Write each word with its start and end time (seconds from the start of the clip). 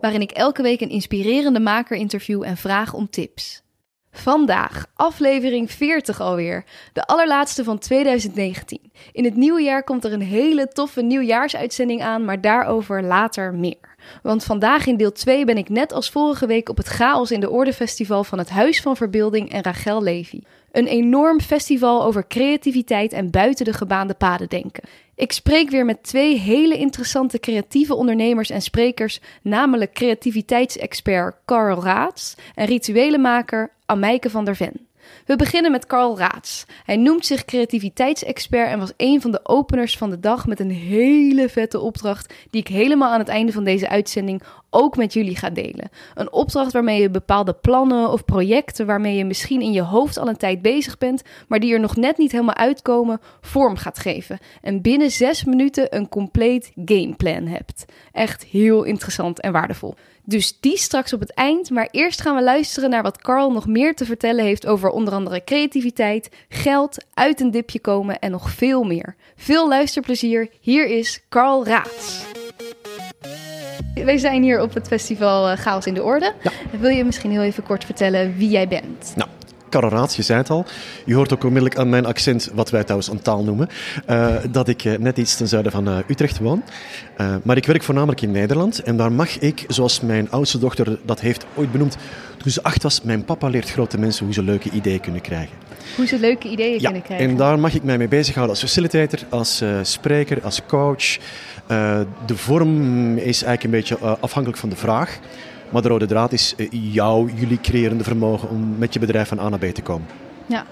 waarin 0.00 0.20
ik 0.20 0.30
elke 0.30 0.62
week 0.62 0.80
een 0.80 0.88
inspirerende 0.88 1.60
maker 1.60 1.96
interview 1.96 2.42
en 2.42 2.56
vraag 2.56 2.94
om 2.94 3.10
tips. 3.10 3.62
Vandaag, 4.10 4.86
aflevering 4.94 5.70
40 5.70 6.20
alweer, 6.20 6.64
de 6.92 7.06
allerlaatste 7.06 7.64
van 7.64 7.78
2019. 7.78 8.92
In 9.12 9.24
het 9.24 9.36
nieuwe 9.36 9.62
jaar 9.62 9.84
komt 9.84 10.04
er 10.04 10.12
een 10.12 10.20
hele 10.20 10.68
toffe 10.68 11.02
nieuwjaarsuitzending 11.02 12.02
aan, 12.02 12.24
maar 12.24 12.40
daarover 12.40 13.02
later 13.02 13.54
meer. 13.54 13.87
Want 14.22 14.44
vandaag 14.44 14.86
in 14.86 14.96
deel 14.96 15.12
2 15.12 15.44
ben 15.44 15.56
ik 15.56 15.68
net 15.68 15.92
als 15.92 16.10
vorige 16.10 16.46
week 16.46 16.68
op 16.68 16.76
het 16.76 16.86
Chaos 16.86 17.30
in 17.30 17.40
de 17.40 17.50
Orde 17.50 17.72
Festival 17.72 18.24
van 18.24 18.38
het 18.38 18.50
Huis 18.50 18.80
van 18.80 18.96
Verbeelding 18.96 19.52
en 19.52 19.62
Rachel 19.62 20.02
Levy. 20.02 20.40
Een 20.72 20.86
enorm 20.86 21.40
festival 21.40 22.04
over 22.04 22.26
creativiteit 22.26 23.12
en 23.12 23.30
buiten 23.30 23.64
de 23.64 23.72
gebaande 23.72 24.14
paden 24.14 24.48
denken. 24.48 24.84
Ik 25.14 25.32
spreek 25.32 25.70
weer 25.70 25.84
met 25.84 26.02
twee 26.02 26.38
hele 26.38 26.76
interessante 26.76 27.38
creatieve 27.40 27.94
ondernemers 27.94 28.50
en 28.50 28.62
sprekers, 28.62 29.20
namelijk 29.42 29.92
creativiteitsexpert 29.92 31.36
Carl 31.44 31.82
Raats 31.82 32.34
en 32.54 32.66
rituelenmaker 32.66 33.70
Amijke 33.86 34.30
van 34.30 34.44
der 34.44 34.56
Ven. 34.56 34.87
We 35.28 35.36
beginnen 35.36 35.70
met 35.70 35.86
Carl 35.86 36.18
Raats. 36.18 36.64
Hij 36.84 36.96
noemt 36.96 37.26
zich 37.26 37.44
creativiteitsexpert 37.44 38.68
en 38.68 38.78
was 38.78 38.92
een 38.96 39.20
van 39.20 39.30
de 39.30 39.40
openers 39.42 39.96
van 39.96 40.10
de 40.10 40.20
dag 40.20 40.46
met 40.46 40.60
een 40.60 40.70
hele 40.70 41.48
vette 41.48 41.80
opdracht 41.80 42.34
die 42.50 42.60
ik 42.60 42.68
helemaal 42.68 43.12
aan 43.12 43.18
het 43.18 43.28
einde 43.28 43.52
van 43.52 43.64
deze 43.64 43.88
uitzending 43.88 44.42
ook 44.70 44.96
met 44.96 45.12
jullie 45.12 45.36
ga 45.36 45.50
delen. 45.50 45.88
Een 46.14 46.32
opdracht 46.32 46.72
waarmee 46.72 47.00
je 47.00 47.10
bepaalde 47.10 47.52
plannen 47.52 48.10
of 48.10 48.24
projecten 48.24 48.86
waarmee 48.86 49.16
je 49.16 49.24
misschien 49.24 49.60
in 49.60 49.72
je 49.72 49.82
hoofd 49.82 50.18
al 50.18 50.28
een 50.28 50.36
tijd 50.36 50.62
bezig 50.62 50.98
bent, 50.98 51.22
maar 51.48 51.60
die 51.60 51.72
er 51.72 51.80
nog 51.80 51.96
net 51.96 52.18
niet 52.18 52.32
helemaal 52.32 52.54
uitkomen, 52.54 53.20
vorm 53.40 53.76
gaat 53.76 53.98
geven. 53.98 54.38
En 54.62 54.82
binnen 54.82 55.10
zes 55.10 55.44
minuten 55.44 55.96
een 55.96 56.08
compleet 56.08 56.72
gameplan 56.84 57.46
hebt. 57.46 57.84
Echt 58.12 58.44
heel 58.44 58.82
interessant 58.82 59.40
en 59.40 59.52
waardevol. 59.52 59.94
Dus 60.28 60.60
die 60.60 60.76
straks 60.76 61.12
op 61.12 61.20
het 61.20 61.34
eind. 61.34 61.70
Maar 61.70 61.88
eerst 61.90 62.20
gaan 62.20 62.36
we 62.36 62.42
luisteren 62.42 62.90
naar 62.90 63.02
wat 63.02 63.22
Carl 63.22 63.52
nog 63.52 63.66
meer 63.66 63.94
te 63.94 64.04
vertellen 64.04 64.44
heeft 64.44 64.66
over 64.66 64.90
onder 64.90 65.14
andere 65.14 65.44
creativiteit, 65.44 66.30
geld, 66.48 67.04
uit 67.14 67.40
een 67.40 67.50
dipje 67.50 67.80
komen 67.80 68.18
en 68.18 68.30
nog 68.30 68.50
veel 68.50 68.82
meer. 68.82 69.14
Veel 69.36 69.68
luisterplezier. 69.68 70.48
Hier 70.60 70.86
is 70.86 71.20
Carl 71.28 71.66
Raats. 71.66 72.24
Wij 73.94 74.18
zijn 74.18 74.42
hier 74.42 74.60
op 74.60 74.74
het 74.74 74.86
festival 74.86 75.48
eh, 75.48 75.58
Chaos 75.58 75.86
in 75.86 75.94
de 75.94 76.02
Orde. 76.02 76.32
Ja. 76.42 76.50
Wil 76.78 76.90
je 76.90 77.04
misschien 77.04 77.30
heel 77.30 77.42
even 77.42 77.62
kort 77.62 77.84
vertellen 77.84 78.36
wie 78.36 78.48
jij 78.48 78.68
bent? 78.68 79.12
Nou, 79.16 79.30
Karel 79.68 79.90
Raats, 79.90 80.16
je 80.16 80.22
zei 80.22 80.38
het 80.38 80.50
al. 80.50 80.64
Je 81.04 81.14
hoort 81.14 81.32
ook 81.32 81.44
onmiddellijk 81.44 81.80
aan 81.80 81.88
mijn 81.88 82.06
accent, 82.06 82.50
wat 82.54 82.70
wij 82.70 82.82
trouwens 82.82 83.10
een 83.10 83.22
taal 83.22 83.44
noemen, 83.44 83.68
eh, 84.06 84.34
dat 84.50 84.68
ik 84.68 84.84
eh, 84.84 84.98
net 84.98 85.18
iets 85.18 85.36
ten 85.36 85.48
zuiden 85.48 85.72
van 85.72 85.88
eh, 85.88 85.96
Utrecht 86.06 86.38
woon. 86.38 86.62
Maar 87.42 87.56
ik 87.56 87.66
werk 87.66 87.82
voornamelijk 87.82 88.20
in 88.22 88.30
Nederland 88.30 88.82
en 88.82 88.96
daar 88.96 89.12
mag 89.12 89.38
ik, 89.38 89.64
zoals 89.68 90.00
mijn 90.00 90.30
oudste 90.30 90.58
dochter 90.58 90.98
dat 91.04 91.20
heeft 91.20 91.46
ooit 91.54 91.72
benoemd, 91.72 91.96
toen 92.36 92.52
ze 92.52 92.62
acht 92.62 92.82
was, 92.82 93.02
mijn 93.02 93.24
papa 93.24 93.48
leert 93.48 93.70
grote 93.70 93.98
mensen 93.98 94.24
hoe 94.24 94.34
ze 94.34 94.42
leuke 94.42 94.70
ideeën 94.70 95.00
kunnen 95.00 95.20
krijgen. 95.20 95.56
Hoe 95.96 96.06
ze 96.06 96.18
leuke 96.18 96.48
ideeën 96.48 96.72
Ja, 96.72 96.78
kunnen 96.78 97.02
krijgen. 97.02 97.28
en 97.28 97.36
daar 97.36 97.58
mag 97.58 97.74
ik 97.74 97.82
mij 97.82 97.98
mee 97.98 98.08
bezighouden 98.08 98.54
als 98.54 98.64
facilitator, 98.64 99.18
als 99.28 99.62
spreker, 99.82 100.38
als 100.42 100.60
coach. 100.66 101.18
De 102.26 102.36
vorm 102.36 103.16
is 103.16 103.42
eigenlijk 103.42 103.64
een 103.64 103.70
beetje 103.70 103.98
afhankelijk 103.98 104.60
van 104.60 104.68
de 104.68 104.76
vraag. 104.76 105.18
Maar 105.70 105.82
de 105.82 105.88
rode 105.88 106.06
draad 106.06 106.32
is 106.32 106.54
eh, 106.56 106.66
jouw, 106.70 107.28
jullie 107.34 107.60
creërende 107.60 108.04
vermogen 108.04 108.48
om 108.48 108.74
met 108.78 108.92
je 108.92 108.98
bedrijf 108.98 109.28
van 109.28 109.38
A 109.40 109.48
naar 109.48 109.58
B 109.58 109.64
te 109.64 109.82
komen. 109.82 110.06
Ja. 110.46 110.64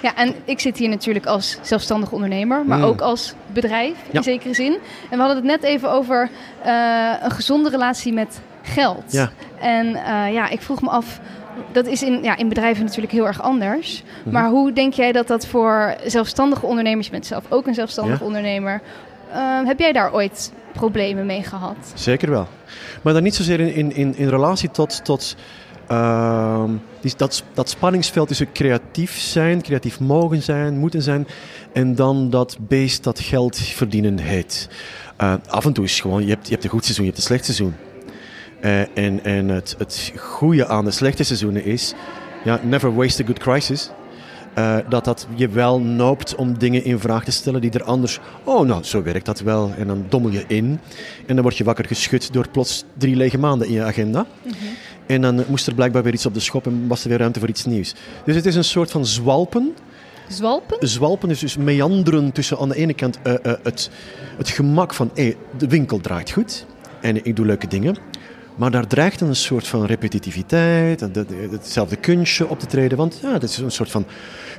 ja, 0.00 0.16
en 0.16 0.34
ik 0.44 0.60
zit 0.60 0.76
hier 0.78 0.88
natuurlijk 0.88 1.26
als 1.26 1.58
zelfstandig 1.62 2.12
ondernemer, 2.12 2.64
maar 2.66 2.78
Mm. 2.78 2.84
ook 2.84 3.00
als 3.00 3.34
bedrijf 3.52 3.96
Ja. 4.10 4.18
in 4.18 4.22
zekere 4.22 4.54
zin. 4.54 4.72
En 5.10 5.10
we 5.10 5.16
hadden 5.16 5.36
het 5.36 5.44
net 5.44 5.62
even 5.62 5.90
over 5.90 6.30
eh, 6.62 7.12
een 7.22 7.30
gezonde 7.30 7.70
relatie 7.70 8.12
met 8.12 8.40
geld. 8.62 9.02
Ja. 9.12 9.30
En 9.60 9.86
eh, 9.94 10.32
ja, 10.32 10.48
ik 10.48 10.62
vroeg 10.62 10.80
me 10.82 10.88
af, 10.90 11.20
dat 11.72 11.86
is 11.86 12.02
in, 12.02 12.22
ja, 12.22 12.36
in 12.36 12.48
bedrijven 12.48 12.84
natuurlijk 12.84 13.12
heel 13.12 13.26
erg 13.26 13.42
anders. 13.42 14.02
Mhm. 14.22 14.32
Maar 14.34 14.48
hoe 14.48 14.72
denk 14.72 14.92
jij 14.92 15.12
dat 15.12 15.26
dat 15.26 15.46
voor 15.46 15.94
zelfstandige 16.06 16.66
ondernemers, 16.66 17.06
je 17.06 17.12
bent 17.12 17.26
zelf 17.26 17.44
ook 17.48 17.66
een 17.66 17.74
zelfstandig 17.74 18.18
Ja. 18.18 18.24
ondernemer, 18.26 18.80
eh, 19.34 19.66
heb 19.66 19.78
jij 19.78 19.92
daar 19.92 20.12
ooit 20.12 20.52
problemen 20.72 21.26
mee 21.26 21.42
gehad? 21.42 21.76
Zeker 21.94 22.30
wel. 22.30 22.48
Maar 23.02 23.12
dan 23.12 23.22
niet 23.22 23.34
zozeer 23.34 23.60
in, 23.60 23.74
in, 23.74 23.94
in, 23.94 24.16
in 24.16 24.28
relatie 24.28 24.70
tot, 24.70 25.04
tot 25.04 25.36
ehm, 25.88 26.70
dat, 27.16 27.44
dat 27.54 27.68
spanningsveld 27.68 28.28
tussen 28.28 28.52
creatief 28.52 29.18
zijn, 29.18 29.62
creatief 29.62 30.00
mogen 30.00 30.42
zijn, 30.42 30.78
moeten 30.78 31.02
zijn, 31.02 31.26
en 31.72 31.94
dan 31.94 32.30
dat 32.30 32.56
beest 32.60 33.04
dat 33.04 33.20
geld 33.20 33.58
verdienen 33.58 34.18
heet. 34.18 34.68
Eh, 35.16 35.34
af 35.48 35.64
en 35.64 35.72
toe 35.72 35.84
is 35.84 36.00
gewoon, 36.00 36.22
je 36.22 36.30
hebt, 36.30 36.46
je 36.46 36.52
hebt 36.52 36.64
een 36.64 36.70
goed 36.70 36.84
seizoen, 36.84 37.04
je 37.04 37.10
hebt 37.10 37.22
een 37.22 37.28
slecht 37.28 37.44
seizoen. 37.44 37.74
Eh, 38.60 38.80
en 38.98 39.24
en 39.24 39.48
het, 39.48 39.74
het 39.78 40.12
goede 40.16 40.66
aan 40.66 40.84
de 40.84 40.90
slechte 40.90 41.24
seizoenen 41.24 41.64
is, 41.64 41.94
ja, 42.44 42.60
never 42.62 42.94
waste 42.94 43.22
a 43.22 43.26
good 43.26 43.38
crisis. 43.38 43.90
Eh, 44.54 44.76
dat 44.88 45.04
dat 45.04 45.26
je 45.34 45.48
wel 45.48 45.80
noopt 45.80 46.34
om 46.34 46.58
dingen 46.58 46.84
in 46.84 46.98
vraag 46.98 47.24
te 47.24 47.30
stellen 47.30 47.60
die 47.60 47.70
er 47.70 47.82
anders... 47.82 48.20
Oh, 48.44 48.66
nou, 48.66 48.84
zo 48.84 49.02
werkt 49.02 49.26
dat 49.26 49.40
wel. 49.40 49.72
En 49.78 49.86
dan 49.86 50.04
dommel 50.08 50.30
je 50.30 50.44
in. 50.46 50.80
En 51.26 51.34
dan 51.34 51.42
word 51.42 51.56
je 51.56 51.64
wakker 51.64 51.84
geschud 51.84 52.32
door 52.32 52.48
plots 52.48 52.84
drie 52.98 53.16
lege 53.16 53.38
maanden 53.38 53.66
in 53.66 53.72
je 53.72 53.82
agenda. 53.82 54.26
En 55.06 55.20
dan 55.20 55.44
moest 55.48 55.66
er 55.66 55.74
blijkbaar 55.74 56.02
weer 56.02 56.12
iets 56.12 56.26
op 56.26 56.34
de 56.34 56.40
schop 56.40 56.66
en 56.66 56.88
was 56.88 57.02
er 57.02 57.08
weer 57.08 57.18
ruimte 57.18 57.40
voor 57.40 57.48
iets 57.48 57.64
nieuws. 57.64 57.94
Dus 58.24 58.34
het 58.34 58.46
is 58.46 58.54
een 58.54 58.64
soort 58.64 58.90
van 58.90 59.06
zwalpen. 59.06 59.74
Zwalpen? 60.28 60.88
Zwalpen 60.88 61.30
is 61.30 61.38
dus 61.38 61.56
meanderen 61.56 62.32
tussen 62.32 62.58
aan 62.58 62.68
de 62.68 62.76
ene 62.76 62.94
kant 62.94 63.18
eh, 63.22 63.34
eh, 63.34 63.52
het, 63.62 63.90
het 64.36 64.48
gemak 64.48 64.94
van... 64.94 65.10
Hey, 65.14 65.36
de 65.58 65.68
winkel 65.68 66.00
draait 66.00 66.30
goed 66.30 66.66
en 67.00 67.24
ik 67.24 67.36
doe 67.36 67.46
leuke 67.46 67.66
dingen. 67.66 67.96
Maar 68.56 68.70
daar 68.70 68.86
dreigt 68.86 69.20
een 69.20 69.36
soort 69.36 69.66
van 69.66 69.84
repetitiviteit, 69.86 71.00
hetzelfde 71.50 71.96
kunstje 71.96 72.48
op 72.48 72.58
te 72.58 72.66
treden. 72.66 72.98
Want 72.98 73.18
ja, 73.22 73.32
het 73.32 73.42
is 73.42 73.58
een 73.58 73.70
soort 73.70 73.90
van 73.90 74.04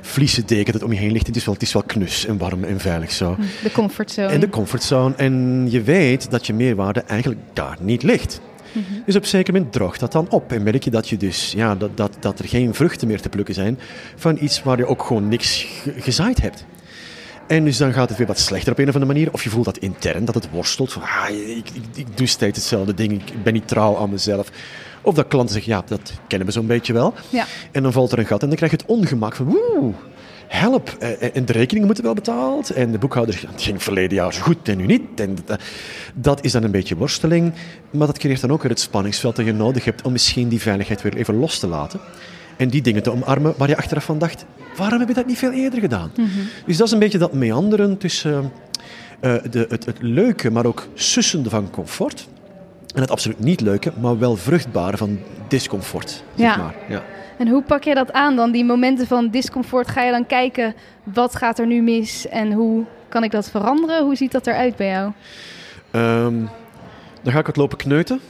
vliezen 0.02 0.46
deken 0.46 0.72
dat 0.72 0.82
om 0.82 0.92
je 0.92 0.98
heen 0.98 1.12
ligt. 1.12 1.26
Het 1.26 1.36
is 1.36 1.44
wel, 1.44 1.54
het 1.54 1.62
is 1.62 1.72
wel 1.72 1.82
knus 1.82 2.26
en 2.26 2.38
warm 2.38 2.64
en 2.64 2.80
veilig 2.80 3.12
zo. 3.12 3.36
De 3.62 3.70
comfortzone. 3.72 4.28
En 4.28 4.40
de 4.40 4.48
comfortzone. 4.48 5.14
En 5.14 5.66
je 5.70 5.82
weet 5.82 6.30
dat 6.30 6.46
je 6.46 6.52
meerwaarde 6.54 7.00
eigenlijk 7.00 7.40
daar 7.52 7.76
niet 7.80 8.02
ligt. 8.02 8.40
Dus 9.06 9.16
op 9.16 9.22
een 9.22 9.28
zeker 9.28 9.52
moment 9.52 9.72
droogt 9.72 10.00
dat 10.00 10.12
dan 10.12 10.26
op. 10.30 10.52
En 10.52 10.62
merk 10.62 10.84
je 10.84 10.90
dat, 10.90 11.08
je 11.08 11.16
dus, 11.16 11.52
ja, 11.56 11.74
dat, 11.74 11.96
dat, 11.96 12.16
dat 12.20 12.38
er 12.38 12.48
geen 12.48 12.74
vruchten 12.74 13.08
meer 13.08 13.20
te 13.20 13.28
plukken 13.28 13.54
zijn 13.54 13.78
van 14.16 14.38
iets 14.40 14.62
waar 14.62 14.78
je 14.78 14.86
ook 14.86 15.02
gewoon 15.02 15.28
niks 15.28 15.66
ge- 15.82 15.94
gezaaid 15.98 16.40
hebt. 16.42 16.64
En 17.46 17.64
dus 17.64 17.76
dan 17.76 17.92
gaat 17.92 18.08
het 18.08 18.18
weer 18.18 18.26
wat 18.26 18.38
slechter 18.38 18.72
op 18.72 18.78
een 18.78 18.88
of 18.88 18.94
andere 18.94 19.12
manier. 19.12 19.32
Of 19.32 19.44
je 19.44 19.50
voelt 19.50 19.64
dat 19.64 19.78
intern, 19.78 20.24
dat 20.24 20.34
het 20.34 20.50
worstelt. 20.50 20.92
Van, 20.92 21.02
ah, 21.02 21.30
ik, 21.30 21.70
ik, 21.70 21.84
ik 21.94 22.16
doe 22.16 22.26
steeds 22.26 22.58
hetzelfde 22.58 22.94
ding, 22.94 23.12
ik 23.12 23.42
ben 23.42 23.52
niet 23.52 23.68
trouw 23.68 23.96
aan 23.96 24.10
mezelf. 24.10 24.50
Of 25.02 25.14
dat 25.14 25.28
klanten 25.28 25.54
zeggen, 25.54 25.72
ja, 25.72 25.82
dat 25.86 26.12
kennen 26.26 26.46
we 26.46 26.52
zo'n 26.52 26.66
beetje 26.66 26.92
wel. 26.92 27.14
Ja. 27.28 27.44
En 27.72 27.82
dan 27.82 27.92
valt 27.92 28.12
er 28.12 28.18
een 28.18 28.26
gat 28.26 28.42
en 28.42 28.48
dan 28.48 28.56
krijg 28.56 28.72
je 28.72 28.76
het 28.76 28.86
ongemak 28.86 29.36
van, 29.36 29.46
woe, 29.46 29.92
help. 30.46 30.96
Eh, 30.98 31.36
En 31.36 31.44
de 31.44 31.52
rekeningen 31.52 31.86
moeten 31.86 32.04
wel 32.04 32.14
betaald. 32.14 32.70
En 32.70 32.92
de 32.92 32.98
boekhouder 32.98 33.34
zegt, 33.34 33.52
het 33.52 33.62
ging 33.62 33.82
verleden 33.82 34.16
jaar 34.16 34.34
zo 34.34 34.42
goed 34.42 34.68
en 34.68 34.76
nu 34.76 34.86
niet. 34.86 35.20
En 35.20 35.36
dat 36.14 36.44
is 36.44 36.52
dan 36.52 36.62
een 36.62 36.70
beetje 36.70 36.96
worsteling. 36.96 37.52
Maar 37.90 38.06
dat 38.06 38.18
creëert 38.18 38.40
dan 38.40 38.52
ook 38.52 38.62
weer 38.62 38.70
het 38.70 38.80
spanningsveld 38.80 39.36
dat 39.36 39.46
je 39.46 39.52
nodig 39.52 39.84
hebt 39.84 40.02
om 40.02 40.12
misschien 40.12 40.48
die 40.48 40.60
veiligheid 40.60 41.02
weer 41.02 41.16
even 41.16 41.38
los 41.38 41.58
te 41.58 41.66
laten. 41.66 42.00
En 42.56 42.68
die 42.68 42.82
dingen 42.82 43.02
te 43.02 43.10
omarmen 43.12 43.54
waar 43.56 43.68
je 43.68 43.76
achteraf 43.76 44.04
van 44.04 44.18
dacht, 44.18 44.44
waarom 44.76 44.98
heb 44.98 45.08
je 45.08 45.14
dat 45.14 45.26
niet 45.26 45.38
veel 45.38 45.52
eerder 45.52 45.80
gedaan? 45.80 46.10
Dus 46.66 46.76
dat 46.76 46.86
is 46.86 46.92
een 46.92 46.98
beetje 46.98 47.18
dat 47.18 47.32
meanderen 47.32 47.98
tussen 47.98 48.52
eh, 49.20 49.34
de, 49.50 49.66
het, 49.68 49.84
het 49.86 49.96
leuke, 50.00 50.50
maar 50.50 50.66
ook 50.66 50.86
sussende 50.94 51.50
van 51.50 51.70
comfort. 51.70 52.28
En 52.94 53.00
het 53.00 53.10
absoluut 53.10 53.38
niet 53.38 53.60
leuke, 53.60 53.92
maar 54.00 54.18
wel 54.18 54.36
vruchtbare 54.36 54.96
van 54.96 55.18
discomfort. 55.48 56.22
Zeg 56.34 56.46
Ja. 56.46 56.56
maar. 56.56 56.74
Ja. 56.88 57.02
En 57.38 57.48
hoe 57.48 57.62
pak 57.62 57.82
jij 57.84 57.94
dat 57.94 58.12
aan 58.12 58.36
dan? 58.36 58.50
Die 58.52 58.64
momenten 58.64 59.06
van 59.06 59.28
discomfort, 59.30 59.88
ga 59.88 60.02
je 60.02 60.10
dan 60.10 60.26
kijken 60.26 60.74
wat 61.02 61.36
gaat 61.36 61.58
er 61.58 61.66
nu 61.66 61.82
mis 61.82 62.28
en 62.28 62.52
hoe 62.52 62.84
kan 63.08 63.24
ik 63.24 63.30
dat 63.30 63.50
veranderen? 63.50 64.04
Hoe 64.04 64.16
ziet 64.16 64.32
dat 64.32 64.46
eruit 64.46 64.76
bij 64.76 64.88
jou? 64.88 65.12
Ehm, 65.90 66.34
dan 67.22 67.32
ga 67.32 67.38
ik 67.38 67.46
het 67.46 67.56
lopen 67.56 67.76
kneuten. 67.78 68.20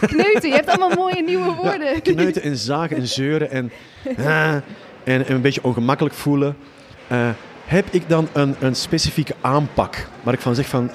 Kneuten, 0.00 0.48
je 0.48 0.54
hebt 0.54 0.68
allemaal 0.68 0.96
mooie 0.96 1.22
nieuwe 1.22 1.54
woorden. 1.54 1.94
Ja, 1.94 2.00
kneuten 2.00 2.42
en 2.42 2.56
zagen 2.56 2.96
en 2.96 3.06
zeuren 3.08 3.50
en, 3.50 3.72
en, 4.16 4.62
en 5.04 5.32
een 5.32 5.40
beetje 5.40 5.64
ongemakkelijk 5.64 6.14
voelen. 6.14 6.56
Eh, 7.08 7.28
heb 7.64 7.86
ik 7.90 8.08
dan 8.08 8.28
een, 8.32 8.54
een 8.60 8.74
specifieke 8.74 9.34
aanpak 9.40 10.08
waar 10.22 10.34
ik 10.34 10.40
van 10.40 10.54
zeg 10.54 10.66
van... 10.68 10.90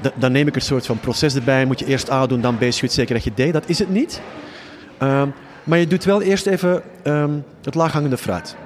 da- 0.00 0.12
dan 0.14 0.32
neem 0.32 0.46
ik 0.46 0.54
een 0.54 0.60
soort 0.60 0.86
van 0.86 1.00
proces 1.00 1.34
erbij. 1.34 1.64
Moet 1.64 1.78
je 1.78 1.86
eerst 1.86 2.10
A 2.10 2.26
doen, 2.26 2.40
dan 2.40 2.58
B, 2.58 2.62
schud 2.68 2.92
zeker 2.92 3.14
dat 3.14 3.24
je 3.24 3.50
D. 3.50 3.52
Dat 3.52 3.64
is 3.68 3.78
het 3.78 3.88
niet. 3.90 4.20
Ehm, 4.98 5.28
Maar 5.64 5.78
je 5.78 5.86
doet 5.86 6.04
wel 6.04 6.22
eerst 6.22 6.46
even 6.46 6.82
ehm, 7.02 7.30
het 7.64 7.74
laaghangende 7.74 8.16
fruit. 8.18 8.56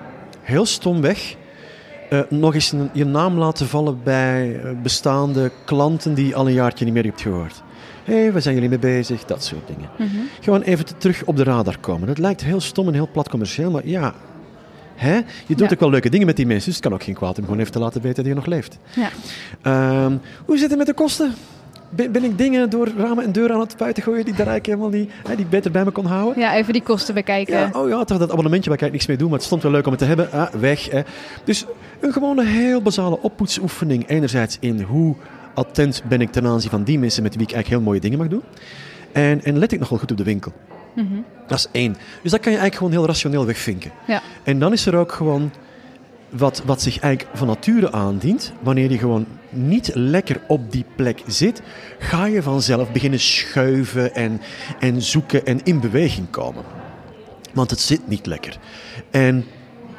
Heel 0.40 0.66
stomweg. 0.66 1.34
eh 2.10 2.20
nog 2.28 2.54
eens 2.54 2.72
een- 2.72 2.90
je 2.92 3.04
naam 3.04 3.38
laten 3.38 3.66
vallen 3.68 4.00
bij 4.02 4.60
bestaande 4.82 5.50
klanten 5.64 6.14
die 6.14 6.26
je 6.26 6.34
al 6.34 6.46
een 6.46 6.52
jaartje 6.52 6.84
niet 6.84 6.94
meer 6.94 7.04
hebt 7.04 7.20
gehoord. 7.20 7.62
Hé, 8.04 8.14
hey, 8.20 8.32
waar 8.32 8.42
zijn 8.42 8.54
jullie 8.54 8.68
mee 8.70 8.78
bezig? 8.78 9.24
Dat 9.24 9.44
soort 9.44 9.66
dingen. 9.66 9.88
Gewoon 10.40 10.60
even 10.62 10.84
te- 10.84 10.96
terug 10.96 11.22
op 11.24 11.36
de 11.36 11.42
radar 11.42 11.78
komen. 11.80 12.06
Dat 12.06 12.18
lijkt 12.18 12.44
heel 12.44 12.60
stom 12.60 12.86
en 12.88 12.94
heel 12.94 13.08
plat 13.12 13.28
commercieel, 13.28 13.70
maar 13.70 13.86
ja... 13.86 14.14
Hè? 14.94 15.14
Je 15.16 15.22
doet 15.54 15.58
Ja. 15.60 15.68
ook 15.72 15.80
wel 15.80 15.90
leuke 15.90 16.08
dingen 16.08 16.26
met 16.26 16.36
die 16.36 16.46
mensen, 16.46 16.64
dus 16.66 16.74
het 16.74 16.82
kan 16.84 16.92
ook 16.94 17.02
geen 17.02 17.14
kwaad 17.14 17.38
om 17.38 17.44
gewoon 17.44 17.58
even 17.60 17.72
te 17.72 17.78
laten 17.78 18.00
weten 18.02 18.16
dat 18.16 18.26
je 18.26 18.34
nog 18.34 18.46
leeft. 18.46 18.78
Ja. 18.94 19.08
Ehm, 19.62 20.16
hoe 20.44 20.58
zit 20.58 20.68
het 20.68 20.78
met 20.78 20.86
de 20.86 20.94
kosten? 20.94 21.34
Ben, 21.90 22.12
ben 22.12 22.24
ik 22.24 22.38
dingen 22.38 22.70
door 22.70 22.88
ramen 22.96 23.24
en 23.24 23.32
deuren 23.32 23.54
aan 23.54 23.60
het 23.60 23.76
buiten 23.76 24.02
gooien 24.02 24.24
die 24.24 24.34
daar 24.34 24.46
eigenlijk 24.46 24.66
helemaal 24.80 25.00
niet, 25.00 25.10
hè, 25.28 25.34
die 25.36 25.44
ik 25.44 25.50
beter 25.50 25.70
bij 25.70 25.84
me 25.84 25.90
kon 25.90 26.04
houden? 26.06 26.42
ja, 26.42 26.54
even 26.54 26.72
die 26.72 26.82
kosten 26.82 27.14
bekijken. 27.14 27.58
Ja, 27.58 27.70
oh 27.72 27.88
ja, 27.88 28.04
toch 28.04 28.18
dat 28.18 28.30
abonnementje 28.30 28.70
waar 28.70 28.78
ik 28.78 28.82
eigenlijk 28.82 28.92
niks 28.92 29.06
mee 29.06 29.16
doe, 29.16 29.28
maar 29.28 29.36
het 29.36 29.46
stond 29.46 29.62
wel 29.62 29.72
leuk 29.72 29.84
om 29.84 29.90
het 29.90 30.00
te 30.00 30.06
hebben. 30.06 30.32
Ah, 30.32 30.48
weg. 30.54 30.90
Hè. 30.90 31.00
Dus 31.44 31.64
een 32.00 32.12
gewone 32.12 32.44
heel 32.44 32.82
basale 32.82 33.18
oppoetsoefening. 33.20 34.08
Enerzijds 34.08 34.56
in 34.60 34.80
hoe 34.80 35.14
attent 35.54 36.02
ben 36.08 36.20
ik 36.20 36.32
ten 36.32 36.46
aanzien 36.46 36.70
van 36.70 36.84
die 36.84 36.98
mensen 36.98 37.22
met 37.22 37.34
wie 37.34 37.46
ik 37.46 37.52
eigenlijk 37.52 37.82
heel 37.82 37.90
mooie 37.90 38.00
dingen 38.00 38.18
mag 38.18 38.28
doen. 38.28 38.42
En, 39.12 39.44
en 39.44 39.58
let 39.58 39.72
ik 39.72 39.78
nog 39.78 39.88
wel 39.88 39.98
goed 39.98 40.10
op 40.10 40.16
de 40.16 40.24
winkel. 40.24 40.52
Mhm. 40.94 41.14
Dat 41.46 41.58
is 41.58 41.68
één. 41.72 41.96
Dus 42.22 42.30
dat 42.30 42.40
kan 42.40 42.52
je 42.52 42.58
eigenlijk 42.58 42.74
gewoon 42.74 42.92
heel 42.92 43.06
rationeel 43.06 43.46
wegvinken. 43.46 43.90
Ja. 44.06 44.22
En 44.42 44.58
dan 44.58 44.72
is 44.72 44.86
er 44.86 44.96
ook 44.96 45.12
gewoon 45.12 45.50
wat, 46.30 46.62
wat 46.64 46.82
zich 46.82 46.98
eigenlijk 46.98 47.36
van 47.36 47.46
nature 47.46 47.92
aandient. 47.92 48.52
Wanneer 48.62 48.90
je 48.90 48.98
gewoon 48.98 49.26
niet 49.50 49.90
lekker 49.94 50.40
op 50.46 50.72
die 50.72 50.84
plek 50.96 51.22
zit, 51.26 51.62
ga 51.98 52.26
je 52.26 52.42
vanzelf 52.42 52.92
beginnen 52.92 53.20
schuiven 53.20 54.14
en, 54.14 54.40
en 54.80 55.02
zoeken 55.02 55.46
en 55.46 55.60
in 55.64 55.80
beweging 55.80 56.30
komen. 56.30 56.64
Want 57.52 57.70
het 57.70 57.80
zit 57.80 58.08
niet 58.08 58.26
lekker. 58.26 58.58
En 59.10 59.44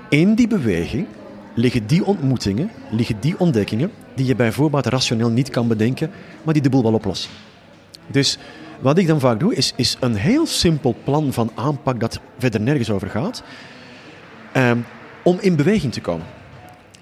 in 0.09 0.35
die 0.35 0.47
beweging 0.47 1.07
liggen 1.55 1.87
die 1.87 2.05
ontmoetingen, 2.05 2.71
liggen 2.89 3.15
die 3.19 3.39
ontdekkingen, 3.39 3.91
die 4.15 4.25
je 4.25 4.35
bij 4.35 4.51
voorbaat 4.51 4.85
rationeel 4.85 5.29
niet 5.29 5.49
kan 5.49 5.67
bedenken, 5.67 6.11
maar 6.43 6.53
die 6.53 6.63
de 6.63 6.69
boel 6.69 6.83
wel 6.83 6.93
oplossen. 6.93 7.31
Dus 8.07 8.37
wat 8.79 8.97
ik 8.97 9.07
dan 9.07 9.19
vaak 9.19 9.39
doe, 9.39 9.55
is, 9.55 9.73
is 9.75 9.97
een 9.99 10.15
heel 10.15 10.45
simpel 10.45 10.95
plan 11.03 11.33
van 11.33 11.51
aanpak 11.55 11.99
dat 11.99 12.19
verder 12.37 12.61
nergens 12.61 12.89
over 12.89 13.09
gaat. 13.09 13.43
Ehm, 14.51 14.77
om 15.23 15.37
in 15.41 15.55
beweging 15.55 15.93
te 15.93 16.01
komen. 16.01 16.25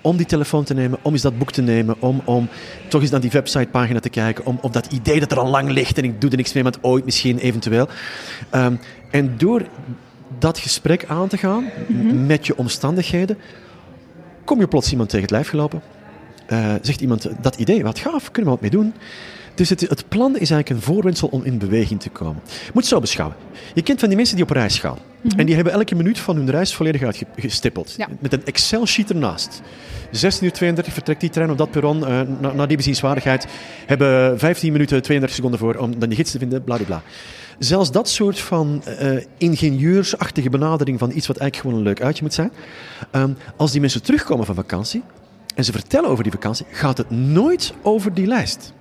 Om 0.02 0.18
die 0.18 0.26
telefoon 0.26 0.64
te 0.64 0.74
nemen, 0.74 1.00
om 1.02 1.14
eens 1.14 1.22
dat 1.22 1.38
boek 1.38 1.52
te 1.52 1.62
nemen, 1.62 1.96
om, 2.00 2.22
om 2.26 2.50
toch 2.88 3.02
eens 3.02 3.10
naar 3.10 3.20
die 3.20 3.30
websitepagina 3.30 4.00
te 4.00 4.10
kijken, 4.10 4.46
om 4.46 4.58
op 4.62 4.74
dat 4.74 4.92
idee 4.92 5.20
dat 5.20 5.32
er 5.32 5.40
al 5.40 5.50
lang 5.50 5.70
ligt 5.70 5.98
en 5.98 6.04
ik 6.04 6.22
doe 6.22 6.30
er 6.30 6.38
niks 6.38 6.54
mee, 6.54 6.64
maar 6.64 6.72
het 6.72 6.84
ooit 6.84 7.06
misschien 7.06 7.38
eventueel. 7.38 7.88
Ehm, 8.50 8.76
en 9.12 9.38
door 9.38 9.62
dat 10.40 10.58
gesprek 10.58 11.06
aan 11.06 11.28
te 11.28 11.38
gaan 11.38 11.66
met 12.26 12.48
je 12.48 12.58
omstandigheden, 12.58 13.38
kom 14.44 14.60
je 14.60 14.68
plots 14.68 14.92
iemand 14.92 15.10
tegen 15.10 15.26
het 15.26 15.32
lijf 15.32 15.50
gelopen. 15.50 15.82
Eh, 16.46 16.74
zegt 16.82 17.02
iemand, 17.02 17.30
dat 17.42 17.56
idee, 17.56 17.84
wat 17.84 18.00
gaaf, 18.00 18.32
kunnen 18.32 18.52
we 18.52 18.58
wat 18.58 18.62
mee 18.62 18.82
doen? 18.82 18.94
Dus 19.56 19.70
het, 19.70 19.82
het 19.82 20.10
plan 20.10 20.32
is 20.32 20.52
eigenlijk 20.52 20.70
een 20.70 20.82
voorwendsel 20.82 21.28
om 21.28 21.44
in 21.44 21.58
beweging 21.58 22.00
te 22.02 22.10
komen. 22.10 22.42
Moet 22.74 22.86
zo 22.86 23.00
beschouwen. 23.00 23.38
Je 23.74 23.82
kent 23.82 24.00
van 24.00 24.08
die 24.08 24.18
mensen 24.18 24.36
die 24.36 24.46
op 24.46 24.52
reis 24.52 24.80
gaan. 24.80 24.98
En 25.38 25.46
die 25.46 25.56
hebben 25.56 25.74
elke 25.74 25.96
minuut 25.96 26.20
van 26.20 26.36
hun 26.36 26.50
reis 26.50 26.76
volledig 26.76 27.04
uitgestippeld. 27.04 27.94
Ja. 27.98 28.08
Met 28.20 28.34
een 28.34 28.46
Excel-sheet 28.46 29.10
ernaast. 29.10 29.62
16 30.12 30.46
uur 30.46 30.52
32 30.52 30.94
vertrekt 30.94 31.22
die 31.22 31.30
trein 31.30 31.52
op 31.52 31.58
dat 31.58 31.72
perron. 31.72 32.08
eh 32.08 32.22
na, 32.40 32.54
na 32.54 32.66
die 32.66 32.78
bezienswaardigheid 32.78 33.48
hebben 33.86 34.40
15 34.40 34.72
minuten 34.72 35.02
32 35.02 35.36
seconden 35.36 35.60
voor 35.60 35.76
om 35.76 36.00
dan 36.00 36.10
die 36.10 36.18
gids 36.18 36.32
te 36.32 36.40
vinden. 36.40 36.64
Bladibla. 36.64 37.02
Zelfs 37.60 37.92
dat 37.92 38.10
soort 38.10 38.40
van 38.40 38.84
eh, 38.86 39.24
ingenieursachtige 39.38 40.50
benadering 40.50 41.00
van 41.00 41.12
iets 41.12 41.28
wat 41.28 41.38
eigenlijk 41.38 41.56
gewoon 41.56 41.78
een 41.78 41.94
leuk 41.94 42.06
uitje 42.06 42.24
moet 42.24 42.34
zijn. 42.34 42.52
ehm, 43.12 43.34
als 43.56 43.72
die 43.72 43.82
mensen 43.82 44.04
terugkomen 44.04 44.46
van 44.46 44.56
vakantie 44.56 45.04
en 45.56 45.64
ze 45.64 45.72
vertellen 45.72 46.10
over 46.10 46.24
die 46.24 46.32
vakantie, 46.32 46.66
gaat 46.72 46.98
het 46.98 47.10
nooit 47.10 47.74
over 47.82 48.14
die 48.14 48.28
lijst. 48.28 48.74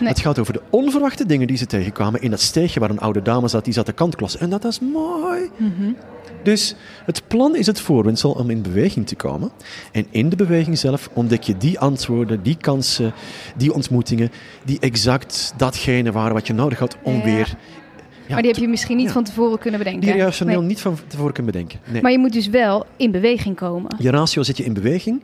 Nee. 0.00 0.08
Het 0.08 0.20
gaat 0.20 0.38
over 0.38 0.52
de 0.52 0.62
onverwachte 0.70 1.26
dingen 1.26 1.46
die 1.46 1.56
ze 1.56 1.66
tegenkwamen 1.66 2.22
in 2.22 2.30
dat 2.30 2.40
steegje 2.40 2.80
waar 2.80 2.90
een 2.90 3.00
oude 3.00 3.22
dame 3.22 3.48
zat, 3.48 3.64
die 3.64 3.74
zat 3.74 3.86
de 3.86 3.92
kantklas. 3.92 4.36
En 4.36 4.50
dat 4.50 4.64
is 4.64 4.80
mooi. 4.80 5.50
Dus 6.42 6.74
het 7.04 7.22
plan 7.28 7.56
is 7.56 7.66
het 7.66 7.80
voorwendsel 7.80 8.30
om 8.30 8.50
in 8.50 8.62
beweging 8.62 9.06
te 9.06 9.14
komen. 9.16 9.50
En 9.92 10.06
in 10.10 10.28
de 10.28 10.36
beweging 10.36 10.78
zelf 10.78 11.10
ontdek 11.12 11.42
je 11.42 11.56
die 11.56 11.78
antwoorden, 11.78 12.42
die 12.42 12.56
kansen, 12.56 13.12
die 13.56 13.72
ontmoetingen, 13.74 14.30
die 14.64 14.80
exact 14.80 15.54
datgene 15.56 16.12
waren 16.12 16.34
wat 16.34 16.46
je 16.46 16.52
nodig 16.52 16.78
had 16.78 16.96
om 17.02 17.14
Ja. 17.16 17.24
weer... 17.24 17.56
Ja, 18.26 18.38
maar 18.38 18.42
die 18.42 18.52
heb 18.52 18.60
je 18.60 18.68
misschien 18.68 18.96
niet 18.96 19.06
ja. 19.06 19.12
van 19.12 19.24
tevoren 19.24 19.58
kunnen 19.58 19.78
bedenken. 19.78 20.12
die 20.12 20.16
rationeel 20.22 20.58
Nee. 20.58 20.68
niet 20.68 20.80
van 20.80 20.98
tevoren 21.06 21.32
kunt 21.32 21.46
bedenken. 21.46 21.80
Nee. 21.92 22.02
Maar 22.02 22.10
je 22.10 22.18
moet 22.18 22.32
dus 22.32 22.48
wel 22.48 22.86
in 22.96 23.10
beweging 23.10 23.56
komen. 23.56 23.96
Je 23.98 24.10
ratio 24.10 24.42
zet 24.42 24.56
je 24.56 24.64
in 24.64 24.72
beweging. 24.72 25.22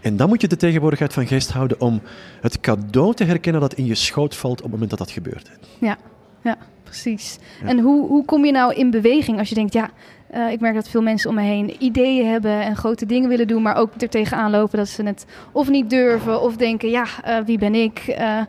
En 0.00 0.16
dan 0.16 0.28
moet 0.28 0.40
je 0.40 0.48
de 0.48 0.56
tegenwoordigheid 0.56 1.12
van 1.12 1.26
geest 1.26 1.50
houden 1.50 1.80
om 1.80 2.00
het 2.40 2.60
cadeau 2.60 3.14
te 3.14 3.24
herkennen 3.24 3.60
dat 3.60 3.74
in 3.74 3.86
je 3.86 3.94
schoot 3.94 4.36
valt 4.36 4.56
op 4.56 4.62
het 4.62 4.70
moment 4.72 4.90
dat 4.90 4.98
dat 4.98 5.10
gebeurt. 5.10 5.50
Ja, 5.78 5.96
ja 6.42 6.56
precies. 6.84 7.38
En 7.64 7.78
hoe, 7.78 8.06
hoe 8.08 8.24
kom 8.24 8.44
je 8.44 8.52
nou 8.52 8.74
in 8.74 8.90
beweging 8.90 9.38
als 9.38 9.48
je 9.48 9.54
denkt, 9.54 9.72
ja, 9.72 9.90
eh, 10.30 10.50
ik 10.50 10.60
merk 10.60 10.74
dat 10.74 10.88
veel 10.88 11.02
mensen 11.02 11.30
om 11.30 11.36
me 11.36 11.42
heen 11.42 11.76
ideeën 11.78 12.26
hebben 12.26 12.62
en 12.62 12.76
grote 12.76 13.06
dingen 13.06 13.28
willen 13.28 13.46
doen, 13.46 13.62
maar 13.62 13.76
ook 13.76 13.90
er 13.98 14.08
tegenaan 14.08 14.50
lopen 14.50 14.78
dat 14.78 14.88
ze 14.88 15.02
het 15.02 15.26
of 15.52 15.68
niet 15.68 15.90
durven 15.90 16.40
of 16.40 16.56
denken, 16.56 16.90
ja, 16.90 17.06
eh, 17.24 17.38
wie 17.44 17.58
ben 17.58 17.74
ik? 17.74 17.98
Eh, 17.98 18.42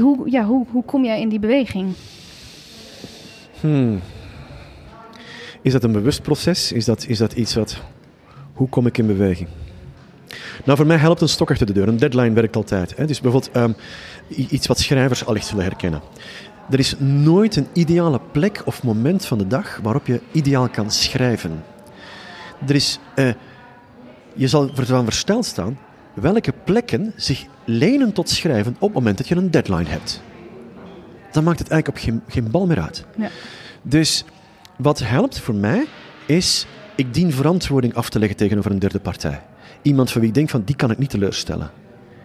hoe, 0.00 0.30
ja, 0.30 0.44
hoe, 0.44 0.66
hoe 0.70 0.84
kom 0.84 1.04
jij 1.04 1.20
in 1.20 1.28
die 1.28 1.38
beweging? 1.38 1.94
Hmm. 3.60 4.00
Is 5.62 5.72
dat 5.72 5.84
een 5.84 5.92
bewust 5.92 6.22
proces? 6.22 6.72
Is 6.72 6.84
dat, 6.84 7.06
is 7.06 7.18
dat 7.18 7.32
iets 7.32 7.54
wat... 7.54 7.80
Hoe 8.52 8.68
kom 8.68 8.86
ik 8.86 8.98
in 8.98 9.06
beweging? 9.06 9.48
Nou, 10.64 10.76
voor 10.78 10.86
mij 10.86 10.96
helpt 10.96 11.20
een 11.20 11.28
stok 11.28 11.50
achter 11.50 11.66
de 11.66 11.72
deur. 11.72 11.88
Een 11.88 11.96
deadline 11.96 12.32
werkt 12.32 12.56
altijd. 12.56 12.96
Hè? 12.96 13.06
Dus 13.06 13.20
bijvoorbeeld 13.20 13.54
ehm, 13.54 13.72
iets 14.28 14.66
wat 14.66 14.78
schrijvers 14.78 15.26
allicht 15.26 15.46
zullen 15.46 15.64
herkennen. 15.64 16.00
Er 16.70 16.78
is 16.78 16.94
nooit 16.98 17.56
een 17.56 17.66
ideale 17.72 18.20
plek 18.32 18.62
of 18.64 18.82
moment 18.82 19.26
van 19.26 19.38
de 19.38 19.46
dag 19.46 19.78
waarop 19.82 20.06
je 20.06 20.20
ideaal 20.32 20.68
kan 20.68 20.90
schrijven. 20.90 21.64
Er 22.66 22.74
is... 22.74 22.98
eh, 23.14 23.28
je 24.34 24.48
zal 24.48 24.70
ervan 24.76 25.04
versteld 25.04 25.44
staan 25.44 25.78
welke 26.14 26.52
plekken 26.64 27.12
zich 27.16 27.44
lenen 27.64 28.12
tot 28.12 28.28
schrijven 28.28 28.72
op 28.78 28.80
het 28.88 28.92
moment 28.92 29.18
dat 29.18 29.28
je 29.28 29.36
een 29.36 29.50
deadline 29.50 29.88
hebt. 29.88 30.22
Dan 31.32 31.44
maakt 31.44 31.58
het 31.58 31.68
eigenlijk 31.68 31.98
op 31.98 32.04
geen, 32.04 32.22
geen 32.28 32.50
bal 32.50 32.66
meer 32.66 32.80
uit. 32.80 33.04
Ja. 33.16 33.28
Dus 33.82 34.24
wat 34.76 34.98
helpt 34.98 35.38
voor 35.38 35.54
mij 35.54 35.86
is, 36.26 36.66
ik 36.94 37.14
dien 37.14 37.32
verantwoording 37.32 37.94
af 37.94 38.08
te 38.08 38.18
leggen 38.18 38.36
tegenover 38.36 38.70
een 38.70 38.78
derde 38.78 39.00
partij. 39.00 39.42
Iemand 39.82 40.10
van 40.10 40.20
wie 40.20 40.30
ik 40.30 40.36
denk 40.36 40.50
van, 40.50 40.62
die 40.64 40.76
kan 40.76 40.90
ik 40.90 40.98
niet 40.98 41.10
teleurstellen. 41.10 41.70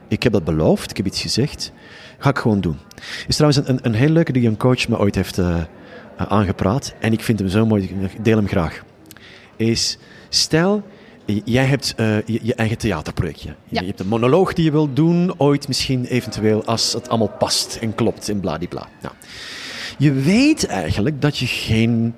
Ik 0.08 0.24
heb 0.24 0.34
dat 0.34 0.44
beloofd, 0.44 0.90
ik 0.90 0.98
heb 0.98 1.06
iets 1.06 1.22
gezegd, 1.22 1.72
ga 2.22 2.30
ik 2.30 2.38
gewoon 2.38 2.62
doen. 2.62 2.78
is 3.28 3.36
trouwens 3.36 3.68
een, 3.68 3.80
een 3.82 3.94
heel 3.94 4.10
leuke 4.10 4.32
die 4.32 4.48
een 4.48 4.58
coach 4.58 4.88
me 4.88 4.98
ooit 4.98 5.16
heeft 5.16 5.38
eh, 5.38 5.58
eh, 5.58 5.66
aangepraat 6.28 6.94
en 7.00 7.14
ik 7.14 7.22
vind 7.22 7.40
hem 7.40 7.48
zo 7.48 7.66
mooi, 7.66 7.84
ik 7.84 8.24
deel 8.24 8.38
hem 8.38 8.48
graag. 8.48 8.84
Is, 9.56 9.98
stel, 10.30 10.84
jij 11.26 11.66
hebt 11.66 11.94
eh, 11.98 12.16
je, 12.26 12.40
je 12.42 12.56
eigen 12.56 12.78
theaterprojectje. 12.78 13.56
Ja. 13.68 13.82
Je 13.82 13.88
hebt 13.88 14.00
een 14.00 14.08
monoloog 14.08 14.54
die 14.54 14.66
je 14.66 14.72
wilt 14.72 14.96
doen, 14.96 15.34
ooit 15.38 15.68
misschien 15.68 16.06
eventueel 16.06 16.66
als 16.66 16.94
het 16.94 17.10
allemaal 17.10 17.36
past 17.40 17.78
en 17.82 17.96
klopt 17.96 18.30
en 18.30 18.40
bladibla. 18.40 18.88
Nou, 19.02 19.14
je 19.98 20.12
weet 20.12 20.66
eigenlijk 20.66 21.22
dat 21.22 21.38
je 21.38 21.46
geen 21.46 22.16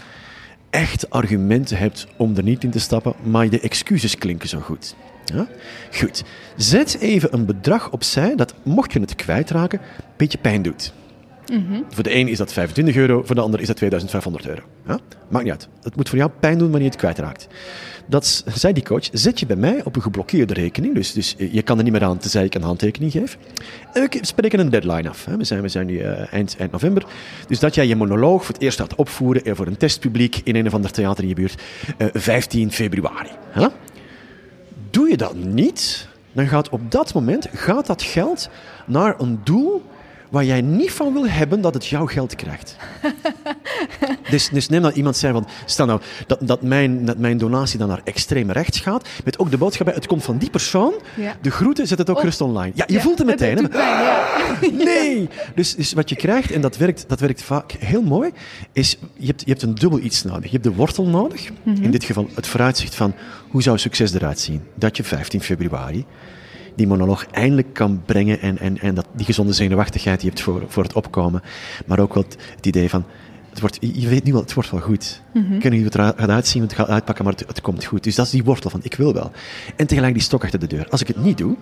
echt 0.70 1.10
argumenten 1.10 1.78
hebt 1.78 2.08
om 2.18 2.36
er 2.36 2.44
niet 2.44 2.64
in 2.64 2.72
te 2.72 2.80
stappen, 2.80 3.14
maar 3.24 3.50
de 3.50 3.60
excuses 3.60 4.18
klinken 4.18 4.50
zo 4.50 4.60
goed. 4.60 4.96
Ja? 5.26 5.48
Goed. 5.92 6.24
Zet 6.56 6.98
even 7.00 7.34
een 7.34 7.46
bedrag 7.46 7.92
opzij 7.92 8.36
dat, 8.36 8.54
mocht 8.64 8.94
je 8.94 9.00
het 9.00 9.16
kwijtraken, 9.16 9.80
een 9.80 10.04
beetje 10.18 10.38
pijn 10.38 10.62
doet. 10.62 10.94
Voor 11.90 12.04
de 12.04 12.16
een 12.16 12.28
is 12.28 12.38
dat 12.38 12.54
25 12.54 12.96
euro, 12.96 13.24
voor 13.24 13.36
de 13.36 13.42
ander 13.42 13.60
is 13.60 13.68
dat 13.68 13.76
2500 13.76 14.48
euro. 14.48 14.62
Ja? 14.88 15.00
Maakt 15.30 15.44
niet 15.44 15.54
uit. 15.54 15.68
Het 15.82 15.96
moet 15.96 16.10
voor 16.10 16.18
jou 16.18 16.32
pijn 16.40 16.58
doen 16.58 16.68
wanneer 16.72 16.84
je 16.84 16.90
het 16.90 17.00
kwijtraakt. 17.00 17.48
Dat 18.06 18.44
zei 18.48 18.74
die 18.74 18.84
coach, 18.84 19.08
zet 19.12 19.40
je 19.40 19.46
bij 19.46 19.56
mij 19.56 19.82
op 19.84 19.96
een 19.96 20.02
geblokkeerde 20.02 20.54
rekening. 20.54 20.96
Dus, 20.96 21.14
dus 21.14 21.36
je 21.38 21.62
kan 21.62 21.78
er 21.78 21.84
niet 21.84 21.94
meer 21.94 22.04
aan 22.04 22.18
tenzij 22.18 22.46
ik 22.46 22.56
een 22.56 22.62
handtekening 22.62 23.12
geef. 23.12 23.38
En 23.94 24.02
we 24.10 24.18
spreken 24.22 24.60
een 24.60 24.70
deadline 24.70 25.10
af. 25.10 25.26
Hè. 25.26 25.38
We, 25.38 25.44
zijn, 25.44 25.62
we 25.62 25.68
zijn 25.68 25.86
nu 25.86 26.00
eh, 26.00 26.34
eind, 26.34 26.56
eind 26.58 26.72
november. 26.72 27.06
Dus 27.48 27.60
dat 27.60 27.76
jij 27.76 27.88
je 27.88 27.96
monoloog 27.96 28.46
voor 28.46 28.54
het 28.54 28.64
eerst 28.64 28.80
gaat 28.80 28.96
opvoeren 28.96 29.46
eh, 29.46 29.56
voor 29.56 29.68
een 29.68 29.78
testpubliek 29.78 30.42
in 30.44 30.56
een 30.56 30.68
of 30.68 30.74
ander 30.74 30.92
theater 30.92 31.24
in 31.24 31.30
je 31.30 31.36
buurt. 31.36 31.62
eh, 31.98 32.08
15 32.14 32.72
februari. 32.72 33.30
Hè? 33.50 33.68
Doe 34.94 35.10
je 35.10 35.18
dat 35.18 35.36
niet, 35.36 36.08
dan 36.32 36.48
gaat 36.48 36.70
op 36.70 36.92
dat 36.92 37.14
moment 37.14 37.48
gaat 37.54 37.86
dat 37.86 38.02
geld 38.02 38.50
naar 38.86 39.20
een 39.20 39.40
doel 39.44 39.82
waar 40.34 40.46
jij 40.46 40.62
niet 40.62 40.92
van 40.92 41.14
wil 41.14 41.28
hebben 41.28 41.62
dat 41.62 41.74
het 41.74 41.86
jouw 41.88 42.06
geld 42.06 42.36
krijgt. 42.36 42.76
dus, 44.30 44.50
dus 44.50 44.70
neem 44.70 44.82
dat 44.82 44.96
iemand 44.96 45.18
zei 45.18 45.34
van, 45.34 45.48
stel 45.66 45.86
nou 45.86 46.02
dat, 46.28 46.40
dat, 46.42 46.62
mijn, 46.62 47.06
dat 47.06 47.18
mijn 47.18 47.38
donatie 47.38 47.80
dan 47.80 47.88
naar 47.88 48.02
extreem 48.04 48.52
rechts 48.52 48.80
gaat, 48.80 49.08
met 49.24 49.40
ook 49.40 49.52
de 49.52 49.58
boodschap 49.58 49.86
bij, 49.86 49.96
het 49.96 50.08
komt 50.08 50.24
van 50.24 50.38
die 50.38 50.50
persoon, 50.50 50.94
Ja. 51.16 51.36
de 51.42 51.52
groeten, 51.52 51.88
zet 51.88 51.98
het 51.98 52.10
ook 52.10 52.20
gerust 52.20 52.42
online. 52.42 52.72
Ja, 52.76 52.84
je 52.88 52.94
Ja, 52.94 53.00
voelt 53.02 53.18
het 53.18 53.28
meteen. 53.28 53.58
Het, 53.58 53.70
pijn, 53.70 54.04
ja. 54.78 54.84
Nee! 54.84 55.30
Dus, 55.56 55.76
dus 55.76 55.94
wat 55.94 56.10
je 56.10 56.16
krijgt, 56.16 56.52
en 56.52 56.62
dat 56.62 56.78
werkt, 56.78 57.06
dat 57.08 57.20
werkt 57.20 57.42
vaak 57.44 57.72
heel 57.72 58.02
mooi, 58.04 58.32
is 58.72 58.98
je 59.18 59.26
hebt, 59.28 59.42
je 59.46 59.50
hebt 59.50 59.62
een 59.62 59.76
dubbel 59.76 60.00
iets 60.00 60.24
nodig. 60.24 60.44
Je 60.44 60.50
hebt 60.58 60.64
de 60.64 60.74
wortel 60.74 61.06
nodig, 61.08 61.50
Mhm. 61.64 61.84
in 61.84 61.92
dit 61.92 62.04
geval 62.04 62.28
het 62.36 62.48
vooruitzicht 62.48 62.96
van 62.96 63.14
hoe 63.50 63.62
zou 63.62 63.78
succes 63.78 64.14
eruit 64.14 64.40
zien. 64.40 64.62
Dat 64.76 64.98
je 64.98 65.04
15 65.04 65.42
februari 65.42 66.06
die 66.76 66.88
monoloog 66.88 67.26
eindelijk 67.32 67.74
kan 67.74 68.02
brengen 68.06 68.40
en, 68.40 68.58
en, 68.58 68.80
en 68.80 68.96
dat, 68.96 69.06
die 69.16 69.26
gezonde 69.26 69.54
zenuwachtigheid 69.54 70.20
die 70.20 70.30
je 70.30 70.36
hebt 70.36 70.46
voor, 70.46 70.64
voor 70.68 70.84
het 70.84 70.94
opkomen. 70.94 71.42
Maar 71.86 72.00
ook 72.00 72.14
wat 72.14 72.38
het 72.56 72.66
idee 72.66 72.90
van, 72.90 73.06
het 73.50 73.60
wordt, 73.60 73.78
je 73.82 74.08
weet 74.08 74.24
nu 74.24 74.32
wel, 74.32 74.42
het 74.42 74.54
wordt 74.54 74.72
wel 74.72 74.80
goed. 74.80 75.22
Ik 75.34 75.42
weet 75.42 75.64
niet 75.64 75.74
hoe 75.74 75.84
het 75.84 75.96
eruit 75.96 76.20
gaat 76.20 76.30
uitzien, 76.30 76.62
het 76.62 76.74
gaat 76.74 76.88
uitpakken, 76.88 77.24
maar 77.26 77.34
het, 77.34 77.48
het 77.48 77.62
komt 77.62 77.86
goed. 77.86 78.04
Dus 78.04 78.16
dat 78.16 78.26
is 78.26 78.32
die 78.32 78.44
wortel 78.44 78.70
van, 78.70 78.80
ik 78.84 78.96
wil 78.96 79.14
wel. 79.14 79.32
En 79.76 79.88
tegelijk 79.88 80.14
die 80.14 80.24
stok 80.24 80.44
achter 80.44 80.60
de 80.60 80.68
deur. 80.68 80.88
Als 80.90 81.02
ik 81.02 81.08
het 81.08 81.24
niet 81.24 81.38
doe, 81.38 81.56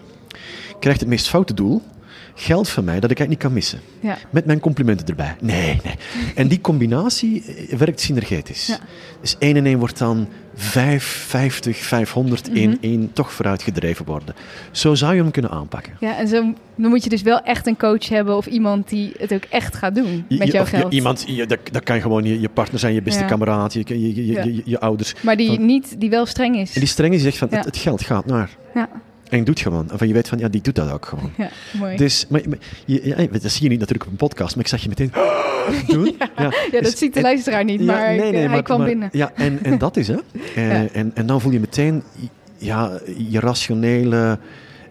krijgt 0.79 0.99
het 0.99 1.09
meest 1.09 1.27
foute 1.27 1.53
doel 1.53 1.81
geld 2.35 2.69
van 2.69 2.83
mij 2.83 2.99
dat 2.99 3.11
ik 3.11 3.19
eigenlijk 3.19 3.29
niet 3.29 3.39
kan 3.39 3.53
missen. 3.53 3.79
Ja. 3.99 4.17
Met 4.29 4.45
mijn 4.45 4.59
complimenten 4.59 5.07
erbij. 5.07 5.35
Nee, 5.41 5.79
nee. 5.83 5.95
En 6.35 6.47
die 6.47 6.61
combinatie 6.61 7.43
eh, 7.69 7.77
werkt 7.77 7.99
synergetisch. 8.01 8.67
Ja. 8.67 8.77
Dus 9.21 9.35
1 9.39 9.55
en 9.55 9.65
1 9.65 9.79
wordt 9.79 9.97
dan 9.97 10.27
5, 10.55 11.03
50, 11.27 11.77
500 11.77 12.47
Mhm. 12.47 12.57
in 12.57 12.77
1 12.81 13.09
toch 13.13 13.31
vooruitgedreven 13.33 14.05
worden. 14.05 14.35
Zo 14.71 14.95
zou 14.95 15.15
je 15.15 15.21
hem 15.21 15.31
kunnen 15.31 15.51
aanpakken. 15.51 15.93
Ja, 15.99 16.17
en 16.17 16.27
zo, 16.27 16.53
dan 16.75 16.89
moet 16.89 17.03
je 17.03 17.09
dus 17.09 17.21
wel 17.21 17.41
echt 17.41 17.67
een 17.67 17.77
coach 17.77 18.09
hebben 18.09 18.37
of 18.37 18.45
iemand 18.45 18.89
die 18.89 19.11
het 19.17 19.33
ook 19.33 19.43
echt 19.49 19.75
gaat 19.75 19.95
doen 19.95 20.25
met 20.29 20.37
je- 20.47 20.51
jouw 20.53 20.63
je- 20.63 20.69
geld. 20.69 20.93
iemand, 20.93 21.23
je, 21.27 21.45
dat, 21.45 21.59
dat 21.71 21.83
kan 21.83 22.01
gewoon 22.01 22.23
je, 22.23 22.39
je 22.39 22.49
partner 22.49 22.79
zijn, 22.79 22.93
je 22.93 23.01
beste 23.01 23.21
Ja. 23.21 23.27
kameraad, 23.27 23.73
je, 23.73 24.63
je, 24.65 24.79
ouders. 24.79 25.13
Maar 25.21 25.35
die 25.37 25.47
Van- 25.55 25.65
niet, 25.65 25.95
die 25.99 26.09
wel 26.09 26.25
streng 26.25 26.57
is. 26.57 26.73
En 26.73 26.79
die 26.79 26.89
strenge 26.89 27.11
die 27.11 27.19
zegt 27.19 27.37
van, 27.37 27.47
het, 27.51 27.65
het 27.65 27.77
geld 27.77 28.01
gaat 28.03 28.25
naar. 28.25 28.49
Ja, 28.75 28.89
En 29.31 29.37
je 29.37 29.43
doet 29.43 29.59
gewoon. 29.59 29.89
En 29.91 29.97
van 29.97 30.07
je 30.07 30.13
weet 30.13 30.27
van, 30.27 30.37
ja, 30.37 30.47
die 30.47 30.61
doet 30.61 30.75
dat 30.75 30.91
ook 30.91 31.05
gewoon. 31.05 31.31
ja, 31.37 31.49
mooi. 31.79 31.97
Dus, 31.97 32.25
maar, 32.29 32.41
maar 32.49 32.57
je, 32.85 33.01
ja, 33.07 33.15
dat 33.39 33.51
zie 33.51 33.63
je 33.63 33.69
niet 33.69 33.79
natuurlijk 33.79 34.05
op 34.05 34.11
een 34.11 34.27
podcast, 34.27 34.55
maar 34.55 34.63
ik 34.63 34.69
zag 34.69 34.81
je 34.81 34.89
meteen 34.89 35.11
doen. 35.95 36.15
Ja, 36.19 36.29
ja, 36.37 36.49
dat 36.71 36.83
Dus- 36.83 36.97
ziet 36.97 37.11
de 37.13 37.19
en- 37.19 37.25
luisteraar 37.25 37.63
niet, 37.63 37.81
maar 37.81 38.15
ik- 38.15 38.33
hij 38.33 38.47
maar- 38.49 38.63
kwam 38.63 38.77
maar- 38.77 38.87
binnen. 38.87 39.09
Ja, 39.11 39.31
en, 39.35 39.59
en 39.63 39.77
dat 39.77 39.97
is 39.97 40.07
hè. 40.07 40.15
Eh, 40.55 40.67
Ja. 40.83 40.87
en, 40.93 41.11
en 41.15 41.25
dan 41.25 41.41
voel 41.41 41.51
je 41.51 41.59
meteen, 41.59 42.03
ja, 42.57 42.99
je 43.29 43.39
rationele 43.39 44.39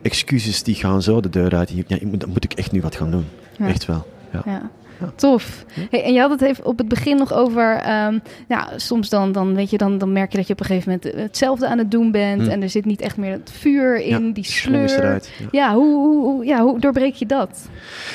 excuses 0.02 0.62
die 0.62 0.75
gaan 0.75 1.02
zo 1.02 1.20
de 1.20 1.28
deur 1.28 1.54
uit. 1.56 1.70
Ja, 1.87 1.97
moet, 2.02 2.20
dan 2.20 2.28
moet 2.28 2.44
ik 2.44 2.52
echt 2.52 2.73
nu 2.73 2.80
wat 2.80 2.97
gaan 2.97 3.11
doen. 3.11 3.25
Echt 3.59 3.87
wel. 3.87 4.06
Ja. 4.32 4.42
Ja. 4.46 4.70
Tof. 5.16 5.64
Hey, 5.90 6.04
en 6.04 6.12
je 6.12 6.20
had 6.20 6.30
het 6.30 6.42
even 6.42 6.64
op 6.64 6.78
het 6.78 6.88
begin 6.88 7.16
nog 7.16 7.32
over, 7.32 7.76
ehm, 7.76 8.18
ja, 8.49 8.68
soms 8.76 9.08
dan, 9.08 9.32
dan, 9.32 9.54
weet 9.54 9.70
je, 9.70 9.78
dan, 9.78 9.99
dan 9.99 10.12
merk 10.12 10.30
je 10.30 10.37
dat 10.37 10.46
je 10.46 10.52
op 10.52 10.60
een 10.60 10.66
gegeven 10.66 11.00
moment 11.02 11.22
hetzelfde 11.22 11.68
aan 11.68 11.78
het 11.78 11.90
doen 11.90 12.10
bent 12.10 12.42
Hm. 12.42 12.49
en 12.49 12.62
er 12.62 12.68
zit 12.68 12.84
niet 12.84 13.00
echt 13.00 13.16
meer 13.16 13.32
het 13.32 13.50
vuur 13.58 13.96
in, 14.00 14.26
Ja, 14.26 14.32
die 14.32 14.44
sleur. 14.44 14.90
eruit, 14.90 15.30
ja. 15.38 15.46
Ja, 15.50 15.75
hoe, 15.75 15.94
hoe, 16.25 16.44
ja, 16.44 16.62
hoe 16.62 16.80
doorbreek 16.80 17.14
je 17.14 17.26
dat? 17.26 17.68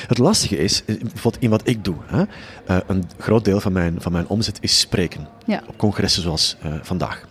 Het 0.06 0.18
lastige 0.18 0.56
is, 0.58 0.82
eh, 0.86 0.96
bijvoorbeeld 1.00 1.42
in 1.42 1.50
wat 1.50 1.68
ik 1.68 1.84
doe, 1.84 1.94
hè, 2.06 2.22
eh, 2.66 2.76
een 2.86 3.04
groot 3.18 3.44
deel 3.44 3.60
van 3.60 3.72
mijn, 3.72 3.94
van 3.98 4.12
mijn 4.12 4.28
omzet 4.28 4.58
is 4.60 4.80
spreken. 4.80 5.26
Op 5.68 5.76
congressen 5.76 6.22
zoals 6.22 6.56
eh, 6.62 6.72
vandaag. 6.82 7.24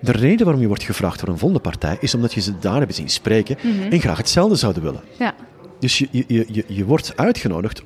De 0.00 0.12
reden 0.12 0.44
waarom 0.44 0.62
je 0.62 0.68
wordt 0.68 0.82
gevraagd 0.82 1.20
voor 1.20 1.28
een 1.28 1.38
vondenpartij 1.38 1.96
is 2.00 2.14
omdat 2.14 2.34
je 2.34 2.40
ze 2.40 2.58
daar 2.58 2.76
hebben 2.78 2.94
zien 2.94 3.08
spreken 3.08 3.56
Mhm. 3.62 3.92
en 3.92 4.00
graag 4.00 4.16
hetzelfde 4.16 4.56
zouden 4.56 4.82
willen. 4.82 5.00
Ja, 5.18 5.34
Dus 5.78 5.98
je, 5.98 6.08
je, 6.10 6.24
je, 6.28 6.44
je- 6.48 6.64
je 6.66 6.84
wordt 6.84 7.12
uitgenodigd 7.16 7.82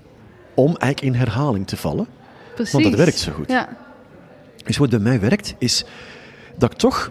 om 0.55 0.77
eigenlijk 0.77 1.15
in 1.15 1.21
herhaling 1.21 1.67
te 1.67 1.77
vallen. 1.77 2.07
precies. 2.55 2.73
Want 2.73 2.85
dat 2.85 2.95
werkt 2.95 3.19
zo 3.19 3.33
goed. 3.33 3.49
Ja, 3.49 3.69
Dus 4.65 4.77
wat 4.77 4.91
bij 4.91 4.99
mij 4.99 5.21
werkt, 5.21 5.55
is 5.59 5.85
dat 6.59 6.73
ik 6.73 6.79
toch, 6.79 7.11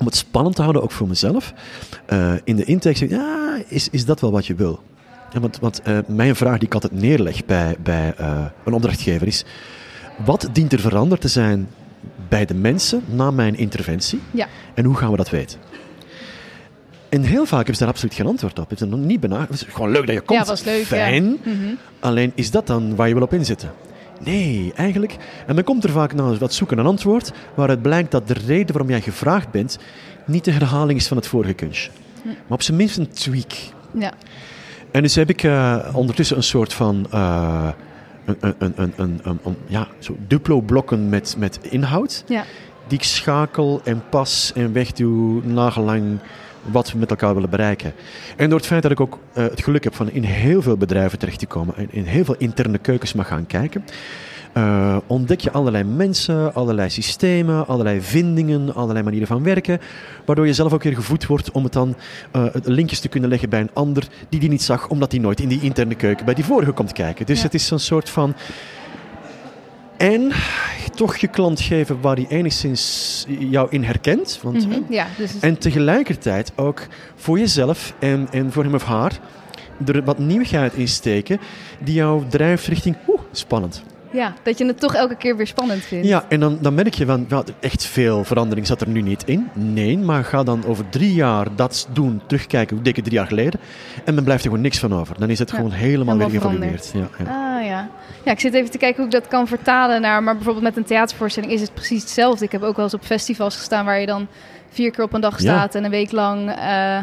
om 0.00 0.06
het 0.06 0.16
spannend 0.16 0.54
te 0.56 0.60
houden, 0.62 0.82
ook 0.82 0.90
voor 0.90 1.08
mezelf, 1.08 1.52
eh, 2.06 2.32
in 2.44 2.56
de 2.56 2.64
intake 2.64 2.96
zeg, 2.96 3.08
ja, 3.08 3.58
is, 3.68 3.88
is 3.90 4.04
dat 4.04 4.20
wel 4.20 4.30
wat 4.32 4.46
je 4.46 4.54
wil? 4.54 4.82
Ja, 5.32 5.40
want 5.40 5.58
want 5.58 5.82
eh, 5.82 5.98
mijn 6.06 6.36
vraag 6.36 6.58
die 6.58 6.66
ik 6.66 6.74
altijd 6.74 6.92
neerleg 6.92 7.44
bij, 7.44 7.76
bij 7.82 8.14
eh, 8.16 8.44
een 8.64 8.72
opdrachtgever 8.72 9.26
is, 9.26 9.44
wat 10.24 10.48
dient 10.52 10.72
er 10.72 10.80
veranderd 10.80 11.20
te 11.20 11.28
zijn 11.28 11.68
bij 12.28 12.44
de 12.44 12.54
mensen 12.54 13.02
na 13.06 13.30
mijn 13.30 13.56
interventie? 13.56 14.20
ja, 14.30 14.46
En 14.74 14.84
hoe 14.84 14.96
gaan 14.96 15.10
we 15.10 15.16
dat 15.16 15.30
weten? 15.30 15.58
En 17.14 17.22
heel 17.22 17.44
vaak 17.46 17.56
hebben 17.56 17.74
ze 17.74 17.80
daar 17.80 17.88
absoluut 17.92 18.14
geen 18.14 18.26
antwoord 18.26 18.58
op. 18.58 18.68
Hebben 18.68 18.88
ze 18.88 18.96
nog 18.96 19.06
niet 19.06 19.20
benaderd. 19.20 19.48
Het 19.50 19.60
is 19.68 19.74
Gewoon 19.74 19.90
leuk 19.90 20.06
dat 20.06 20.14
je 20.14 20.20
komt. 20.20 20.40
ja, 20.40 20.46
was 20.46 20.64
leuk. 20.64 20.84
Fijn. 20.84 21.24
Ja. 21.24 21.50
Mhm. 21.52 21.74
Alleen 22.00 22.32
is 22.34 22.50
dat 22.50 22.66
dan 22.66 22.96
waar 22.96 23.08
je 23.08 23.14
wil 23.14 23.22
op 23.22 23.32
inzetten? 23.32 23.72
Nee, 24.24 24.72
eigenlijk. 24.76 25.16
En 25.46 25.54
dan 25.54 25.64
komt 25.64 25.84
er 25.84 25.90
vaak 25.90 26.14
na 26.14 26.34
wat 26.36 26.52
zoeken 26.54 26.78
een 26.78 26.86
antwoord 26.86 27.32
waaruit 27.54 27.82
blijkt 27.82 28.10
dat 28.10 28.28
de 28.28 28.34
reden 28.46 28.66
waarom 28.72 28.88
jij 28.90 29.00
gevraagd 29.00 29.50
bent 29.50 29.78
niet 30.26 30.44
de 30.44 30.50
herhaling 30.50 30.98
is 30.98 31.06
van 31.08 31.16
het 31.16 31.26
vorige 31.26 31.52
kunstje. 31.52 31.90
Maar 32.24 32.34
op 32.48 32.62
zijn 32.62 32.76
minst 32.76 32.96
een 32.98 33.10
tweak. 33.10 33.52
ja. 33.92 34.12
En 34.90 35.02
dus 35.02 35.14
heb 35.14 35.28
ik 35.30 35.42
eh, 35.42 35.78
ondertussen 35.92 36.36
een 36.36 36.42
soort 36.42 36.72
van 36.72 37.06
eh, 37.10 37.68
een, 38.24 38.36
een, 38.40 38.54
een, 38.58 38.72
een, 38.76 38.92
een, 38.96 39.20
een- 39.22 39.38
een- 39.44 39.56
ja, 39.66 39.88
zo 39.98 40.16
duplo-blokken 40.26 41.08
met, 41.08 41.34
met 41.38 41.58
inhoud 41.62 42.24
ja. 42.26 42.44
die 42.88 42.98
ik 42.98 43.04
schakel 43.04 43.80
en 43.84 44.02
pas 44.10 44.52
en 44.54 44.72
wegdoe 44.72 45.42
nagelang 45.44 46.18
wat 46.70 46.92
we 46.92 46.98
met 46.98 47.10
elkaar 47.10 47.34
willen 47.34 47.50
bereiken. 47.50 47.92
En 48.36 48.48
door 48.48 48.58
het 48.58 48.66
feit 48.66 48.82
dat 48.82 48.90
ik 48.90 49.00
ook 49.00 49.18
eh, 49.32 49.44
het 49.44 49.62
geluk 49.62 49.84
heb 49.84 49.94
van 49.94 50.10
in 50.10 50.22
heel 50.22 50.62
veel 50.62 50.76
bedrijven 50.76 51.18
terecht 51.18 51.38
te 51.38 51.46
komen 51.46 51.76
en 51.76 51.88
in 51.90 52.04
heel 52.04 52.24
veel 52.24 52.36
interne 52.38 52.78
keukens 52.78 53.12
mag 53.12 53.26
gaan 53.28 53.46
kijken, 53.46 53.84
eh, 54.52 54.96
ontdek 55.06 55.40
je 55.40 55.50
allerlei 55.50 55.84
mensen, 55.84 56.54
allerlei 56.54 56.90
systemen, 56.90 57.66
allerlei 57.66 58.00
vindingen, 58.00 58.74
allerlei 58.74 59.04
manieren 59.04 59.28
van 59.28 59.42
werken, 59.42 59.80
waardoor 60.24 60.46
je 60.46 60.52
zelf 60.52 60.72
ook 60.72 60.82
weer 60.82 60.94
gevoed 60.94 61.26
wordt 61.26 61.50
om 61.50 61.64
het 61.64 61.72
dan 61.72 61.94
eh, 62.30 62.44
linkjes 62.62 63.00
te 63.00 63.08
kunnen 63.08 63.30
leggen 63.30 63.48
bij 63.48 63.60
een 63.60 63.70
ander 63.72 64.06
die 64.28 64.40
die 64.40 64.48
niet 64.48 64.62
zag, 64.62 64.88
omdat 64.88 65.10
die 65.10 65.20
nooit 65.20 65.40
in 65.40 65.48
die 65.48 65.60
interne 65.60 65.94
keuken 65.94 66.24
bij 66.24 66.34
die 66.34 66.44
vorige 66.44 66.72
komt 66.72 66.92
kijken. 66.92 67.26
Dus 67.26 67.38
Ja. 67.38 67.44
het 67.44 67.54
is 67.54 67.66
zo'n 67.66 67.78
soort 67.78 68.10
van 68.10 68.34
en 70.04 70.32
toch 70.94 71.16
je 71.16 71.28
klant 71.28 71.60
geven 71.60 72.00
waar 72.00 72.16
hij 72.16 72.26
enigszins 72.28 73.24
jou 73.38 73.66
in 73.70 73.82
herkent. 73.82 74.38
Want, 74.42 74.68
Mhm. 74.68 74.80
ja 74.88 75.06
dus 75.16 75.40
En 75.40 75.58
tegelijkertijd 75.58 76.52
ook 76.56 76.86
voor 77.16 77.38
jezelf 77.38 77.94
en, 77.98 78.28
en 78.30 78.52
voor 78.52 78.62
hem 78.62 78.74
of 78.74 78.84
haar 78.84 79.18
er 79.86 80.04
wat 80.04 80.18
nieuwigheid 80.18 80.74
in 80.74 80.88
steken 80.88 81.40
die 81.84 81.94
jou 81.94 82.22
drijft 82.28 82.66
richting 82.66 82.96
oeh, 83.08 83.20
spannend. 83.32 83.82
Ja, 84.14 84.34
dat 84.42 84.58
je 84.58 84.66
het 84.66 84.80
toch 84.80 84.94
elke 84.94 85.16
keer 85.16 85.36
weer 85.36 85.46
spannend 85.46 85.82
vindt. 85.82 86.06
Ja, 86.06 86.24
en 86.28 86.40
dan, 86.40 86.58
dan 86.60 86.74
merk 86.74 86.94
je 86.94 87.06
van, 87.06 87.26
wel, 87.28 87.44
echt 87.60 87.84
veel 87.84 88.24
verandering 88.24 88.66
zat 88.66 88.80
er 88.80 88.88
nu 88.88 89.00
niet 89.00 89.22
in. 89.26 89.48
Nee, 89.52 89.98
maar 89.98 90.24
ga 90.24 90.42
dan 90.42 90.64
over 90.66 90.88
drie 90.88 91.14
jaar 91.14 91.46
dat 91.56 91.88
doen, 91.92 92.20
terugkijken, 92.26 92.74
hoe 92.76 92.84
dik 92.84 92.96
het 92.96 93.04
drie 93.04 93.16
jaar 93.16 93.26
geleden. 93.26 93.60
En 94.04 94.14
dan 94.14 94.24
blijft 94.24 94.42
er 94.42 94.48
gewoon 94.48 94.64
niks 94.64 94.78
van 94.78 94.94
over. 94.94 95.18
Dan 95.18 95.30
is 95.30 95.38
het 95.38 95.50
Ja, 95.50 95.56
gewoon 95.56 95.70
helemaal, 95.70 96.18
helemaal 96.18 96.30
weer 96.30 96.40
geëvolueerd. 96.40 96.90
Ja, 96.94 97.08
ja. 97.24 97.56
Ah 97.58 97.64
ja. 97.66 97.88
Ja, 98.24 98.32
ik 98.32 98.40
zit 98.40 98.54
even 98.54 98.70
te 98.70 98.78
kijken 98.78 98.96
hoe 98.96 99.06
ik 99.06 99.20
dat 99.20 99.28
kan 99.28 99.46
vertalen 99.46 100.00
naar. 100.00 100.22
Maar 100.22 100.34
bijvoorbeeld 100.34 100.64
met 100.64 100.76
een 100.76 100.84
theatervoorstelling 100.84 101.52
is 101.52 101.60
het 101.60 101.74
precies 101.74 102.00
hetzelfde. 102.00 102.44
Ik 102.44 102.52
heb 102.52 102.62
ook 102.62 102.76
wel 102.76 102.84
eens 102.84 102.94
op 102.94 103.04
festivals 103.04 103.56
gestaan 103.56 103.84
waar 103.84 104.00
je 104.00 104.06
dan 104.06 104.26
vier 104.70 104.90
keer 104.90 105.04
op 105.04 105.12
een 105.12 105.20
dag 105.20 105.40
staat 105.40 105.74
en 105.74 105.84
een 105.84 105.90
week 105.90 106.12
lang. 106.12 106.50
eh, 106.50 106.98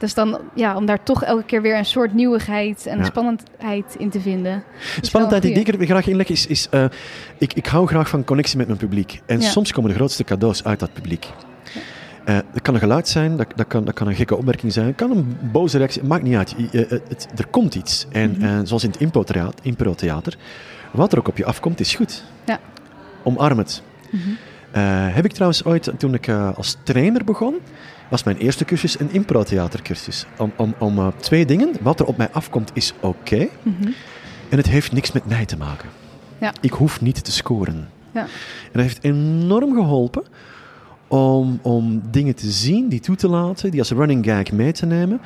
dus 0.00 0.14
dan, 0.14 0.38
ja, 0.54 0.76
om 0.76 0.86
daar 0.86 1.02
toch 1.02 1.24
elke 1.24 1.44
keer 1.44 1.62
weer 1.62 1.76
een 1.78 1.84
soort 1.84 2.14
nieuwigheid 2.14 2.86
en 2.86 2.98
Ja. 2.98 3.04
spannendheid 3.04 3.94
in 3.98 4.10
te 4.10 4.20
vinden. 4.20 4.62
Dat 4.96 5.06
Spannendheid 5.06 5.42
die 5.42 5.52
ik 5.52 5.68
er 5.68 5.86
graag 5.86 6.06
inleg 6.06 6.28
is, 6.28 6.46
is 6.46 6.68
eh, 6.70 6.84
ik, 7.38 7.52
ik 7.54 7.66
hou 7.66 7.86
graag 7.86 8.08
van 8.08 8.24
connectie 8.24 8.56
met 8.56 8.66
mijn 8.66 8.78
publiek. 8.78 9.20
En 9.26 9.40
Ja. 9.40 9.48
soms 9.48 9.72
komen 9.72 9.90
de 9.90 9.96
grootste 9.96 10.24
cadeaus 10.24 10.64
uit 10.64 10.80
dat 10.80 10.92
publiek. 10.92 11.26
Eh, 12.24 12.38
dat 12.52 12.62
kan 12.62 12.74
een 12.74 12.80
geluid 12.80 13.08
zijn, 13.08 13.36
dat, 13.36 13.46
dat, 13.56 13.66
kan, 13.66 13.84
dat 13.84 13.94
kan 13.94 14.06
een 14.08 14.14
gekke 14.14 14.36
opmerking 14.36 14.72
zijn, 14.72 14.86
het 14.86 14.96
kan 14.96 15.10
een 15.10 15.36
boze 15.52 15.76
reactie, 15.78 16.02
maakt 16.04 16.22
niet 16.22 16.36
uit. 16.36 16.54
Het, 16.72 17.28
er 17.36 17.46
komt 17.46 17.74
iets. 17.74 18.06
En 18.12 18.30
Mhm. 18.30 18.44
eh, 18.44 18.58
zoals 18.64 18.84
in 18.84 18.90
het 18.90 19.00
improtheater, 19.62 20.36
wat 20.90 21.12
er 21.12 21.18
ook 21.18 21.28
op 21.28 21.36
je 21.36 21.44
afkomt, 21.44 21.80
is 21.80 21.94
goed. 21.94 22.24
Ja. 22.44 22.58
Omarm 23.22 23.58
het. 23.58 23.82
Mhm. 24.10 24.30
Heb 25.12 25.24
ik 25.24 25.32
trouwens 25.32 25.64
ooit, 25.64 25.90
toen 25.96 26.14
ik 26.14 26.28
als 26.28 26.76
trainer 26.82 27.24
begon, 27.24 27.54
was 28.10 28.22
mijn 28.22 28.36
eerste 28.36 28.64
cursus 28.64 29.00
een 29.00 29.12
improtheatercursus. 29.12 30.26
Om, 30.38 30.52
om, 30.56 30.74
om 30.78 30.98
eh, 30.98 31.06
twee 31.20 31.46
dingen. 31.46 31.72
Wat 31.80 32.00
er 32.00 32.06
op 32.06 32.16
mij 32.16 32.28
afkomt 32.32 32.70
is 32.74 32.94
oké. 33.00 33.48
Mhm. 33.62 33.88
En 34.48 34.56
het 34.56 34.68
heeft 34.68 34.92
niks 34.92 35.12
met 35.12 35.26
mij 35.26 35.46
te 35.46 35.56
maken. 35.56 35.88
Ja. 36.40 36.52
Ik 36.60 36.72
hoef 36.72 37.00
niet 37.00 37.24
te 37.24 37.32
scoren. 37.32 37.88
Ja. 38.14 38.20
En 38.20 38.28
dat 38.72 38.82
heeft 38.82 39.04
enorm 39.04 39.74
geholpen 39.74 40.22
om, 41.08 41.58
om 41.62 42.02
dingen 42.10 42.34
te 42.34 42.50
zien, 42.50 42.88
die 42.88 43.00
toe 43.00 43.16
te 43.16 43.28
laten, 43.28 43.70
die 43.70 43.80
als 43.80 43.90
running 43.90 44.24
gag 44.24 44.52
mee 44.52 44.72
te 44.72 44.86
nemen. 44.86 45.20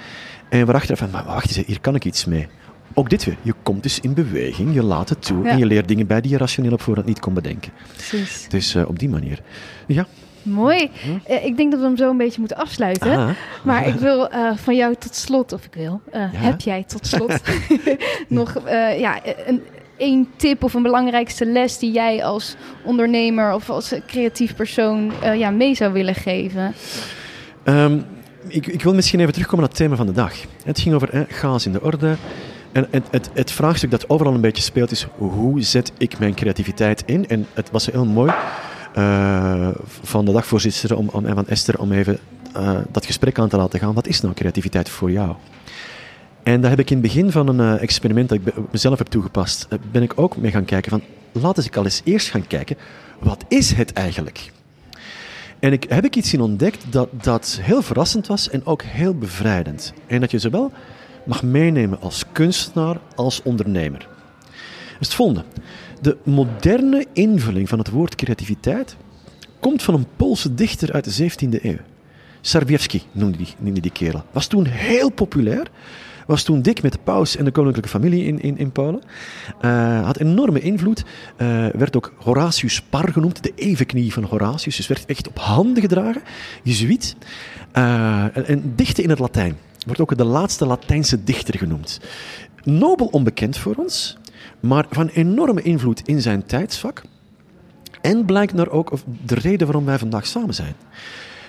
En 0.48 0.64
waarachter 0.66 0.96
van, 0.96 1.10
maar 1.10 1.24
wacht 1.24 1.56
eens, 1.56 1.66
hier 1.66 1.80
kan 1.80 1.94
ik 1.94 2.04
iets 2.04 2.24
mee. 2.24 2.48
Ook 2.94 3.10
dit 3.10 3.24
weer. 3.24 3.36
Je 3.42 3.54
komt 3.62 3.82
dus 3.82 4.00
in 4.00 4.14
beweging, 4.14 4.74
je 4.74 4.82
laat 4.82 5.08
het 5.08 5.22
toe 5.26 5.44
Ja. 5.44 5.50
en 5.50 5.58
je 5.58 5.66
leert 5.66 5.88
dingen 5.88 6.06
bij 6.06 6.20
die 6.20 6.30
je 6.30 6.36
rationeel 6.38 6.72
op 6.72 6.80
voorhand 6.80 7.06
niet 7.06 7.20
kon 7.20 7.34
bedenken. 7.34 7.72
Precies. 7.92 8.46
Dus 8.48 8.74
eh, 8.74 8.88
op 8.88 8.98
die 8.98 9.08
manier. 9.08 9.40
Ja, 9.86 10.06
Mooi. 10.44 10.90
Uh, 11.30 11.44
ik 11.44 11.56
denk 11.56 11.70
dat 11.70 11.80
we 11.80 11.86
hem 11.86 11.96
zo 11.96 12.10
een 12.10 12.16
beetje 12.16 12.38
moeten 12.38 12.56
afsluiten. 12.56 13.36
Maar 13.62 13.88
ik 13.88 13.94
wil 13.94 14.32
uh, 14.32 14.56
van 14.56 14.76
jou 14.76 14.94
tot 14.98 15.14
slot, 15.14 15.52
of 15.52 15.64
ik 15.64 15.74
wil, 15.74 16.00
uh, 16.06 16.12
ja. 16.12 16.28
heb 16.32 16.60
jij 16.60 16.84
tot 16.86 17.06
slot 17.06 17.40
nog 18.28 18.54
ja, 18.98 19.20
een, 19.46 19.62
één 19.96 20.28
tip 20.36 20.64
of 20.64 20.74
een 20.74 20.82
belangrijkste 20.82 21.46
les 21.46 21.78
die 21.78 21.92
jij 21.92 22.24
als 22.24 22.56
ondernemer 22.82 23.54
of 23.54 23.70
als 23.70 23.94
creatief 24.06 24.54
persoon 24.54 25.12
ja, 25.36 25.50
mee 25.50 25.74
zou 25.74 25.92
willen 25.92 26.14
geven? 26.14 26.74
Um, 27.64 28.04
ik, 28.48 28.66
ik, 28.66 28.82
wil 28.82 28.94
misschien 28.94 29.20
even 29.20 29.32
terugkomen 29.32 29.60
naar 29.60 29.74
het 29.74 29.82
thema 29.82 29.96
van 29.96 30.06
de 30.06 30.12
dag. 30.12 30.34
Het 30.64 30.80
ging 30.80 30.94
over 30.94 31.10
eh, 31.10 31.20
chaos 31.28 31.66
in 31.66 31.72
de 31.72 31.82
orde. 31.82 32.16
En 32.72 32.86
het, 32.90 33.04
het, 33.10 33.30
het, 33.32 33.50
vraagstuk 33.50 33.90
dat 33.90 34.08
overal 34.08 34.34
een 34.34 34.40
beetje 34.40 34.62
speelt 34.62 34.90
is: 34.90 35.06
hoe 35.16 35.62
zet 35.62 35.92
ik 35.98 36.18
mijn 36.18 36.34
creativiteit 36.34 37.02
in? 37.06 37.28
En 37.28 37.46
het 37.52 37.70
was 37.70 37.86
heel 37.86 38.04
mooi 38.04 38.32
uh, 38.98 39.68
van 40.02 40.24
de 40.24 40.32
dagvoorzitter 40.32 40.96
om, 40.96 41.08
om, 41.08 41.26
en 41.26 41.34
van 41.34 41.48
Esther 41.48 41.78
om 41.78 41.92
even 41.92 42.18
uh, 42.56 42.78
dat 42.90 43.06
gesprek 43.06 43.38
aan 43.38 43.48
te 43.48 43.56
laten 43.56 43.80
gaan. 43.80 43.94
Wat 43.94 44.06
is 44.06 44.20
nou 44.20 44.34
creativiteit 44.34 44.88
voor 44.88 45.10
jou? 45.10 45.34
En 46.42 46.60
daar 46.60 46.70
heb 46.70 46.78
ik 46.78 46.90
in 46.90 46.96
het 46.96 47.06
begin 47.06 47.30
van 47.30 47.48
een 47.48 47.74
uh, 47.74 47.82
experiment 47.82 48.28
dat 48.28 48.38
ik 48.38 48.54
mezelf 48.70 48.98
heb 48.98 49.06
toegepast, 49.06 49.68
ben 49.92 50.02
ik 50.02 50.12
ook 50.16 50.36
mee 50.36 50.50
gaan 50.50 50.64
kijken 50.64 50.90
van, 50.90 51.02
laten 51.32 51.64
ik 51.64 51.76
al 51.76 51.84
eens 51.84 52.00
eerst 52.04 52.30
gaan 52.30 52.46
kijken, 52.46 52.76
wat 53.18 53.44
is 53.48 53.72
het 53.72 53.92
eigenlijk? 53.92 54.52
En 55.58 55.72
ik 55.72 55.86
heb 55.88 56.04
ik 56.04 56.16
iets 56.16 56.32
in 56.32 56.40
ontdekt 56.40 56.84
dat, 56.90 57.08
dat 57.22 57.58
heel 57.62 57.82
verrassend 57.82 58.26
was 58.26 58.50
en 58.50 58.66
ook 58.66 58.82
heel 58.82 59.14
bevrijdend. 59.14 59.92
En 60.06 60.20
dat 60.20 60.30
je 60.30 60.38
zowel 60.38 60.72
mag 61.24 61.42
meenemen 61.42 62.00
als 62.00 62.24
kunstenaar 62.32 62.98
als 63.14 63.42
ondernemer. 63.42 64.08
Dus 64.98 65.06
het 65.06 65.14
volgende. 65.14 65.44
De 66.04 66.16
moderne 66.24 67.06
invulling 67.12 67.68
van 67.68 67.78
het 67.78 67.90
woord 67.90 68.14
creativiteit 68.14 68.96
komt 69.60 69.82
van 69.82 69.94
een 69.94 70.06
Poolse 70.16 70.54
dichter 70.54 70.92
uit 70.92 71.16
de 71.16 71.30
17e 71.30 71.62
eeuw. 71.62 71.76
Sarbiewski 72.40 73.02
noemde 73.12 73.38
die, 73.58 73.80
die 73.80 73.90
kerel. 73.90 74.24
Was 74.32 74.46
toen 74.46 74.66
heel 74.66 75.10
populair 75.10 75.70
was 76.26 76.42
toen 76.42 76.62
dik 76.62 76.82
met 76.82 76.92
de 76.92 76.98
paus 77.04 77.36
en 77.36 77.44
de 77.44 77.50
koninklijke 77.50 77.90
familie 77.90 78.24
in, 78.24 78.40
in, 78.40 78.58
in 78.58 78.72
Polen. 78.72 79.02
Uh, 79.62 80.04
had 80.04 80.20
enorme 80.20 80.60
invloed. 80.60 81.04
Uh, 81.38 81.66
werd 81.66 81.96
ook 81.96 82.12
Horatius 82.16 82.82
Par 82.82 83.12
genoemd, 83.12 83.42
de 83.42 83.52
evenknie 83.54 84.12
van 84.12 84.24
Horatius. 84.24 84.76
Dus 84.76 84.86
werd 84.86 85.06
echt 85.06 85.28
op 85.28 85.38
handen 85.38 85.82
gedragen. 85.82 86.22
Jezuïet. 86.62 87.16
Uh, 87.76 88.36
en, 88.36 88.46
en 88.46 88.72
dichtte 88.76 89.02
in 89.02 89.10
het 89.10 89.18
Latijn. 89.18 89.56
Wordt 89.86 90.00
ook 90.00 90.16
de 90.16 90.24
laatste 90.24 90.66
Latijnse 90.66 91.24
dichter 91.24 91.58
genoemd. 91.58 92.00
Nobel 92.64 93.06
onbekend 93.06 93.56
voor 93.56 93.74
ons, 93.74 94.16
maar 94.60 94.86
van 94.90 95.08
enorme 95.08 95.62
invloed 95.62 96.08
in 96.08 96.22
zijn 96.22 96.46
tijdsvak. 96.46 97.02
En 98.00 98.24
blijkt 98.24 98.52
naar 98.52 98.70
ook 98.70 98.92
de 99.26 99.34
reden 99.34 99.66
waarom 99.66 99.84
wij 99.84 99.98
vandaag 99.98 100.26
samen 100.26 100.54
zijn. 100.54 100.74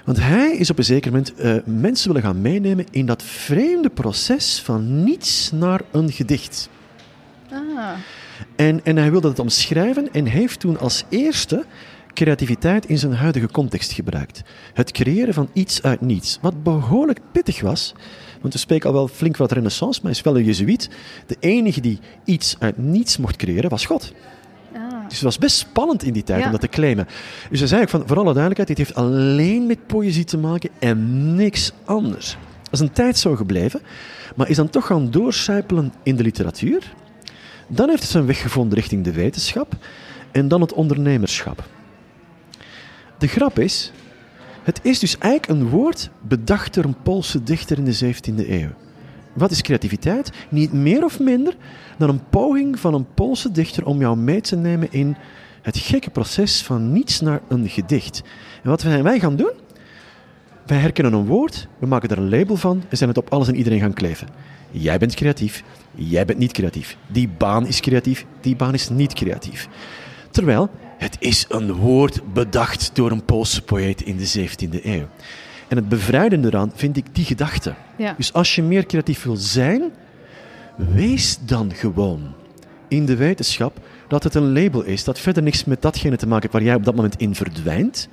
Want 0.05 0.19
hij 0.21 0.51
is 0.51 0.69
op 0.69 0.77
een 0.77 0.83
zeker 0.83 1.11
moment 1.11 1.33
uh, 1.39 1.55
mensen 1.65 2.07
willen 2.07 2.23
gaan 2.23 2.41
meenemen 2.41 2.85
in 2.91 3.05
dat 3.05 3.23
vreemde 3.23 3.89
proces 3.89 4.61
van 4.61 5.03
niets 5.03 5.51
naar 5.51 5.81
een 5.91 6.11
gedicht. 6.11 6.69
Ah. 7.51 7.89
En, 8.55 8.85
en 8.85 8.97
hij 8.97 9.11
wilde 9.11 9.27
het 9.27 9.39
omschrijven 9.39 10.13
en 10.13 10.25
heeft 10.25 10.59
toen 10.59 10.79
als 10.79 11.03
eerste 11.09 11.65
creativiteit 12.13 12.85
in 12.85 12.97
zijn 12.97 13.13
huidige 13.13 13.47
context 13.47 13.91
gebruikt. 13.91 14.41
Het 14.73 14.91
creëren 14.91 15.33
van 15.33 15.49
iets 15.53 15.83
uit 15.83 16.01
niets. 16.01 16.39
Wat 16.41 16.63
behoorlijk 16.63 17.19
pittig 17.31 17.61
was. 17.61 17.93
Want 18.45 18.57
we 18.57 18.63
spreken 18.63 18.89
al 18.89 18.95
wel 18.95 19.07
flink 19.07 19.37
wat 19.37 19.51
renaissance, 19.51 19.99
maar 20.01 20.11
hij 20.11 20.19
is 20.19 20.25
wel 20.25 20.37
een 20.37 20.43
jezuïet. 20.43 20.89
De 21.25 21.35
enige 21.39 21.81
die 21.81 21.99
iets 22.23 22.55
uit 22.59 22.77
niets 22.77 23.17
mocht 23.17 23.35
creëren 23.35 23.69
was 23.69 23.85
God. 23.85 24.13
Dus 25.07 25.13
het 25.13 25.21
was 25.21 25.37
best 25.37 25.57
spannend 25.57 26.03
in 26.03 26.13
die 26.13 26.23
tijd 26.23 26.45
om 26.45 26.51
dat 26.51 26.61
te 26.61 26.67
claimen. 26.67 27.07
Dus 27.49 27.59
hij 27.59 27.67
zei 27.67 27.81
ook 27.81 27.89
van, 27.89 28.03
voor 28.07 28.17
alle 28.17 28.33
duidelijkheid, 28.33 28.67
dit 28.67 28.77
heeft 28.77 28.95
alleen 28.95 29.65
met 29.65 29.87
poëzie 29.87 30.23
te 30.23 30.37
maken 30.37 30.69
en 30.79 31.35
niks 31.35 31.71
anders. 31.85 32.37
Dat 32.63 32.73
is 32.73 32.79
een 32.79 32.91
tijd 32.91 33.17
zo 33.17 33.35
gebleven, 33.35 33.81
maar 34.35 34.49
is 34.49 34.55
dan 34.55 34.69
toch 34.69 34.85
gaan 34.85 35.11
doorcijpelen 35.11 35.93
in 36.03 36.15
de 36.15 36.23
literatuur. 36.23 36.93
Dan 37.67 37.89
heeft 37.89 38.01
het 38.01 38.11
zijn 38.11 38.25
weg 38.25 38.41
gevonden 38.41 38.77
richting 38.77 39.03
de 39.03 39.13
wetenschap 39.13 39.75
en 40.31 40.47
dan 40.47 40.61
het 40.61 40.73
ondernemerschap. 40.73 41.63
De 43.17 43.27
grap 43.27 43.59
is, 43.59 43.91
het 44.65 44.79
is 44.83 44.99
dus 44.99 45.17
eigenlijk 45.17 45.61
een 45.61 45.69
woord 45.69 46.09
bedacht 46.21 46.73
door 46.73 46.83
een 46.83 47.01
Poolse 47.03 47.43
dichter 47.43 47.77
in 47.77 47.85
de 47.85 48.13
17e 48.13 48.49
eeuw. 48.49 48.69
Wat 49.33 49.51
is 49.51 49.61
creativiteit? 49.61 50.31
Niet 50.49 50.73
meer 50.73 51.03
of 51.03 51.19
minder 51.19 51.55
dan 51.97 52.09
een 52.09 52.29
poging 52.29 52.79
van 52.79 52.93
een 52.93 53.13
Poolse 53.13 53.51
dichter 53.51 53.85
om 53.85 53.99
jou 53.99 54.17
mee 54.17 54.41
te 54.41 54.55
nemen 54.55 54.91
in 54.91 55.15
het 55.61 55.77
gekke 55.77 56.09
proces 56.09 56.63
van 56.63 56.91
niets 56.91 57.21
naar 57.21 57.41
een 57.47 57.69
gedicht. 57.69 58.23
En 58.63 58.69
wat 58.69 58.81
wij 58.81 59.19
gaan 59.19 59.35
doen? 59.35 59.53
Wij 60.65 60.77
herkennen 60.77 61.13
een 61.13 61.25
woord, 61.25 61.67
we 61.79 61.85
maken 61.85 62.09
er 62.09 62.17
een 62.17 62.29
label 62.29 62.55
van 62.55 62.83
en 62.89 62.97
zijn 62.97 63.09
het 63.09 63.17
op 63.17 63.29
alles 63.29 63.47
en 63.47 63.55
iedereen 63.55 63.79
gaan 63.79 63.93
kleven. 63.93 64.27
Jij 64.71 64.97
bent 64.97 65.15
creatief, 65.15 65.63
jij 65.95 66.25
bent 66.25 66.39
niet 66.39 66.51
creatief. 66.51 66.97
Die 67.07 67.29
baan 67.37 67.67
is 67.67 67.79
creatief, 67.79 68.25
die 68.41 68.55
baan 68.55 68.73
is 68.73 68.89
niet 68.89 69.13
creatief. 69.13 69.67
Terwijl 70.31 70.69
het 71.05 71.15
is 71.19 71.45
een 71.49 71.73
woord 71.73 72.33
bedacht 72.33 72.91
door 72.93 73.11
een 73.11 73.25
Poolse 73.25 73.61
poëet 73.61 74.01
in 74.01 74.17
de 74.17 74.49
17e 74.49 74.83
eeuw. 74.83 75.07
En 75.67 75.77
het 75.77 75.89
bevrijdende 75.89 76.47
eraan 76.47 76.71
vind 76.75 76.97
ik 76.97 77.05
die 77.11 77.25
gedachte. 77.25 77.73
Ja. 77.97 78.13
Dus 78.17 78.33
als 78.33 78.55
je 78.55 78.63
meer 78.63 78.85
creatief 78.85 79.23
wil 79.23 79.35
zijn, 79.35 79.91
wees 80.75 81.37
dan 81.39 81.73
gewoon 81.73 82.33
in 82.87 83.05
de 83.05 83.15
wetenschap 83.15 83.77
dat 84.07 84.23
het 84.23 84.35
een 84.35 84.53
label 84.53 84.83
is 84.83 85.03
dat 85.03 85.19
verder 85.19 85.43
niks 85.43 85.65
met 85.65 85.81
datgene 85.81 86.15
te 86.15 86.27
maken 86.27 86.41
heeft 86.41 86.53
waar 86.53 86.63
jij 86.63 86.75
op 86.75 86.85
dat 86.85 86.95
moment 86.95 87.15
in 87.15 87.35
verdwijnt. 87.35 88.09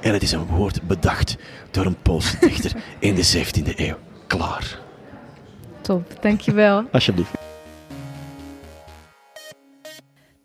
En 0.00 0.12
het 0.12 0.22
is 0.22 0.32
een 0.32 0.46
woord 0.46 0.82
bedacht 0.82 1.36
door 1.70 1.86
een 1.86 2.02
Poolse 2.02 2.36
dichter 2.40 2.72
in 2.98 3.14
de 3.14 3.44
17e 3.44 3.76
eeuw. 3.76 3.96
Klaar. 4.26 4.78
Top, 5.80 6.18
dankjewel. 6.20 6.84
Alsjeblieft. 6.92 7.49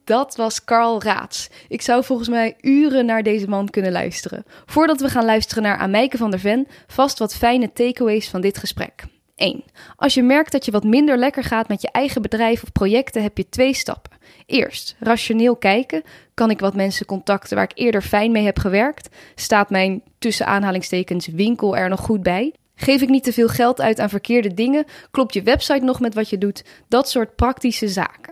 Dat 0.05 0.35
was 0.35 0.63
Karl 0.63 1.01
Raats. 1.03 1.49
Ik 1.67 1.81
zou 1.81 2.03
volgens 2.03 2.29
mij 2.29 2.55
uren 2.61 3.05
naar 3.05 3.23
deze 3.23 3.47
man 3.47 3.69
kunnen 3.69 3.91
luisteren. 3.91 4.43
Voordat 4.65 5.01
we 5.01 5.09
gaan 5.09 5.25
luisteren 5.25 5.63
naar 5.63 5.77
Amijke 5.77 6.17
van 6.17 6.31
der 6.31 6.39
Ven, 6.39 6.67
vast 6.87 7.19
wat 7.19 7.35
fijne 7.35 7.73
takeaways 7.73 8.29
van 8.29 8.41
dit 8.41 8.57
gesprek. 8.57 9.03
1. 9.35 9.63
Als 9.95 10.13
je 10.13 10.23
merkt 10.23 10.51
dat 10.51 10.65
je 10.65 10.71
wat 10.71 10.83
minder 10.83 11.17
lekker 11.17 11.43
gaat 11.43 11.67
met 11.67 11.81
je 11.81 11.91
eigen 11.91 12.21
bedrijf 12.21 12.63
of 12.63 12.71
projecten, 12.71 13.21
heb 13.21 13.37
je 13.37 13.49
twee 13.49 13.73
stappen. 13.73 14.17
Eerst, 14.45 14.95
rationeel 14.99 15.55
kijken. 15.55 16.03
Kan 16.33 16.49
ik 16.49 16.59
wat 16.59 16.75
mensen 16.75 17.05
contacten 17.05 17.55
waar 17.55 17.69
ik 17.71 17.77
eerder 17.77 18.01
fijn 18.01 18.31
mee 18.31 18.45
heb 18.45 18.59
gewerkt? 18.59 19.15
Staat 19.35 19.69
mijn 19.69 20.01
tussen 20.19 20.45
aanhalingstekens 20.45 21.27
winkel 21.27 21.77
er 21.77 21.89
nog 21.89 21.99
goed 21.99 22.23
bij? 22.23 22.53
Geef 22.75 23.01
ik 23.01 23.09
niet 23.09 23.23
te 23.23 23.33
veel 23.33 23.47
geld 23.47 23.81
uit 23.81 23.99
aan 23.99 24.09
verkeerde 24.09 24.53
dingen? 24.53 24.85
Klopt 25.11 25.33
je 25.33 25.43
website 25.43 25.83
nog 25.85 25.99
met 25.99 26.13
wat 26.13 26.29
je 26.29 26.37
doet? 26.37 26.63
Dat 26.87 27.09
soort 27.09 27.35
praktische 27.35 27.87
zaken. 27.87 28.24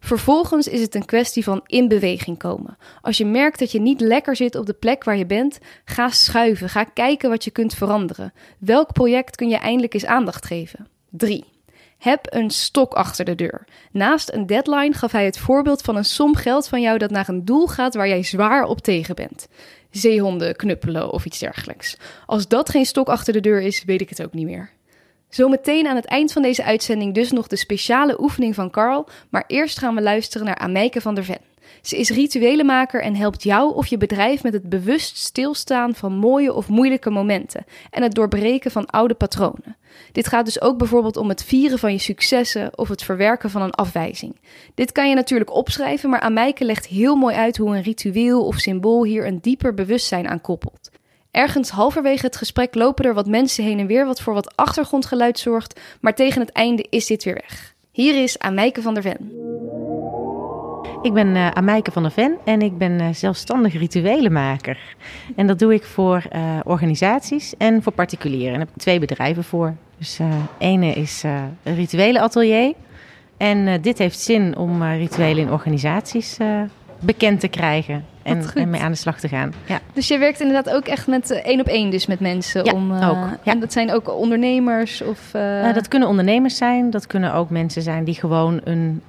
Vervolgens 0.00 0.68
is 0.68 0.80
het 0.80 0.94
een 0.94 1.04
kwestie 1.04 1.44
van 1.44 1.60
in 1.66 1.88
beweging 1.88 2.38
komen. 2.38 2.76
Als 3.00 3.16
je 3.16 3.26
merkt 3.26 3.58
dat 3.58 3.72
je 3.72 3.80
niet 3.80 4.00
lekker 4.00 4.36
zit 4.36 4.54
op 4.54 4.66
de 4.66 4.72
plek 4.72 5.04
waar 5.04 5.16
je 5.16 5.26
bent, 5.26 5.58
ga 5.84 6.08
schuiven. 6.08 6.68
Ga 6.68 6.84
kijken 6.84 7.30
wat 7.30 7.44
je 7.44 7.50
kunt 7.50 7.74
veranderen. 7.74 8.32
Welk 8.58 8.92
project 8.92 9.36
kun 9.36 9.48
je 9.48 9.56
eindelijk 9.56 9.94
eens 9.94 10.06
aandacht 10.06 10.46
geven? 10.46 10.88
3. 11.10 11.44
Heb 11.98 12.26
een 12.34 12.50
stok 12.50 12.94
achter 12.94 13.24
de 13.24 13.34
deur. 13.34 13.64
Naast 13.92 14.32
een 14.32 14.46
deadline 14.46 14.92
gaf 14.92 15.12
hij 15.12 15.24
het 15.24 15.38
voorbeeld 15.38 15.82
van 15.82 15.96
een 15.96 16.04
som 16.04 16.36
geld 16.36 16.68
van 16.68 16.80
jou 16.80 16.98
dat 16.98 17.10
naar 17.10 17.28
een 17.28 17.44
doel 17.44 17.66
gaat 17.66 17.94
waar 17.94 18.08
jij 18.08 18.22
zwaar 18.22 18.64
op 18.64 18.80
tegen 18.80 19.14
bent. 19.14 19.48
Zeehonden 19.90 20.56
knuppelen 20.56 21.12
of 21.12 21.24
iets 21.24 21.38
dergelijks. 21.38 21.96
Als 22.26 22.48
dat 22.48 22.70
geen 22.70 22.86
stok 22.86 23.08
achter 23.08 23.32
de 23.32 23.40
deur 23.40 23.60
is, 23.60 23.84
weet 23.84 24.00
ik 24.00 24.08
het 24.08 24.22
ook 24.22 24.32
niet 24.32 24.46
meer. 24.46 24.70
Zometeen 25.28 25.86
aan 25.86 25.96
het 25.96 26.04
eind 26.04 26.32
van 26.32 26.42
deze 26.42 26.64
uitzending 26.64 27.14
dus 27.14 27.32
nog 27.32 27.46
de 27.46 27.56
speciale 27.56 28.20
oefening 28.20 28.54
van 28.54 28.70
Carl, 28.70 29.08
maar 29.30 29.44
eerst 29.46 29.78
gaan 29.78 29.94
we 29.94 30.02
luisteren 30.02 30.46
naar 30.46 30.58
Amijke 30.58 31.00
van 31.00 31.14
der 31.14 31.24
Ven. 31.24 31.48
Ze 31.82 31.98
is 31.98 32.10
rituelenmaker 32.10 33.02
en 33.02 33.16
helpt 33.16 33.42
jou 33.42 33.74
of 33.74 33.86
je 33.86 33.96
bedrijf 33.96 34.42
met 34.42 34.52
het 34.52 34.68
bewust 34.68 35.16
stilstaan 35.16 35.94
van 35.94 36.12
mooie 36.12 36.52
of 36.52 36.68
moeilijke 36.68 37.10
momenten 37.10 37.64
en 37.90 38.02
het 38.02 38.14
doorbreken 38.14 38.70
van 38.70 38.86
oude 38.86 39.14
patronen. 39.14 39.76
Dit 40.12 40.26
gaat 40.26 40.44
dus 40.44 40.60
ook 40.60 40.78
bijvoorbeeld 40.78 41.16
om 41.16 41.28
het 41.28 41.44
vieren 41.44 41.78
van 41.78 41.92
je 41.92 41.98
successen 41.98 42.78
of 42.78 42.88
het 42.88 43.02
verwerken 43.02 43.50
van 43.50 43.62
een 43.62 43.74
afwijzing. 43.74 44.40
Dit 44.74 44.92
kan 44.92 45.08
je 45.08 45.14
natuurlijk 45.14 45.52
opschrijven, 45.52 46.10
maar 46.10 46.20
Amijke 46.20 46.64
legt 46.64 46.86
heel 46.86 47.16
mooi 47.16 47.34
uit 47.34 47.56
hoe 47.56 47.76
een 47.76 47.82
ritueel 47.82 48.46
of 48.46 48.56
symbool 48.56 49.04
hier 49.04 49.26
een 49.26 49.40
dieper 49.40 49.74
bewustzijn 49.74 50.28
aan 50.28 50.40
koppelt. 50.40 50.87
Ergens 51.30 51.70
halverwege 51.70 52.26
het 52.26 52.36
gesprek 52.36 52.74
lopen 52.74 53.04
er 53.04 53.14
wat 53.14 53.26
mensen 53.26 53.64
heen 53.64 53.78
en 53.78 53.86
weer, 53.86 54.06
wat 54.06 54.20
voor 54.20 54.34
wat 54.34 54.56
achtergrondgeluid 54.56 55.38
zorgt, 55.38 55.80
maar 56.00 56.14
tegen 56.14 56.40
het 56.40 56.52
einde 56.52 56.86
is 56.90 57.06
dit 57.06 57.24
weer 57.24 57.34
weg. 57.34 57.74
Hier 57.92 58.22
is 58.22 58.38
Amijke 58.38 58.82
van 58.82 58.94
der 58.94 59.02
Ven. 59.02 59.32
Ik 61.02 61.12
ben 61.12 61.34
uh, 61.34 61.78
van 61.82 62.02
der 62.02 62.12
Ven 62.12 62.36
en 62.44 62.62
ik 62.62 62.78
ben 62.78 63.00
uh, 63.00 63.08
zelfstandig 63.12 63.72
rituelenmaker. 63.72 64.96
En 65.36 65.46
dat 65.46 65.58
doe 65.58 65.74
ik 65.74 65.84
voor 65.84 66.22
uh, 66.32 66.58
organisaties 66.64 67.56
en 67.56 67.82
voor 67.82 67.92
particulieren. 67.92 68.46
En 68.46 68.58
daar 68.58 68.66
heb 68.66 68.76
ik 68.76 68.82
twee 68.82 68.98
bedrijven 68.98 69.44
voor. 69.44 69.74
Dus 69.98 70.18
ene 70.58 70.92
is 70.92 71.22
een 71.62 71.74
rituelenatelier. 71.74 72.74
En 73.36 73.80
dit 73.80 73.98
heeft 73.98 74.20
zin 74.20 74.56
om 74.56 74.82
rituelen 74.82 75.42
in 75.42 75.52
organisaties 75.52 76.36
bekend 77.00 77.40
te 77.40 77.48
krijgen 77.48 78.04
en, 78.22 78.70
mee 78.70 78.80
aan 78.80 78.90
de 78.90 78.96
slag 78.96 79.20
te 79.20 79.28
gaan. 79.28 79.52
Ja. 79.66 79.80
Dus 79.92 80.08
je 80.08 80.18
werkt 80.18 80.40
inderdaad 80.40 80.74
ook 80.74 80.86
echt 80.86 81.06
met 81.06 81.30
eh, 81.30 81.44
één 81.44 81.60
op 81.60 81.66
één 81.66 81.90
dus 81.90 82.06
met 82.06 82.20
mensen? 82.20 82.64
Ja, 82.64 82.72
om, 82.72 82.92
eh, 82.94 83.08
ook, 83.08 83.16
ja. 83.42 83.52
En 83.52 83.60
dat 83.60 83.72
zijn 83.72 83.92
ook 83.92 84.18
ondernemers? 84.18 85.02
Of, 85.02 85.34
eh, 85.34 85.74
dat 85.74 85.88
kunnen 85.88 86.08
ondernemers 86.08 86.56
zijn, 86.56 86.90
dat 86.90 87.06
kunnen 87.06 87.34
ook 87.34 87.50
mensen 87.50 87.82
zijn 87.82 88.04
die 88.04 88.14
gewoon 88.14 88.60
een, 88.64 89.02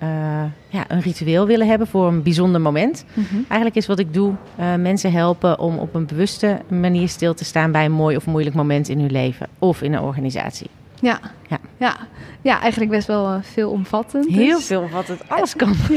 ja, 0.69 0.85
een 0.87 1.01
ritueel 1.01 1.45
willen 1.45 1.67
hebben 1.67 1.87
voor 1.87 2.07
een 2.07 2.23
bijzonder 2.23 2.61
moment. 2.61 3.05
mhm. 3.13 3.35
Eigenlijk 3.35 3.75
is 3.75 3.85
wat 3.85 3.99
ik 3.99 4.13
doe, 4.13 4.33
mensen 4.77 5.11
helpen 5.11 5.59
om 5.59 5.77
op 5.77 5.95
een 5.95 6.05
bewuste 6.05 6.57
manier 6.67 7.07
stil 7.07 7.33
te 7.33 7.45
staan 7.45 7.71
bij 7.71 7.85
een 7.85 7.91
mooi 7.91 8.15
of 8.15 8.25
moeilijk 8.25 8.55
moment 8.55 8.89
in 8.89 8.99
hun 8.99 9.11
leven 9.11 9.47
of 9.59 9.81
in 9.81 9.93
een 9.93 10.01
organisatie. 10.01 10.69
Ja. 11.01 11.19
Ja. 11.47 11.57
Ja. 11.77 11.95
Ja. 12.41 12.59
eigenlijk 12.61 12.91
best 12.91 13.07
wel 13.07 13.27
eh, 13.27 13.35
veelomvattend. 13.41 14.23
dus. 14.25 14.35
Heel 14.35 14.59
veel 14.59 14.89
wat 14.89 15.07
het 15.07 15.29
alles 15.29 15.55
kan. 15.55 15.75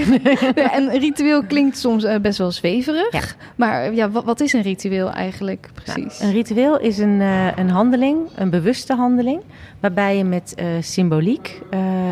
Ja, 0.54 0.72
en 0.72 0.90
ritueel 0.90 1.44
klinkt 1.44 1.78
soms 1.78 2.04
eh, 2.04 2.20
best 2.20 2.38
wel 2.38 2.50
zweverig. 2.50 3.12
Ja. 3.12 3.20
Maar 3.56 3.82
eh, 3.82 3.96
ja, 3.96 4.10
wat, 4.10 4.24
wat 4.24 4.40
is 4.40 4.52
een 4.52 4.62
ritueel 4.62 5.10
eigenlijk 5.10 5.70
precies? 5.74 6.18
Nou, 6.18 6.30
een 6.30 6.32
ritueel 6.32 6.78
is 6.80 6.98
een, 6.98 7.20
een 7.56 7.70
handeling, 7.70 8.18
een 8.34 8.50
bewuste 8.50 8.94
handeling, 8.94 9.42
waarbij 9.80 10.16
je 10.16 10.24
met 10.24 10.54
symboliek 10.80 11.60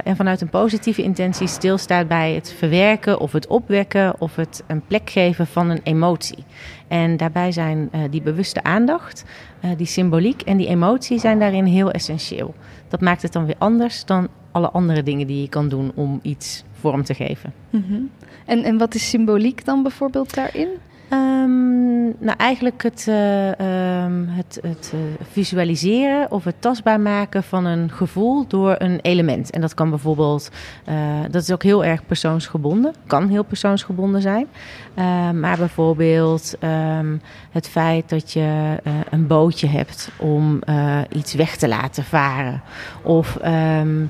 en 0.05 0.17
vanuit 0.17 0.41
een 0.41 0.49
positieve 0.49 1.03
intentie 1.03 1.47
stilstaat 1.47 2.09
bij 2.09 2.35
het 2.35 2.55
verwerken 2.59 3.21
of 3.21 3.33
het 3.33 3.47
opwekken 3.47 4.15
of 4.19 4.37
het 4.37 4.63
een 4.67 4.83
plek 4.87 5.11
geven 5.11 5.47
van 5.47 5.71
een 5.71 5.81
emotie. 5.83 6.45
En 6.91 7.17
daarbij 7.17 7.53
zijn 7.53 7.89
eh, 7.93 8.01
die 8.11 8.23
bewuste 8.23 8.63
aandacht, 8.63 9.25
eh, 9.61 9.71
die 9.77 9.87
symboliek 9.87 10.43
en 10.43 10.57
die 10.57 10.67
emotie 10.67 11.19
zijn 11.19 11.39
daarin 11.39 11.65
heel 11.65 11.91
essentieel. 11.91 12.55
Dat 12.89 13.01
maakt 13.01 13.23
het 13.23 13.33
dan 13.33 13.47
weer 13.47 13.55
anders 13.59 14.05
dan 14.05 14.29
alle 14.51 14.71
andere 14.71 15.03
dingen 15.03 15.27
die 15.27 15.41
je 15.41 15.49
kan 15.49 15.69
doen 15.69 15.93
om 15.95 16.19
iets 16.23 16.65
vorm 16.73 17.05
te 17.05 17.15
geven. 17.15 17.53
Mhm. 17.71 18.01
en, 18.47 18.65
en 18.65 18.79
wat 18.79 18.95
is 18.95 19.09
symboliek 19.09 19.65
dan 19.65 19.83
bijvoorbeeld 19.83 20.35
daarin? 20.35 20.69
Ehm, 21.11 22.05
nou, 22.19 22.37
eigenlijk 22.37 22.83
het, 22.83 23.07
eh, 23.09 23.59
ehm, 23.59 24.27
het, 24.29 24.59
het 24.63 24.93
eh, 24.95 25.27
visualiseren 25.31 26.31
of 26.31 26.45
het 26.45 26.55
tastbaar 26.59 27.01
maken 27.01 27.43
van 27.43 27.65
een 27.65 27.91
gevoel 27.91 28.47
door 28.47 28.75
een 28.79 28.99
element. 29.01 29.51
En 29.51 29.61
dat 29.61 29.75
kan 29.75 29.91
bijvoorbeeld, 29.91 30.51
eh, 30.85 30.95
dat 31.31 31.43
is 31.43 31.53
ook 31.53 31.63
heel 31.63 31.85
erg 31.85 32.07
persoonsgebonden, 32.07 32.95
kan 33.07 33.29
heel 33.29 33.45
persoonsgebonden 33.45 34.23
zijn. 34.23 34.47
Eh, 34.95 35.31
maar 35.31 35.57
bijvoorbeeld 35.57 36.55
ehm, 36.59 37.17
het 37.51 37.69
feit 37.69 38.09
dat 38.09 38.33
je 38.33 38.77
een 39.11 39.27
bootje 39.27 39.67
hebt 39.67 40.11
om 40.17 40.61
iets 41.09 41.35
weg 41.35 41.57
te 41.57 41.69
laten 41.69 42.05
varen. 42.05 42.63
Of 43.03 43.37
ehm, 43.37 44.05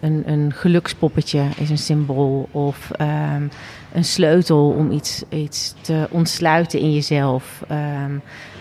een, 0.00 0.22
een 0.26 0.52
gelukspoppetje 0.52 1.42
is 1.56 1.70
een 1.70 1.78
symbool. 1.78 2.48
Of 2.50 2.90
ehm, 2.90 3.42
een 3.96 4.04
sleutel 4.04 4.68
om 4.68 4.90
iets, 4.90 5.22
iets 5.28 5.74
te 5.80 6.06
ontsluiten 6.10 6.80
in 6.80 6.92
jezelf. 6.92 7.64
Ehm, 7.68 8.14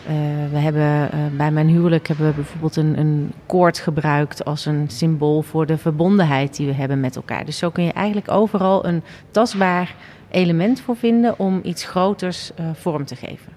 eh, 0.07 0.15
we 0.51 0.57
hebben, 0.57 1.11
eh, 1.11 1.19
bij 1.37 1.51
mijn 1.51 1.67
huwelijk 1.67 2.07
hebben 2.07 2.27
we 2.27 2.33
bijvoorbeeld 2.33 2.75
een, 2.75 2.99
een 2.99 3.31
koord 3.45 3.79
gebruikt 3.79 4.45
als 4.45 4.65
een 4.65 4.85
symbool 4.87 5.41
voor 5.41 5.65
de 5.65 5.77
verbondenheid 5.77 6.55
die 6.55 6.67
we 6.67 6.73
hebben 6.73 6.99
met 6.99 7.15
elkaar. 7.15 7.45
Dus 7.45 7.57
zo 7.57 7.69
kun 7.69 7.83
je 7.83 7.91
eigenlijk 7.91 8.31
overal 8.31 8.85
een 8.85 9.03
tastbaar 9.31 9.95
element 10.29 10.81
voor 10.81 10.95
vinden 10.95 11.39
om 11.39 11.59
iets 11.63 11.85
groters 11.85 12.51
eh, 12.53 12.65
vorm 12.73 13.05
te 13.05 13.15
geven. 13.15 13.51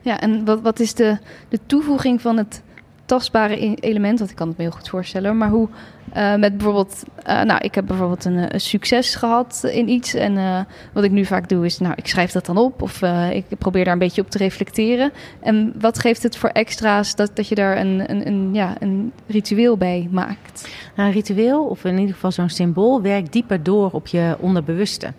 Ja, 0.00 0.20
en 0.20 0.44
wat, 0.44 0.60
wat 0.60 0.80
is 0.80 0.94
de, 0.94 1.18
de 1.48 1.58
toevoeging 1.66 2.20
van 2.20 2.36
het 2.36 2.62
tastbare 3.04 3.64
e- 3.64 3.74
element? 3.74 4.18
Want 4.18 4.30
ik 4.30 4.36
kan 4.36 4.48
het 4.48 4.56
me 4.56 4.62
heel 4.62 4.72
goed 4.72 4.88
voorstellen. 4.88 5.36
Maar 5.36 5.50
hoe 5.50 5.68
eh, 6.12 6.34
met 6.34 6.56
bijvoorbeeld... 6.56 7.02
eh, 7.22 7.42
nou, 7.42 7.60
ik 7.60 7.74
heb 7.74 7.86
bijvoorbeeld 7.86 8.24
een, 8.24 8.38
eh, 8.38 8.46
een 8.48 8.60
succes 8.60 9.14
gehad 9.14 9.68
in 9.72 9.88
iets. 9.88 10.14
En 10.14 10.66
wat 10.92 11.04
ik 11.04 11.10
nu 11.10 11.24
vaak 11.24 11.48
doe 11.48 11.64
is... 11.64 11.78
Nou, 11.78 11.94
ik 11.96 12.06
schrijf 12.06 12.32
dat 12.32 12.46
dan 12.46 12.56
op. 12.56 12.82
Of 12.82 13.02
ik 13.32 13.44
probeer 13.58 13.84
daar 13.84 13.92
een 13.92 13.98
beetje 13.98 14.22
op 14.22 14.30
te 14.30 14.38
reflecteren. 14.38 15.12
En 15.40 15.74
wat 15.80 15.98
geeft 15.98 16.22
het 16.22 16.36
voor 16.36 16.48
extra's 16.48 17.14
dat, 17.14 17.30
dat 17.34 17.48
je 17.48 17.54
daar 17.54 17.76
een, 17.76 18.10
een, 18.10 18.26
een, 18.26 18.54
ja, 18.54 18.74
een 18.78 19.12
ritueel 19.26 19.76
bij 19.76 20.08
maakt? 20.10 20.68
Nou, 20.96 21.08
een 21.08 21.14
ritueel, 21.14 21.64
of 21.64 21.84
in 21.84 21.98
ieder 21.98 22.14
geval 22.14 22.32
zo'n 22.32 22.48
symbool, 22.48 23.02
werkt 23.02 23.32
dieper 23.32 23.62
door 23.62 23.90
op 23.90 24.06
je 24.06 24.36
onderbewuste. 24.40 25.12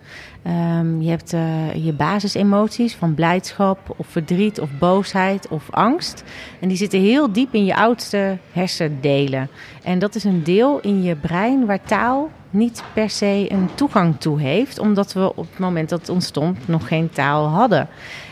Ehm, 0.44 1.00
je 1.00 1.10
hebt 1.10 1.32
eh, 1.32 1.84
je 1.84 1.92
basisemoties 1.92 2.94
van 2.94 3.14
blijdschap 3.14 3.94
of 3.96 4.06
verdriet 4.06 4.60
of 4.60 4.68
boosheid 4.78 5.48
of 5.48 5.70
angst. 5.70 6.24
En 6.60 6.68
die 6.68 6.76
zitten 6.76 7.00
heel 7.00 7.32
diep 7.32 7.54
in 7.54 7.64
je 7.64 7.76
oudste 7.76 8.38
hersendelen. 8.52 9.48
En 9.82 9.98
dat 9.98 10.14
is 10.14 10.24
een 10.24 10.42
deel 10.42 10.80
in 10.80 11.02
je 11.02 11.16
brein 11.16 11.66
waar 11.66 11.82
taal 11.82 12.30
niet 12.50 12.82
per 12.92 13.10
se 13.10 13.46
een 13.48 13.68
toegang 13.74 14.20
toe 14.20 14.40
heeft, 14.40 14.78
omdat 14.78 15.12
we 15.12 15.36
op 15.36 15.46
het 15.50 15.58
moment 15.58 15.88
dat 15.88 16.00
het 16.00 16.08
ontstond 16.08 16.68
nog 16.68 16.88
geen 16.88 17.10
taal 17.10 17.46
hadden. 17.46 17.88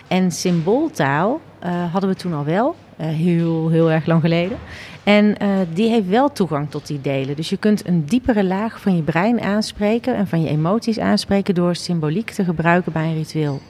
En 0.08 0.30
symbooltaal 0.30 1.40
eh, 1.58 1.92
hadden 1.92 2.10
we 2.10 2.16
toen 2.16 2.34
al 2.34 2.44
wel, 2.44 2.74
eh, 2.96 3.06
heel, 3.06 3.68
heel 3.68 3.90
erg 3.90 4.06
lang 4.06 4.20
geleden. 4.20 4.58
En 5.04 5.38
eh, 5.38 5.48
die 5.74 5.88
heeft 5.88 6.08
wel 6.08 6.32
toegang 6.32 6.70
tot 6.70 6.86
die 6.86 7.00
delen. 7.00 7.36
Dus 7.36 7.48
je 7.48 7.56
kunt 7.56 7.86
een 7.86 8.04
diepere 8.04 8.44
laag 8.44 8.80
van 8.80 8.96
je 8.96 9.02
brein 9.02 9.40
aanspreken 9.40 10.14
en 10.14 10.26
van 10.26 10.42
je 10.42 10.48
emoties 10.48 10.98
aanspreken 10.98 11.54
door 11.54 11.74
symboliek 11.74 12.30
te 12.30 12.44
gebruiken 12.44 12.92
bij 12.92 13.04
een 13.04 13.14
ritueel. 13.14 13.60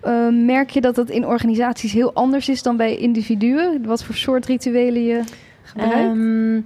Eh, 0.00 0.28
merk 0.28 0.70
je 0.70 0.80
dat 0.80 0.96
het 0.96 1.10
in 1.10 1.26
organisaties 1.26 1.92
heel 1.92 2.12
anders 2.12 2.48
is 2.48 2.62
dan 2.62 2.76
bij 2.76 2.96
individuen? 2.96 3.86
Wat 3.86 4.04
voor 4.04 4.14
soort 4.14 4.46
rituelen 4.46 5.04
je 5.04 5.22
gebruikt? 5.62 5.94
Ehm, 5.94 6.60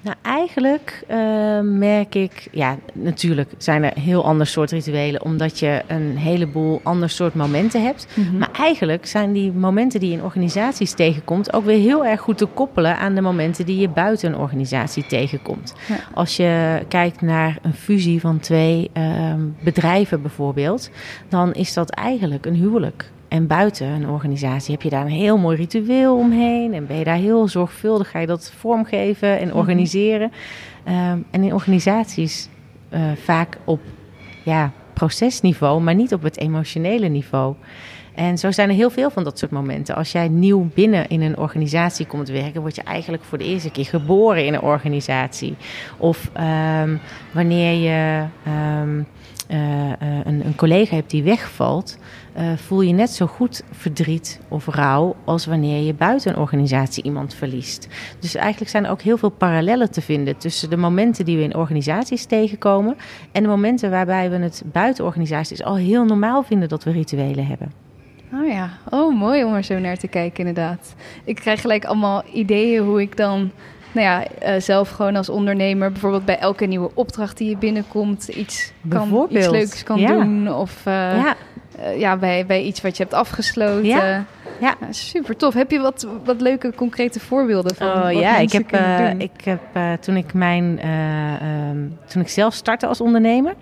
nou, 0.00 0.16
eigenlijk 0.22 1.02
eh, 1.06 1.60
merk 1.60 2.14
ik, 2.14 2.48
ja, 2.52 2.76
natuurlijk 2.92 3.50
zijn 3.58 3.82
er 3.82 3.92
heel 4.00 4.24
ander 4.24 4.46
soort 4.46 4.70
rituelen, 4.70 5.24
omdat 5.24 5.58
je 5.58 5.82
een 5.86 6.16
heleboel 6.16 6.80
ander 6.82 7.10
soort 7.10 7.34
momenten 7.34 7.82
hebt. 7.82 8.06
Mhm. 8.14 8.38
Maar 8.38 8.50
eigenlijk 8.52 9.06
zijn 9.06 9.32
die 9.32 9.52
momenten 9.52 10.00
die 10.00 10.10
je 10.10 10.16
in 10.16 10.22
organisaties 10.22 10.92
tegenkomt 10.92 11.52
ook 11.52 11.64
weer 11.64 11.78
heel 11.78 12.06
erg 12.06 12.20
goed 12.20 12.38
te 12.38 12.46
koppelen 12.46 12.98
aan 12.98 13.14
de 13.14 13.20
momenten 13.20 13.66
die 13.66 13.78
je 13.78 13.88
buiten 13.88 14.32
een 14.32 14.38
organisatie 14.38 15.06
tegenkomt. 15.06 15.74
Ja. 15.88 15.96
Als 16.14 16.36
je 16.36 16.82
kijkt 16.88 17.20
naar 17.20 17.58
een 17.62 17.74
fusie 17.74 18.20
van 18.20 18.40
twee 18.40 18.90
ehm, 18.92 19.40
bedrijven 19.62 20.22
bijvoorbeeld, 20.22 20.90
dan 21.28 21.52
is 21.52 21.74
dat 21.74 21.90
eigenlijk 21.90 22.46
een 22.46 22.54
huwelijk. 22.54 23.10
En 23.28 23.46
buiten 23.46 23.86
een 23.86 24.08
organisatie 24.08 24.72
heb 24.72 24.82
je 24.82 24.90
daar 24.90 25.04
een 25.04 25.10
heel 25.10 25.38
mooi 25.38 25.56
ritueel 25.56 26.16
omheen. 26.16 26.74
En 26.74 26.86
ben 26.86 26.98
je 26.98 27.04
daar 27.04 27.16
heel 27.16 27.48
zorgvuldig, 27.48 28.10
ga 28.10 28.18
je 28.18 28.26
dat 28.26 28.52
vormgeven 28.58 29.38
en 29.38 29.54
organiseren. 29.54 30.32
Ehm, 30.84 31.18
en 31.30 31.44
in 31.44 31.54
organisaties 31.54 32.48
eh, 32.88 33.00
vaak 33.24 33.56
op 33.64 33.80
ja, 34.44 34.72
procesniveau, 34.92 35.80
maar 35.80 35.94
niet 35.94 36.14
op 36.14 36.22
het 36.22 36.38
emotionele 36.38 37.08
niveau. 37.08 37.54
En 38.14 38.38
zo 38.38 38.50
zijn 38.50 38.68
er 38.68 38.74
heel 38.74 38.90
veel 38.90 39.10
van 39.10 39.24
dat 39.24 39.38
soort 39.38 39.50
momenten. 39.50 39.94
Als 39.94 40.12
jij 40.12 40.28
nieuw 40.28 40.70
binnen 40.74 41.08
in 41.08 41.20
een 41.20 41.36
organisatie 41.36 42.06
komt 42.06 42.28
werken, 42.28 42.60
word 42.60 42.74
je 42.74 42.82
eigenlijk 42.82 43.22
voor 43.22 43.38
de 43.38 43.44
eerste 43.44 43.70
keer 43.70 43.84
geboren 43.84 44.46
in 44.46 44.54
een 44.54 44.60
organisatie. 44.60 45.56
Of 45.96 46.30
ehm, 46.32 46.96
wanneer 47.32 47.72
je 47.72 48.24
ehm, 48.44 49.02
eh, 49.48 49.92
eh, 49.92 49.98
een, 50.24 50.46
een 50.46 50.54
collega 50.56 50.94
hebt 50.94 51.10
die 51.10 51.22
wegvalt, 51.22 51.98
eh, 52.38 52.52
voel 52.56 52.80
je 52.80 52.92
net 52.92 53.10
zo 53.10 53.26
goed 53.26 53.62
verdriet 53.70 54.40
of 54.48 54.66
rouw 54.66 55.16
als 55.24 55.46
wanneer 55.46 55.82
je 55.82 55.94
buiten 55.94 56.32
een 56.32 56.38
organisatie 56.38 57.04
iemand 57.04 57.34
verliest. 57.34 57.88
Dus 58.20 58.34
eigenlijk 58.34 58.70
zijn 58.70 58.84
er 58.84 58.90
ook 58.90 59.00
heel 59.00 59.16
veel 59.16 59.28
parallellen 59.28 59.90
te 59.90 60.00
vinden 60.00 60.36
tussen 60.36 60.70
de 60.70 60.76
momenten 60.76 61.24
die 61.24 61.36
we 61.36 61.42
in 61.42 61.56
organisaties 61.56 62.24
tegenkomen 62.24 62.96
en 63.32 63.42
de 63.42 63.48
momenten 63.48 63.90
waarbij 63.90 64.30
we 64.30 64.36
het 64.36 64.62
buiten 64.72 65.04
organisaties 65.04 65.62
al 65.62 65.76
heel 65.76 66.04
normaal 66.04 66.42
vinden 66.42 66.68
dat 66.68 66.84
we 66.84 66.90
rituelen 66.90 67.46
hebben. 67.46 67.72
Oh 68.32 68.48
ja, 68.48 68.70
oh 68.90 69.18
mooi 69.18 69.44
om 69.44 69.54
er 69.54 69.64
zo 69.64 69.78
naar 69.78 69.96
te 69.96 70.08
kijken 70.08 70.38
inderdaad. 70.46 70.94
Ik 71.24 71.34
krijg 71.34 71.60
gelijk 71.60 71.84
allemaal 71.84 72.22
ideeën 72.32 72.84
hoe 72.84 73.00
ik 73.00 73.16
dan, 73.16 73.50
nou 73.92 74.06
ja, 74.06 74.26
eh, 74.26 74.60
zelf 74.60 74.90
gewoon 74.90 75.16
als 75.16 75.28
ondernemer 75.28 75.92
bijvoorbeeld 75.92 76.24
bij 76.24 76.38
elke 76.38 76.66
nieuwe 76.66 76.90
opdracht 76.94 77.36
die 77.36 77.48
je 77.48 77.56
binnenkomt 77.56 78.28
iets, 78.28 78.72
kan, 78.88 79.26
iets 79.30 79.48
leuks 79.48 79.82
kan 79.82 79.98
ja. 79.98 80.12
doen. 80.12 80.54
Of 80.54 80.86
eh, 80.86 80.92
ja, 80.92 81.36
eh, 81.82 81.98
ja, 81.98 82.16
bij, 82.16 82.46
bij 82.46 82.62
iets 82.62 82.80
wat 82.80 82.96
je 82.96 83.02
hebt 83.02 83.14
afgesloten. 83.14 83.84
Ja, 83.86 84.06
Ja, 84.06 84.24
ja. 84.80 84.92
super 84.92 85.36
tof. 85.36 85.54
Heb 85.54 85.70
je 85.70 85.78
wat, 85.78 86.06
wat 86.24 86.40
leuke 86.40 86.72
concrete 86.74 87.20
voorbeelden 87.20 87.74
van 87.76 87.86
Oh 87.88 88.02
wat 88.02 88.12
ja, 88.12 88.36
ik 88.36 88.52
heb, 88.52 88.72
eh, 88.72 89.10
ik 89.18 89.44
heb 89.44 89.60
eh, 89.72 89.92
toen 89.92 90.16
ik 90.16 90.34
mijn 90.34 90.78
eh, 90.80 91.34
ehm, 91.34 91.78
toen 92.06 92.22
ik 92.22 92.28
zelf 92.28 92.54
startte 92.54 92.86
als 92.86 93.00
ondernemer 93.00 93.54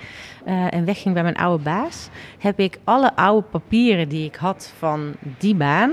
en 0.71 0.85
wegging 0.85 1.15
bij 1.15 1.23
mijn 1.23 1.37
oude 1.37 1.63
baas, 1.63 2.09
heb 2.39 2.59
ik 2.59 2.79
alle 2.85 3.17
oude 3.17 3.47
papieren 3.51 4.09
die 4.09 4.25
ik 4.27 4.35
had 4.35 4.73
van 4.79 5.15
die 5.39 5.55
baan 5.55 5.93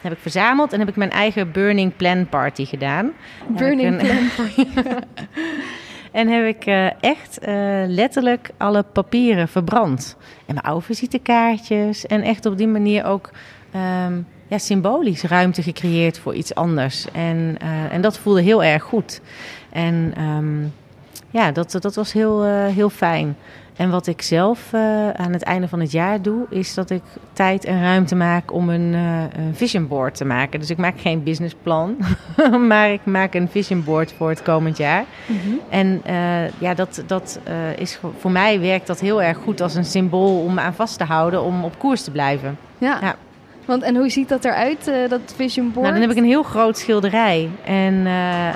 heb 0.00 0.12
ik 0.12 0.18
verzameld 0.18 0.72
en 0.72 0.78
heb 0.78 0.88
ik 0.88 0.96
mijn 0.96 1.10
eigen 1.10 1.52
burning 1.52 1.96
plan 1.96 2.26
party 2.28 2.64
gedaan. 2.64 3.12
Burning 3.48 4.00
een- 4.00 4.30
Plan. 4.34 4.48
En 6.12 6.28
heb 6.28 6.46
ik 6.46 6.66
eh, 6.66 7.02
echt 7.02 7.38
eh, 7.38 7.54
letterlijk 7.86 8.50
alle 8.56 8.82
papieren 8.82 9.48
verbrand. 9.48 10.16
En 10.46 10.54
mijn 10.54 10.66
oude 10.66 10.84
visitekaartjes. 10.84 12.06
En 12.06 12.22
echt 12.22 12.46
op 12.46 12.58
die 12.58 12.66
manier 12.66 13.04
ook 13.04 13.30
ehm, 13.72 14.20
ja, 14.46 14.58
symbolisch 14.58 15.22
ruimte 15.22 15.62
gecreëerd 15.62 16.18
voor 16.18 16.34
iets 16.34 16.54
anders. 16.54 17.06
En, 17.12 17.56
eh, 17.58 17.92
en 17.92 18.00
dat 18.00 18.18
voelde 18.18 18.42
heel 18.42 18.64
erg 18.64 18.82
goed. 18.82 19.20
En 19.70 20.12
ehm, 20.16 20.62
ja, 21.30 21.52
dat, 21.52 21.76
dat 21.80 21.94
was 21.94 22.12
heel, 22.12 22.44
heel 22.46 22.90
fijn. 22.90 23.36
En 23.76 23.90
wat 23.90 24.06
ik 24.06 24.22
zelf 24.22 24.72
uh, 24.72 25.10
aan 25.10 25.32
het 25.32 25.42
einde 25.42 25.68
van 25.68 25.80
het 25.80 25.90
jaar 25.92 26.22
doe, 26.22 26.46
is 26.50 26.74
dat 26.74 26.90
ik 26.90 27.02
tijd 27.32 27.64
en 27.64 27.82
ruimte 27.82 28.14
maak 28.14 28.52
om 28.52 28.68
een, 28.68 28.92
uh, 28.92 29.22
een 29.36 29.54
vision 29.54 29.88
board 29.88 30.14
te 30.14 30.24
maken. 30.24 30.60
Dus 30.60 30.70
ik 30.70 30.76
maak 30.76 31.00
geen 31.00 31.22
businessplan, 31.22 31.96
maar 32.68 32.92
ik 32.92 33.04
maak 33.04 33.34
een 33.34 33.48
vision 33.48 33.84
board 33.84 34.12
voor 34.12 34.28
het 34.28 34.42
komend 34.42 34.76
jaar. 34.76 35.04
Mm 35.26 35.38
-hmm. 35.44 35.60
En 35.68 36.02
uh, 36.06 36.60
ja, 36.60 36.74
dat, 36.74 37.02
dat 37.06 37.40
is 37.76 38.00
voor 38.18 38.30
mij 38.30 38.60
werkt 38.60 38.86
dat 38.86 39.00
heel 39.00 39.22
erg 39.22 39.38
goed 39.38 39.60
als 39.60 39.74
een 39.74 39.84
symbool 39.84 40.44
om 40.44 40.58
aan 40.58 40.74
vast 40.74 40.98
te 40.98 41.04
houden 41.04 41.42
om 41.42 41.64
op 41.64 41.78
koers 41.78 42.04
te 42.04 42.10
blijven. 42.10 42.58
Ja. 42.78 42.98
ja. 43.00 43.16
Want, 43.64 43.82
en 43.82 43.96
hoe 43.96 44.08
ziet 44.08 44.28
dat 44.28 44.44
eruit, 44.44 44.88
uh, 44.88 45.08
dat 45.08 45.20
vision 45.36 45.72
board? 45.72 45.86
Nou, 45.86 45.92
dan 45.92 46.02
heb 46.02 46.10
ik 46.10 46.16
een 46.16 46.28
heel 46.28 46.42
groot 46.42 46.78
schilderij. 46.78 47.50
En 47.64 47.94
uh, 47.94 48.48
uh, 48.48 48.54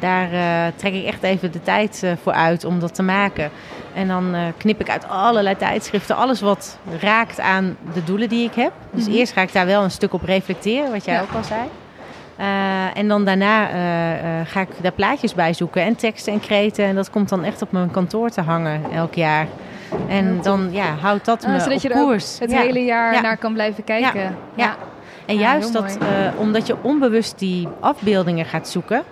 daar 0.00 0.28
trek 0.76 0.94
ik 0.94 1.04
echt 1.04 1.22
even 1.22 1.52
de 1.52 1.62
tijd 1.62 2.04
voor 2.22 2.32
uit 2.32 2.64
om 2.64 2.80
dat 2.80 2.94
te 2.94 3.02
maken. 3.02 3.50
En 3.94 4.08
dan 4.08 4.34
knip 4.56 4.80
ik 4.80 4.90
uit 4.90 5.08
allerlei 5.08 5.56
tijdschriften 5.56 6.16
alles 6.16 6.40
wat 6.40 6.78
raakt 7.00 7.40
aan 7.40 7.76
de 7.92 8.04
doelen 8.04 8.28
die 8.28 8.44
ik 8.44 8.54
heb. 8.54 8.72
Dus 8.90 9.02
mm 9.02 9.08
-hmm. 9.08 9.18
eerst 9.18 9.32
ga 9.32 9.42
ik 9.42 9.52
daar 9.52 9.66
wel 9.66 9.82
een 9.82 9.90
stuk 9.90 10.12
op 10.12 10.22
reflecteren, 10.22 10.90
wat 10.90 11.04
jij 11.04 11.14
ja. 11.14 11.20
ook 11.20 11.32
al 11.32 11.44
zei. 11.44 11.60
en 12.94 13.08
dan 13.08 13.24
daarna 13.24 13.66
ga 14.44 14.60
ik 14.60 14.68
daar 14.82 14.92
plaatjes 14.92 15.34
bij 15.34 15.52
zoeken 15.52 15.82
en 15.82 15.96
teksten 15.96 16.32
en 16.32 16.40
kreten. 16.40 16.84
En 16.84 16.94
dat 16.94 17.10
komt 17.10 17.28
dan 17.28 17.44
echt 17.44 17.62
op 17.62 17.72
mijn 17.72 17.90
kantoor 17.90 18.30
te 18.30 18.40
hangen 18.40 18.82
elk 18.92 19.14
jaar. 19.14 19.46
En 20.08 20.38
dan 20.42 20.68
ja, 20.72 20.94
houdt 20.94 21.24
dat 21.24 21.46
me 21.46 21.60
Zodat 21.60 21.74
op 21.74 21.80
je 21.80 21.88
er 21.88 22.00
koers. 22.00 22.38
het 22.38 22.50
ja. 22.50 22.60
hele 22.60 22.84
jaar 22.84 23.14
ja. 23.14 23.20
naar 23.20 23.36
kan 23.36 23.52
blijven 23.52 23.84
kijken. 23.84 24.20
Ja. 24.20 24.34
ja. 24.54 24.76
En 25.26 25.36
juist 25.36 25.72
dat, 25.72 25.98
uh, 26.02 26.08
omdat 26.40 26.66
je 26.66 26.76
onbewust 26.82 27.38
die 27.38 27.68
afbeeldingen 27.80 28.44
gaat 28.44 28.68
zoeken, 28.68 29.02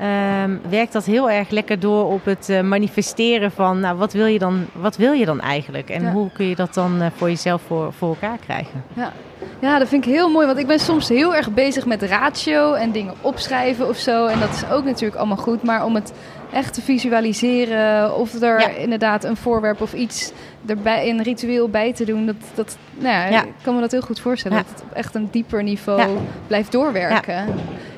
um, 0.00 0.60
werkt 0.68 0.92
dat 0.92 1.04
heel 1.04 1.30
erg 1.30 1.50
lekker 1.50 1.80
door 1.80 2.12
op 2.12 2.24
het 2.24 2.48
uh, 2.48 2.60
manifesteren 2.60 3.50
van, 3.50 3.80
nou, 3.80 3.96
wat 3.96 4.12
wil 4.12 4.26
je 4.26 4.38
dan, 4.38 4.66
wat 4.72 4.96
wil 4.96 5.12
je 5.12 5.24
dan 5.24 5.40
eigenlijk? 5.40 5.90
En 5.90 6.12
hoe 6.12 6.30
kun 6.32 6.46
je 6.46 6.54
dat 6.54 6.74
dan 6.74 7.02
uh, 7.02 7.06
voor 7.16 7.28
jezelf 7.28 7.62
voor, 7.66 7.92
voor 7.92 8.08
elkaar 8.08 8.38
krijgen? 8.38 8.84
Ja. 8.94 9.12
ja, 9.58 9.78
dat 9.78 9.88
vind 9.88 10.06
ik 10.06 10.12
heel 10.12 10.30
mooi, 10.30 10.46
want 10.46 10.58
ik 10.58 10.66
ben 10.66 10.78
soms 10.78 11.08
heel 11.08 11.34
erg 11.34 11.50
bezig 11.50 11.86
met 11.86 12.02
ratio 12.02 12.72
en 12.72 12.92
dingen 12.92 13.14
opschrijven 13.20 13.88
of 13.88 13.96
zo. 13.96 14.26
En 14.26 14.40
dat 14.40 14.50
is 14.50 14.70
ook 14.70 14.84
natuurlijk 14.84 15.18
allemaal 15.18 15.36
goed, 15.36 15.62
maar 15.62 15.84
om 15.84 15.94
het 15.94 16.12
echt 16.52 16.74
te 16.74 16.82
visualiseren 16.82 18.16
of 18.16 18.42
er 18.42 18.60
ja. 18.60 18.68
inderdaad 18.68 19.24
een 19.24 19.36
voorwerp 19.36 19.80
of 19.80 19.92
iets 19.92 20.32
erbij 20.66 21.08
een 21.08 21.22
ritueel 21.22 21.68
bij 21.68 21.92
te 21.92 22.04
doen, 22.04 22.26
dat, 22.26 22.36
dat 22.54 22.76
nou 22.94 23.14
ja, 23.14 23.28
ja. 23.28 23.42
ik 23.42 23.52
kan 23.62 23.74
me 23.74 23.80
dat 23.80 23.90
heel 23.90 24.00
goed 24.00 24.20
voorstellen. 24.20 24.56
Dat 24.56 24.66
het 24.68 24.82
op 24.82 24.92
echt 24.92 25.14
een 25.14 25.28
dieper 25.30 25.62
niveau 25.62 26.18
blijft 26.46 26.72
doorwerken. 26.72 27.44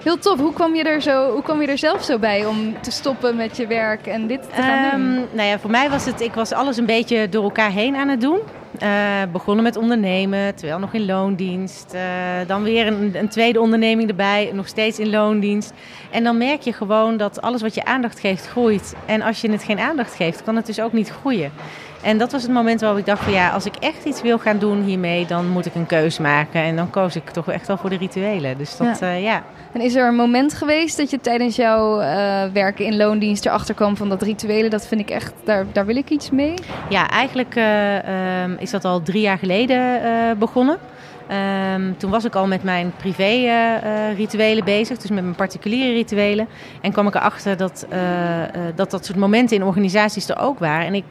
Heel 0.03 0.19
tof. 0.19 0.41
Hoe 0.41 0.53
kwam, 0.53 0.75
je 0.75 0.83
er 0.83 1.03
zo, 1.03 1.33
hoe 1.33 1.43
kwam 1.43 1.61
je 1.61 1.67
er 1.67 1.79
zelf 1.79 2.05
zo 2.05 2.19
bij 2.19 2.47
om 2.47 2.75
te 2.81 2.91
stoppen 2.91 3.37
met 3.37 3.57
je 3.57 3.67
werk 3.67 4.07
en 4.07 4.27
dit 4.27 4.43
te 4.43 4.63
gaan 4.63 5.01
um, 5.01 5.15
doen? 5.15 5.25
Nou 5.33 5.49
ja, 5.49 5.59
voor 5.59 5.71
mij 5.71 5.91
was 5.91 6.05
het, 6.05 6.21
ik 6.21 6.35
was 6.35 6.53
alles 6.53 6.77
een 6.77 6.87
beetje 6.87 7.29
door 7.29 7.43
elkaar 7.43 7.71
heen 7.71 7.97
aan 7.97 8.09
het 8.09 8.21
doen. 8.21 8.39
Uh, 8.83 9.23
begonnen 9.33 9.65
met 9.65 9.77
ondernemen, 9.77 10.55
terwijl 10.55 10.79
nog 10.79 10.93
in 10.93 11.07
loondienst. 11.07 11.95
Uh, 11.95 12.01
dan 12.47 12.63
weer 12.63 12.87
een, 12.87 13.11
een, 13.15 13.29
tweede 13.29 13.61
onderneming 13.61 14.09
erbij, 14.09 14.51
nog 14.53 14.69
steeds 14.69 14.99
in 14.99 15.11
loondienst. 15.11 15.73
En 16.11 16.25
dan 16.25 16.39
merk 16.39 16.61
je 16.61 16.73
gewoon 16.73 17.17
dat 17.17 17.41
alles 17.41 17.63
wat 17.63 17.75
je 17.75 17.85
aandacht 17.85 18.21
geeft 18.21 18.47
groeit. 18.47 18.95
En 19.07 19.23
als 19.23 19.41
je 19.41 19.51
het 19.51 19.63
geen 19.63 19.79
aandacht 19.79 20.15
geeft, 20.15 20.43
kan 20.43 20.57
het 20.57 20.67
dus 20.67 20.81
ook 20.81 20.93
niet 20.93 21.09
groeien. 21.09 21.53
En 22.05 22.19
dat 22.19 22.33
was 22.33 22.43
het 22.43 22.53
moment 22.53 22.81
waarop 22.81 22.99
ik 22.99 23.07
dacht 23.07 23.23
van 23.23 23.33
ja, 23.33 23.51
als 23.51 23.67
ik 23.67 23.77
echt 23.77 24.05
iets 24.05 24.23
wil 24.23 24.39
gaan 24.39 24.59
doen 24.59 24.83
hiermee, 24.83 25.27
dan 25.27 25.49
moet 25.49 25.67
ik 25.67 25.75
een 25.75 25.87
keus 25.87 26.19
maken. 26.19 26.63
En 26.63 26.77
dan 26.77 26.91
koos 26.91 27.17
ik 27.17 27.31
toch 27.31 27.51
echt 27.51 27.67
wel 27.67 27.77
voor 27.77 27.91
de 27.91 27.97
rituelen. 27.97 28.59
Dus 28.59 28.77
dat, 28.77 28.99
ja. 28.99 29.15
Uh, 29.15 29.23
ja. 29.23 29.43
En 29.73 29.81
is 29.81 29.95
er 29.95 30.07
een 30.07 30.15
moment 30.15 30.55
geweest 30.55 30.97
dat 30.97 31.11
je 31.11 31.21
tijdens 31.21 31.57
jouw 31.57 32.01
uh, 32.01 32.07
werken 32.53 32.85
in 32.85 32.97
loondienst 32.97 33.47
erachter 33.47 33.75
kwam 33.75 33.97
van 33.97 34.09
dat 34.09 34.23
rituelen, 34.23 34.71
dat 34.71 34.87
vind 34.87 35.01
ik 35.01 35.11
echt, 35.11 35.33
daar, 35.45 35.67
daar 35.73 35.87
wil 35.87 35.97
ik 35.97 36.11
iets 36.11 36.31
mee? 36.31 36.55
Ja, 36.89 37.11
eigenlijk 37.11 37.57
uh, 37.57 38.43
um, 38.43 38.57
is 38.59 38.71
dat 38.71 38.85
al 38.85 39.03
drie 39.03 39.21
jaar 39.21 39.39
geleden 39.39 40.39
begonnen. 40.39 40.79
Um, 41.75 41.97
toen 41.99 42.11
was 42.11 42.25
ik 42.25 42.35
al 42.35 42.47
met 42.47 42.63
mijn 42.63 42.93
privé 42.97 43.33
uh, 43.33 43.47
uh, 43.47 44.17
rituelen 44.17 44.65
bezig, 44.65 44.99
dus 44.99 45.11
met 45.11 45.23
mijn 45.23 45.35
particuliere 45.35 45.93
rituelen. 45.93 46.49
En 46.81 46.93
kwam 46.93 47.07
ik 47.07 47.15
erachter 47.15 47.57
dat, 47.57 47.87
uh, 47.93 47.99
dat 48.75 48.91
dat 48.91 49.05
soort 49.05 49.19
momenten 49.19 49.57
in 49.57 49.65
organisaties 49.65 50.29
er 50.29 50.39
ook 50.39 50.59
waren. 50.59 50.87
En 50.87 50.95
ik, 50.95 51.05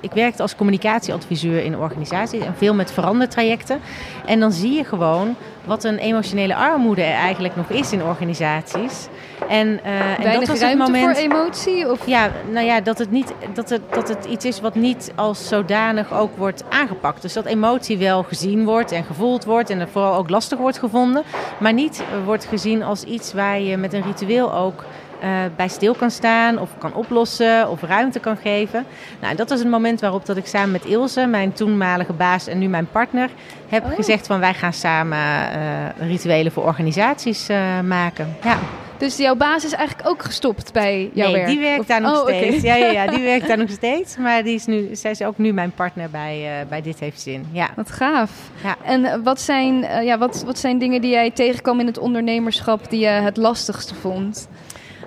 ik 0.00 0.12
werkte 0.12 0.42
als 0.42 0.56
communicatieadviseur 0.56 1.64
in 1.64 1.76
organisaties 1.76 2.40
en 2.40 2.54
veel 2.56 2.74
met 2.74 2.92
verandertrajecten. 2.92 3.80
En 4.26 4.40
dan 4.40 4.52
zie 4.52 4.72
je 4.72 4.84
gewoon 4.84 5.34
wat 5.64 5.84
een 5.84 5.98
emotionele 5.98 6.54
armoede 6.54 7.02
er 7.02 7.14
eigenlijk 7.14 7.56
nog 7.56 7.68
is 7.68 7.92
in 7.92 8.02
organisaties. 8.02 9.08
En, 9.48 9.80
en 9.84 10.32
dat 10.32 10.46
was 10.46 10.60
het 10.60 10.78
moment 10.78 11.16
voor 11.16 11.24
emotie? 11.24 11.90
Of? 11.90 12.06
Ja, 12.06 12.30
nou 12.50 12.66
ja, 12.66 12.80
dat 12.80 12.98
het, 12.98 13.10
niet, 13.10 13.32
dat, 13.54 13.68
het, 13.68 13.80
dat 13.90 14.08
het 14.08 14.24
iets 14.24 14.44
is 14.44 14.60
wat 14.60 14.74
niet 14.74 15.12
als 15.14 15.48
zodanig 15.48 16.12
ook 16.12 16.36
wordt 16.36 16.64
aangepakt. 16.68 17.22
Dus 17.22 17.32
dat 17.32 17.44
emotie 17.44 17.98
wel 17.98 18.22
gezien 18.22 18.64
wordt 18.64 18.92
en 18.92 19.04
gevoeld 19.04 19.44
wordt 19.44 19.70
en 19.70 19.88
vooral 19.88 20.14
ook 20.14 20.30
lastig 20.30 20.58
wordt 20.58 20.78
gevonden, 20.78 21.22
maar 21.58 21.72
niet 21.72 22.02
wordt 22.24 22.44
gezien 22.44 22.82
als 22.82 23.02
iets 23.02 23.32
waar 23.32 23.60
je 23.60 23.76
met 23.76 23.92
een 23.92 24.02
ritueel 24.02 24.54
ook 24.54 24.84
uh, 25.22 25.28
bij 25.56 25.68
stil 25.68 25.94
kan 25.94 26.10
staan 26.10 26.58
of 26.58 26.70
kan 26.78 26.94
oplossen 26.94 27.68
of 27.70 27.82
ruimte 27.82 28.20
kan 28.20 28.36
geven. 28.36 28.86
Nou, 29.20 29.36
dat 29.36 29.48
was 29.48 29.58
het 29.58 29.68
moment 29.68 30.00
waarop 30.00 30.26
dat 30.26 30.36
ik 30.36 30.46
samen 30.46 30.70
met 30.70 30.84
Ilse, 30.84 31.26
mijn 31.26 31.52
toenmalige 31.52 32.12
baas 32.12 32.46
en 32.46 32.58
nu 32.58 32.68
mijn 32.68 32.88
partner, 32.92 33.30
heb 33.68 33.84
oh. 33.84 33.94
gezegd 33.94 34.26
van 34.26 34.40
wij 34.40 34.54
gaan 34.54 34.72
samen 34.72 35.18
uh, 35.18 36.08
rituelen 36.08 36.52
voor 36.52 36.64
organisaties 36.64 37.50
uh, 37.50 37.80
maken. 37.80 38.36
Ja. 38.42 38.58
Dus 38.98 39.16
jouw 39.16 39.34
baas 39.34 39.64
is 39.64 39.72
eigenlijk 39.72 40.08
ook 40.08 40.22
gestopt 40.22 40.72
bij 40.72 41.10
jouw 41.12 41.26
nee, 41.26 41.36
werk? 41.36 41.46
die 41.46 41.60
werkt 41.60 41.80
of... 41.80 41.86
daar 41.86 42.00
nog 42.00 42.20
oh, 42.20 42.26
steeds. 42.26 42.56
Okay. 42.56 42.78
Ja, 42.78 42.86
ja, 42.86 43.04
ja, 43.04 43.10
die 43.10 43.24
werkt 43.24 43.48
daar 43.48 43.58
nog 43.66 43.70
steeds. 43.70 44.16
Maar 44.16 44.42
die 44.42 44.54
is 44.54 44.66
nu, 44.66 44.88
zij 44.92 45.10
is 45.10 45.22
ook 45.22 45.38
nu 45.38 45.52
mijn 45.52 45.72
partner 45.72 46.10
bij, 46.10 46.60
uh, 46.60 46.68
bij 46.68 46.82
Dit 46.82 47.00
Heeft 47.00 47.20
Zin. 47.20 47.46
Ja. 47.52 47.68
Wat 47.76 47.90
gaaf. 47.90 48.30
Ja. 48.62 48.76
En 48.84 49.22
wat 49.22 49.40
zijn, 49.40 49.74
uh, 49.74 50.02
ja, 50.02 50.18
wat, 50.18 50.42
wat 50.46 50.58
zijn 50.58 50.78
dingen 50.78 51.00
die 51.00 51.10
jij 51.10 51.30
tegenkwam 51.30 51.80
in 51.80 51.86
het 51.86 51.98
ondernemerschap 51.98 52.90
die 52.90 53.00
je 53.00 53.06
het 53.06 53.36
lastigste 53.36 53.94
vond? 53.94 54.48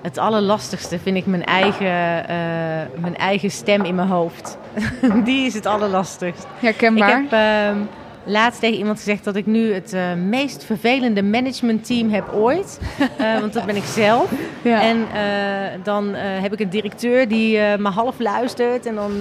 Het 0.02 0.18
allerlastigste 0.18 0.98
vind 0.98 1.16
ik 1.16 1.26
mijn 1.26 1.44
eigen, 1.44 1.86
uh, 2.22 3.00
mijn 3.00 3.16
eigen 3.16 3.50
stem 3.50 3.84
in 3.84 3.94
mijn 3.94 4.08
hoofd. 4.08 4.58
die 5.24 5.46
is 5.46 5.54
het 5.54 5.66
allerlastigst. 5.66 6.46
Herkenbaar. 6.58 7.22
Ik 7.22 7.30
heb 7.30 7.76
uh, 7.76 7.82
laatst 8.24 8.60
tegen 8.60 8.78
iemand 8.78 8.98
gezegd 8.98 9.24
dat 9.24 9.36
ik 9.36 9.46
nu 9.46 9.72
het 9.72 9.92
uh, 9.94 10.14
meest 10.14 10.64
vervelende 10.64 11.22
managementteam 11.22 12.10
heb 12.10 12.32
ooit. 12.34 12.80
Uh, 13.20 13.38
want 13.40 13.52
dat 13.52 13.66
ben 13.66 13.76
ik 13.76 13.84
zelf. 13.84 14.30
Ja. 14.62 14.82
En 14.82 14.96
uh, 14.98 15.84
dan 15.84 16.14
heb 16.14 16.52
ik 16.52 16.60
een 16.60 16.68
directeur 16.68 17.28
die 17.28 17.58
me 17.58 17.88
half 17.88 18.18
luistert. 18.18 18.86
En 18.86 18.94
dan 18.94 19.16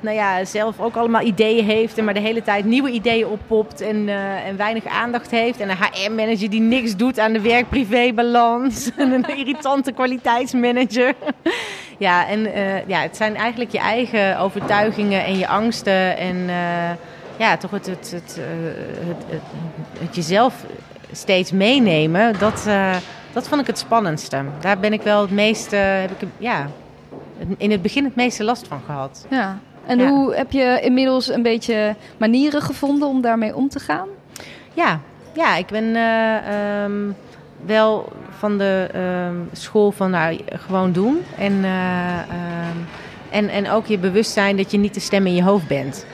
nou 0.00 0.16
ja, 0.16 0.44
zelf 0.44 0.80
ook 0.80 0.96
allemaal 0.96 1.22
ideeën 1.22 1.64
heeft. 1.64 1.98
En 1.98 2.04
maar 2.04 2.14
de 2.14 2.20
hele 2.20 2.42
tijd 2.42 2.64
nieuwe 2.64 2.90
ideeën 2.90 3.26
oppopt. 3.26 3.80
En, 3.80 4.08
en 4.46 4.56
weinig 4.56 4.86
aandacht 4.86 5.30
heeft. 5.30 5.60
En 5.60 5.70
een 5.70 5.76
HR-manager 5.76 6.50
die 6.50 6.60
niks 6.60 6.96
doet 6.96 7.18
aan 7.18 7.32
de 7.32 7.40
werk-privé-balans. 7.40 8.90
en 8.96 9.12
een 9.12 9.36
irritante 9.36 9.92
kwaliteitsmanager. 9.92 11.14
ja, 11.98 12.28
en 12.28 12.40
ja, 12.86 13.00
het 13.00 13.16
zijn 13.16 13.36
eigenlijk 13.36 13.72
je 13.72 13.78
eigen 13.78 14.38
overtuigingen 14.38 15.24
en 15.24 15.38
je 15.38 15.48
angsten. 15.48 16.16
En 16.16 16.48
ja, 17.36 17.56
toch 17.56 17.70
het, 17.70 17.86
het, 17.86 18.10
het, 18.10 18.38
het, 19.06 19.40
het, 19.98 20.14
jezelf 20.14 20.64
steeds 21.12 21.52
meenemen, 21.52 22.38
dat, 22.38 22.64
uh, 22.66 22.96
dat 23.32 23.48
vond 23.48 23.60
ik 23.60 23.66
het 23.66 23.78
spannendste. 23.78 24.44
Daar 24.60 24.78
ben 24.78 24.92
ik 24.92 25.02
wel 25.02 25.20
het 25.20 25.30
meeste, 25.30 25.76
heb 25.76 26.10
ik 26.10 26.28
ja, 26.38 26.66
in 27.56 27.70
het 27.70 27.82
begin 27.82 28.04
het 28.04 28.14
meeste 28.14 28.44
last 28.44 28.68
van 28.68 28.80
gehad. 28.86 29.26
Ja. 29.30 29.58
En 29.86 29.98
ja. 29.98 30.08
hoe 30.08 30.34
heb 30.34 30.52
je 30.52 30.80
inmiddels 30.82 31.28
een 31.28 31.42
beetje 31.42 31.94
manieren 32.16 32.62
gevonden 32.62 33.08
om 33.08 33.20
daarmee 33.20 33.54
om 33.56 33.68
te 33.68 33.78
gaan? 33.78 34.08
Ja, 34.74 35.00
ja 35.34 35.56
ik 35.56 35.66
ben 35.66 35.84
uh, 35.84 36.82
um, 36.84 37.16
wel 37.66 38.12
van 38.38 38.58
de 38.58 38.88
um, 39.28 39.48
school 39.52 39.90
van 39.90 40.10
nou, 40.10 40.40
gewoon 40.52 40.92
doen. 40.92 41.22
En, 41.38 41.52
uh, 41.52 42.18
um, 42.18 42.86
en, 43.30 43.48
en 43.48 43.70
ook 43.70 43.86
je 43.86 43.98
bewust 43.98 44.30
zijn 44.30 44.56
dat 44.56 44.70
je 44.70 44.78
niet 44.78 44.94
de 44.94 45.00
stem 45.00 45.26
in 45.26 45.34
je 45.34 45.42
hoofd 45.42 45.66
bent. 45.66 46.06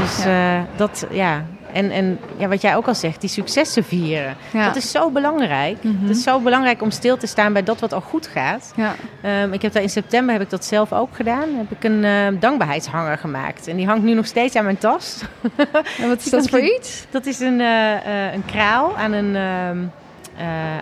Dus. 0.00 0.26
Uh, 0.26 0.60
dat, 0.76 1.06
ja. 1.10 1.44
En, 1.72 1.90
en 1.90 2.18
ja, 2.36 2.48
wat 2.48 2.60
jij 2.60 2.76
ook 2.76 2.86
al 2.86 2.94
zegt, 2.94 3.20
die 3.20 3.30
successen 3.30 3.84
vieren. 3.84 4.36
Dat 4.52 4.76
is 4.76 4.90
zo 4.90 5.10
belangrijk. 5.10 5.82
Mm 5.82 5.90
-hmm. 5.90 6.08
Het 6.08 6.16
is 6.16 6.22
zo 6.22 6.40
belangrijk 6.40 6.82
om 6.82 6.90
stil 6.90 7.16
te 7.16 7.26
staan 7.26 7.52
bij 7.52 7.62
dat 7.62 7.80
wat 7.80 7.92
al 7.92 8.00
goed 8.00 8.26
gaat. 8.26 8.72
Ja. 8.76 8.94
Um, 9.42 9.52
ik 9.52 9.62
heb 9.62 9.72
daar 9.72 9.82
in 9.82 9.90
september 9.90 10.32
heb 10.32 10.42
ik 10.42 10.50
dat 10.50 10.64
zelf 10.64 10.92
ook 10.92 11.16
gedaan. 11.16 11.48
Heb 11.56 11.70
ik 11.70 11.84
een 11.84 12.02
uh, 12.02 12.40
dankbaarheidshanger 12.40 13.18
gemaakt. 13.18 13.68
En 13.68 13.76
die 13.76 13.86
hangt 13.86 14.04
nu 14.04 14.14
nog 14.14 14.26
steeds 14.26 14.56
aan 14.56 14.64
mijn 14.64 14.78
tas. 14.78 15.22
En 16.00 16.08
wat 16.08 16.18
is 16.18 16.30
dat 16.30 16.48
voor 16.48 16.60
iets? 16.60 17.06
Dat 17.10 17.26
is 17.26 17.40
een, 17.40 17.60
uh, 17.60 18.32
een 18.32 18.44
kraal 18.44 18.96
aan 18.96 19.12
een, 19.12 19.36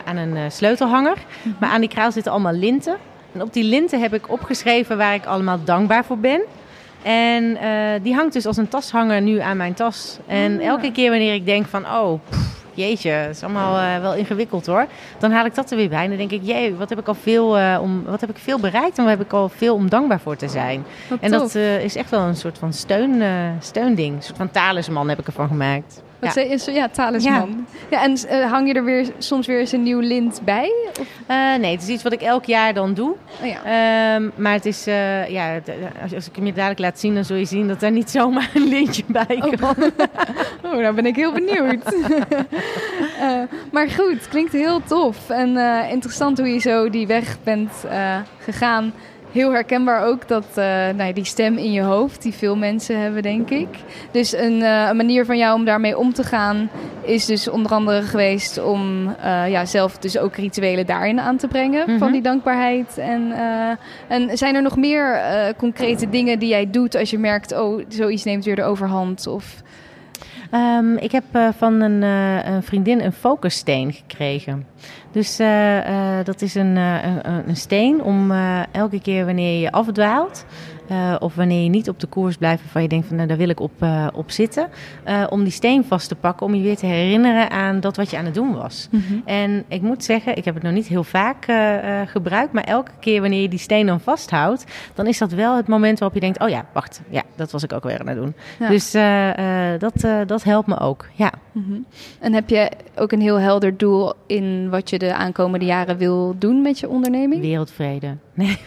aan 0.05 0.17
een 0.17 0.53
sleutelhanger. 0.53 1.17
-hmm. 1.43 1.57
Maar 1.61 1.71
aan 1.71 1.81
die 1.81 1.91
kraal 1.91 2.13
zitten 2.13 2.33
allemaal 2.33 2.53
linten. 2.53 2.97
En 3.35 3.43
op 3.43 3.53
die 3.53 3.65
linten 3.65 4.01
heb 4.01 4.15
ik 4.15 4.31
opgeschreven 4.31 4.97
waar 4.97 5.15
ik 5.15 5.25
allemaal 5.25 5.65
dankbaar 5.65 6.05
voor 6.05 6.19
ben. 6.19 6.43
En 7.03 7.45
uh, 7.45 8.03
die 8.03 8.15
hangt 8.15 8.33
dus 8.33 8.47
als 8.47 8.57
een 8.57 8.69
tashanger 8.69 9.21
nu 9.21 9.39
aan 9.39 9.57
mijn 9.57 9.75
tas. 9.75 10.19
En 10.27 10.61
oh, 10.61 10.67
elke 10.67 10.93
keer 10.93 11.11
wanneer 11.11 11.35
ik 11.35 11.47
denk 11.47 11.67
van, 11.67 11.87
oh, 11.87 12.21
pff, 12.29 12.53
jeetje, 12.75 13.11
het 13.11 13.37
is 13.37 13.43
allemaal 13.43 13.79
eh, 13.79 14.01
wel 14.01 14.15
ingewikkeld 14.15 14.67
hoor. 14.67 14.87
Dan 15.19 15.31
haal 15.31 15.45
ik 15.45 15.55
dat 15.55 15.71
er 15.71 15.77
weer 15.77 15.89
bij 15.89 16.03
en 16.03 16.09
dan 16.09 16.19
denk 16.19 16.31
ik, 16.31 16.41
jee, 16.43 16.75
wat 16.75 16.89
heb 16.89 16.99
ik 16.99 17.09
al 17.09 17.15
veel, 17.15 17.59
uh, 17.59 17.79
om, 17.83 18.05
wat 18.05 18.21
heb 18.21 18.31
ik 18.31 18.39
veel 18.39 18.59
bereikt 18.59 18.99
en 18.99 19.05
wat 19.05 19.13
heb 19.13 19.27
ik 19.27 19.33
al 19.33 19.49
veel 19.49 19.75
om 19.75 19.89
dankbaar 19.89 20.21
voor 20.21 20.37
te 20.37 20.49
zijn. 20.49 20.85
Wat 21.09 21.19
En 21.21 21.31
tof. 21.31 21.41
dat 21.41 21.55
eh, 21.55 21.85
is 21.85 21.97
echt 21.97 22.11
wel 22.11 22.21
een 22.21 22.37
soort 22.37 22.59
van 22.59 22.73
steun, 22.73 23.23
eh, 23.23 23.29
steunding, 23.59 24.17
een 24.17 24.23
soort 24.23 24.37
van 24.37 24.51
talisman 24.51 25.09
heb 25.09 25.19
ik 25.19 25.27
ervan 25.27 25.49
gemaakt. 25.49 26.03
Wat 26.23 26.35
ja. 26.35 26.59
zei 26.59 26.75
Ja, 26.77 26.89
talisman. 26.89 27.67
Ja. 27.91 28.03
en 28.03 28.17
eh, 28.29 28.51
hang 28.51 28.69
je 28.69 28.75
er 28.75 28.85
weer 28.85 29.13
soms 29.19 29.47
weer 29.47 29.59
eens 29.59 29.73
een 29.73 29.83
nieuw 29.83 30.01
lint 30.01 30.41
bij? 30.45 30.73
Of, 31.01 31.07
Eh, 31.27 31.55
nee, 31.55 31.73
het 31.73 31.83
is 31.83 31.89
iets 31.89 32.03
wat 32.03 32.13
ik 32.13 32.21
elk 32.23 32.45
jaar 32.45 32.75
dan 32.75 32.95
doe. 32.95 33.15
oh 33.43 33.47
ja. 33.47 34.15
Ehm, 34.15 34.29
maar 34.37 34.53
het 34.53 34.67
is, 34.67 34.87
eh, 34.87 35.29
ja, 35.29 35.61
als, 36.03 36.15
als 36.15 36.29
ik 36.29 36.37
hem 36.37 36.47
je 36.47 36.53
dadelijk 36.53 36.81
laat 36.81 36.99
zien, 36.99 37.15
dan 37.15 37.25
zul 37.25 37.37
je 37.37 37.45
zien 37.45 37.69
dat 37.69 37.81
daar 37.81 37.91
niet 37.91 38.11
zomaar 38.11 38.51
een 38.55 38.69
lintje 38.69 39.03
bij 39.07 39.41
Oh. 39.41 39.53
kan. 39.57 39.75
Oh, 40.65 40.79
nou 40.79 40.95
ben 40.95 41.07
ik 41.07 41.17
heel 41.17 41.33
benieuwd. 41.33 41.95
Maar 43.73 43.89
goed, 43.89 44.29
klinkt 44.29 44.53
heel 44.53 44.83
tof. 44.85 45.31
En 45.31 45.57
interessant 45.91 46.39
hoe 46.39 46.49
je 46.49 46.59
zo 46.59 46.91
die 46.91 47.07
weg 47.07 47.37
bent 47.43 47.73
gegaan. 48.39 48.93
Heel 49.33 49.53
herkenbaar 49.53 50.05
ook 50.05 50.29
dat, 50.29 50.47
eh, 50.55 50.65
nou 50.97 51.13
die 51.13 51.25
stem 51.25 51.57
in 51.57 51.73
je 51.73 51.83
hoofd, 51.83 52.23
die 52.23 52.35
veel 52.35 52.57
mensen 52.57 53.01
hebben, 53.01 53.23
denk 53.23 53.51
ik. 53.51 53.69
Dus 54.11 54.33
een, 54.33 54.63
eh, 54.63 54.87
een 54.89 54.97
manier 54.97 55.25
van 55.25 55.39
jou 55.39 55.55
om 55.55 55.65
daarmee 55.65 55.99
om 55.99 56.13
te 56.13 56.23
gaan, 56.23 56.71
is 57.03 57.27
dus 57.27 57.49
onder 57.49 57.73
andere 57.73 58.03
geweest 58.03 58.63
om 58.65 59.09
eh, 59.09 59.51
ja, 59.51 59.65
zelf 59.65 59.99
dus 59.99 60.19
ook 60.19 60.37
rituelen 60.37 60.87
daarin 60.87 61.21
aan 61.21 61.37
te 61.37 61.49
brengen. 61.49 61.91
Mhm. 61.91 61.99
Van 61.99 62.13
die 62.13 62.23
dankbaarheid. 62.23 62.99
En, 62.99 63.33
en 64.09 64.39
zijn 64.39 64.55
er 64.55 64.63
nog 64.63 64.77
meer 64.77 65.21
concrete 65.57 66.09
dingen 66.09 66.39
die 66.39 66.49
jij 66.49 66.71
doet 66.71 66.95
als 66.95 67.11
je 67.11 67.19
merkt, 67.19 67.61
oh, 67.61 67.85
zoiets 67.89 68.25
neemt 68.25 68.45
weer 68.45 68.57
de 68.57 68.65
overhand? 68.65 69.27
Of 69.27 69.63
Ehm, 70.53 70.97
ik 70.97 71.13
heb 71.13 71.25
eh, 71.33 71.49
van 71.57 71.81
een, 71.81 72.03
eh, 72.03 72.53
een 72.53 72.63
vriendin 72.63 73.01
een 73.01 73.13
focussteen 73.13 73.93
gekregen. 73.93 74.67
Dus 75.11 75.39
eh, 75.39 76.19
dat 76.25 76.43
is 76.43 76.55
een, 76.55 76.77
een, 76.77 77.49
een 77.49 77.57
steen 77.57 78.03
om 78.03 78.33
elke 78.73 79.01
keer 79.01 79.25
wanneer 79.25 79.61
je 79.61 79.73
afdwaalt... 79.73 80.45
eh, 80.93 81.15
of 81.19 81.35
wanneer 81.35 81.63
je 81.63 81.69
niet 81.69 81.89
op 81.89 82.01
de 82.01 82.07
koers 82.07 82.37
blijft 82.37 82.63
waarvan 82.63 82.83
je 82.83 82.89
denkt 82.89 83.07
van 83.07 83.17
nou, 83.17 83.29
daar 83.29 83.37
wil 83.37 83.49
ik 83.49 83.61
op, 83.61 83.73
eh, 83.79 84.07
op 84.15 84.31
zitten... 84.31 84.69
eh, 85.05 85.25
om 85.31 85.43
die 85.43 85.53
steen 85.53 85.85
vast 85.85 86.09
te 86.09 86.15
pakken, 86.15 86.47
om 86.47 86.55
je 86.55 86.63
weer 86.63 86.77
te 86.77 86.87
herinneren 86.87 87.51
aan 87.51 87.81
dat 87.81 87.97
wat 87.97 88.11
je 88.11 88.17
aan 88.17 88.25
het 88.25 88.35
doen 88.35 88.55
was. 88.55 88.89
En 89.25 89.65
ik 89.69 89.83
moet 89.83 90.05
zeggen, 90.05 90.37
ik 90.37 90.45
heb 90.45 90.55
het 90.55 90.63
nog 90.63 90.73
niet 90.73 90.87
heel 90.87 91.05
vaak 91.05 91.47
gebruikt, 92.07 92.53
maar 92.53 92.65
elke 92.65 92.91
keer 93.01 93.21
wanneer 93.21 93.41
je 93.41 93.49
die 93.49 93.59
steen 93.59 93.87
dan 93.87 94.01
vasthoudt, 94.01 94.65
dan 94.95 95.07
is 95.07 95.19
dat 95.19 95.33
wel 95.33 95.57
het 95.57 95.69
moment 95.69 95.99
waarop 95.99 96.17
je 96.17 96.25
denkt: 96.25 96.41
oh 96.41 96.49
ja, 96.49 96.67
wacht, 96.73 97.03
ja, 97.09 97.23
dat 97.37 97.51
was 97.51 97.63
ik 97.63 97.73
ook 97.73 97.83
weer 97.83 98.01
aan 98.01 98.07
het 98.07 98.17
doen. 98.17 98.35
Ja. 98.59 98.69
Dus 98.69 98.91
dat, 99.79 100.29
dat 100.29 100.43
helpt 100.43 100.67
me 100.67 100.79
ook. 100.79 101.07
Ja. 101.15 101.33
Mhm. 101.53 101.79
En 102.19 102.33
heb 102.33 102.49
je 102.49 102.71
ook 102.97 103.13
een 103.13 103.21
heel 103.21 103.39
helder 103.39 103.77
doel 103.77 104.13
in 104.27 104.71
wat 104.71 104.91
je 104.91 104.99
de 104.99 105.15
aankomende 105.15 105.65
jaren 105.65 105.97
wil 105.97 106.35
doen 106.39 106.63
met 106.63 106.79
je 106.79 106.89
onderneming? 106.89 107.41
Wereldvrede. 107.41 108.17
Nee, 108.35 108.59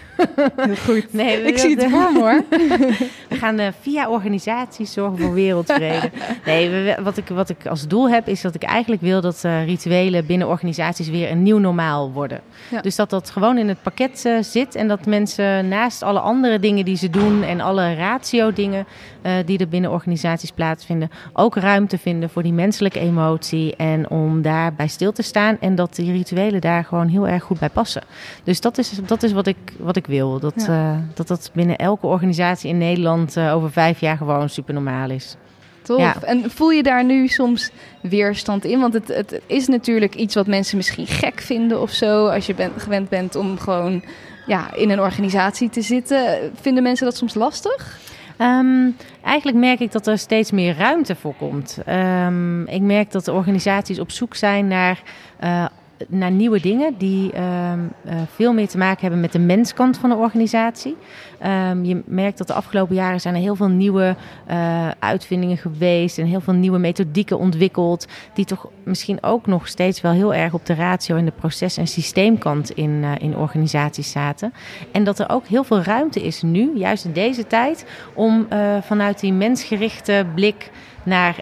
Heel 0.56 0.76
goed. 0.76 1.14
nee 1.14 1.42
Ik 1.42 1.58
zie 1.58 1.76
het 1.76 1.90
voor 1.92 2.12
me 2.12 2.20
hoor. 2.20 2.44
We 3.30 3.36
gaan 3.36 3.60
eh, 3.60 3.68
via 3.82 4.10
organisaties 4.10 4.94
zorgen 4.94 5.18
voor 5.20 5.34
wereldvrede. 5.34 6.12
Nee, 6.46 6.70
we- 6.70 6.98
wat, 7.04 7.18
ik, 7.18 7.28
wat 7.28 7.50
ik 7.50 7.68
als 7.68 7.88
doel 7.88 8.10
heb, 8.10 8.28
is 8.28 8.42
dat 8.42 8.56
ik 8.56 8.64
eigenlijk 8.64 9.02
wil 9.02 9.22
dat 9.22 9.44
eh, 9.44 9.66
rituelen 9.66 10.26
binnen 10.26 10.48
organisaties 10.48 11.10
weer 11.10 11.32
een 11.32 11.44
nieuw 11.44 11.58
normaal 11.58 12.12
worden. 12.12 12.42
Ja. 12.72 12.82
Dus 12.82 12.96
dat 12.96 13.10
dat 13.10 13.30
gewoon 13.30 13.58
in 13.58 13.68
het 13.68 13.82
pakket 13.82 14.26
eh, 14.26 14.34
zit 14.42 14.76
en 14.76 14.88
dat 14.88 15.06
mensen 15.06 15.68
naast 15.68 16.04
alle 16.04 16.20
andere 16.20 16.60
dingen 16.60 16.86
die 16.86 16.98
ze 16.98 17.10
doen 17.10 17.44
en 17.44 17.62
alle 17.62 17.96
ratio-dingen 17.96 18.86
eh, 19.22 19.34
die 19.46 19.58
er 19.58 19.68
binnen 19.68 19.92
organisaties 19.92 20.52
plaatsvinden, 20.52 21.10
ook 21.34 21.56
ruimte 21.56 21.98
vinden 21.98 22.30
voor 22.30 22.44
die 22.44 22.54
menselijke 22.54 23.00
emotie 23.00 23.76
en 23.76 24.10
om 24.10 24.42
daarbij 24.42 24.88
stil 24.88 25.12
te 25.12 25.22
staan 25.22 25.58
en 25.60 25.76
dat 25.76 25.96
die 25.96 26.12
rituelen 26.12 26.62
daar 26.62 26.84
gewoon 26.84 27.08
heel 27.08 27.28
erg 27.28 27.44
goed 27.44 27.60
bij 27.60 27.70
passen. 27.70 28.04
Dus 28.44 28.62
dat 28.62 28.78
is, 28.78 28.92
dat 29.06 29.24
is 29.24 29.32
wat, 29.32 29.48
ik, 29.48 29.58
wat 29.80 29.96
ik 29.96 30.05
wil. 30.06 30.40
Dat, 30.40 30.64
Ja. 30.68 30.92
eh, 30.94 31.00
dat 31.14 31.28
dat 31.28 31.52
binnen 31.54 31.78
elke 31.78 32.08
organisatie 32.08 32.70
in 32.70 32.78
Nederland 32.78 33.38
eh, 33.38 33.56
over 33.56 33.72
vijf 33.72 34.00
jaar 34.00 34.18
gewoon 34.18 34.50
super 34.50 34.74
normaal 34.74 35.10
is. 35.10 35.36
Tof. 35.82 36.00
Ja. 36.00 36.16
En 36.22 36.52
voel 36.52 36.70
je 36.70 36.84
daar 36.84 37.04
nu 37.06 37.28
soms 37.28 37.72
weerstand 38.02 38.66
in? 38.66 38.80
Want 38.80 38.94
het, 38.94 39.08
het 39.08 39.42
is 39.46 39.68
natuurlijk 39.68 40.16
iets 40.16 40.36
wat 40.36 40.48
mensen 40.48 40.78
misschien 40.78 41.08
gek 41.08 41.42
vinden 41.42 41.82
of 41.82 41.92
zo. 41.92 42.28
Als 42.28 42.46
je 42.46 42.54
bent, 42.54 42.82
gewend 42.82 43.10
bent 43.10 43.36
om 43.36 43.58
gewoon 43.60 44.04
ja, 44.46 44.74
in 44.74 44.90
een 44.90 45.00
organisatie 45.00 45.70
te 45.70 45.82
zitten. 45.82 46.52
Vinden 46.62 46.84
mensen 46.84 47.06
dat 47.06 47.18
soms 47.18 47.34
lastig? 47.34 48.00
Ehm, 48.38 48.90
eigenlijk 49.24 49.58
merk 49.58 49.80
ik 49.80 49.92
dat 49.92 50.08
er 50.08 50.18
steeds 50.18 50.52
meer 50.52 50.76
ruimte 50.78 51.16
voor 51.16 51.34
komt. 51.36 51.78
Ehm, 51.86 52.62
ik 52.64 52.82
merk 52.82 53.12
dat 53.12 53.26
de 53.26 53.34
organisaties 53.34 54.00
op 54.00 54.12
zoek 54.12 54.36
zijn 54.36 54.68
naar, 54.68 55.02
eh, 55.40 55.66
naar 56.08 56.32
nieuwe 56.32 56.60
dingen 56.60 56.96
die 56.98 57.32
ehm, 57.32 57.80
eh, 58.04 58.16
veel 58.34 58.54
meer 58.54 58.68
te 58.68 58.78
maken 58.78 59.02
hebben 59.02 59.20
met 59.20 59.32
de 59.32 59.40
menskant 59.40 59.98
van 59.98 60.10
de 60.10 60.16
organisatie. 60.16 60.98
Ehm, 61.40 61.84
je 61.84 62.02
merkt 62.06 62.38
dat 62.38 62.48
de 62.48 62.54
afgelopen 62.54 62.96
jaren 62.96 63.22
zijn 63.22 63.36
er 63.36 63.42
heel 63.42 63.56
veel 63.56 63.68
nieuwe 63.68 64.16
eh, 64.46 64.90
uitvindingen 65.00 65.58
geweest 65.58 66.18
en 66.18 66.26
heel 66.26 66.42
veel 66.42 66.54
nieuwe 66.54 66.78
methodieken 66.78 67.38
ontwikkeld, 67.38 68.08
die 68.34 68.46
toch 68.46 68.68
misschien 68.84 69.24
ook 69.24 69.46
nog 69.46 69.68
steeds 69.68 70.02
wel 70.02 70.12
heel 70.12 70.34
erg 70.34 70.54
op 70.54 70.66
de 70.66 70.74
ratio 70.74 71.16
en 71.16 71.26
de 71.26 71.32
proces- 71.32 71.78
en 71.78 71.88
systeemkant 71.88 72.72
in, 72.72 73.04
eh, 73.04 73.12
in 73.20 73.38
organisaties 73.38 74.12
zaten. 74.12 74.54
En 74.92 75.04
dat 75.04 75.20
er 75.20 75.30
ook 75.30 75.48
heel 75.48 75.64
veel 75.64 75.82
ruimte 75.82 76.24
is 76.24 76.42
nu, 76.42 76.72
juist 76.78 77.06
in 77.06 77.14
deze 77.14 77.48
tijd, 77.48 77.86
om 78.14 78.46
eh, 78.50 78.78
vanuit 78.82 79.20
die 79.20 79.34
mensgerichte 79.34 80.26
blik 80.36 80.72
naar 81.04 81.36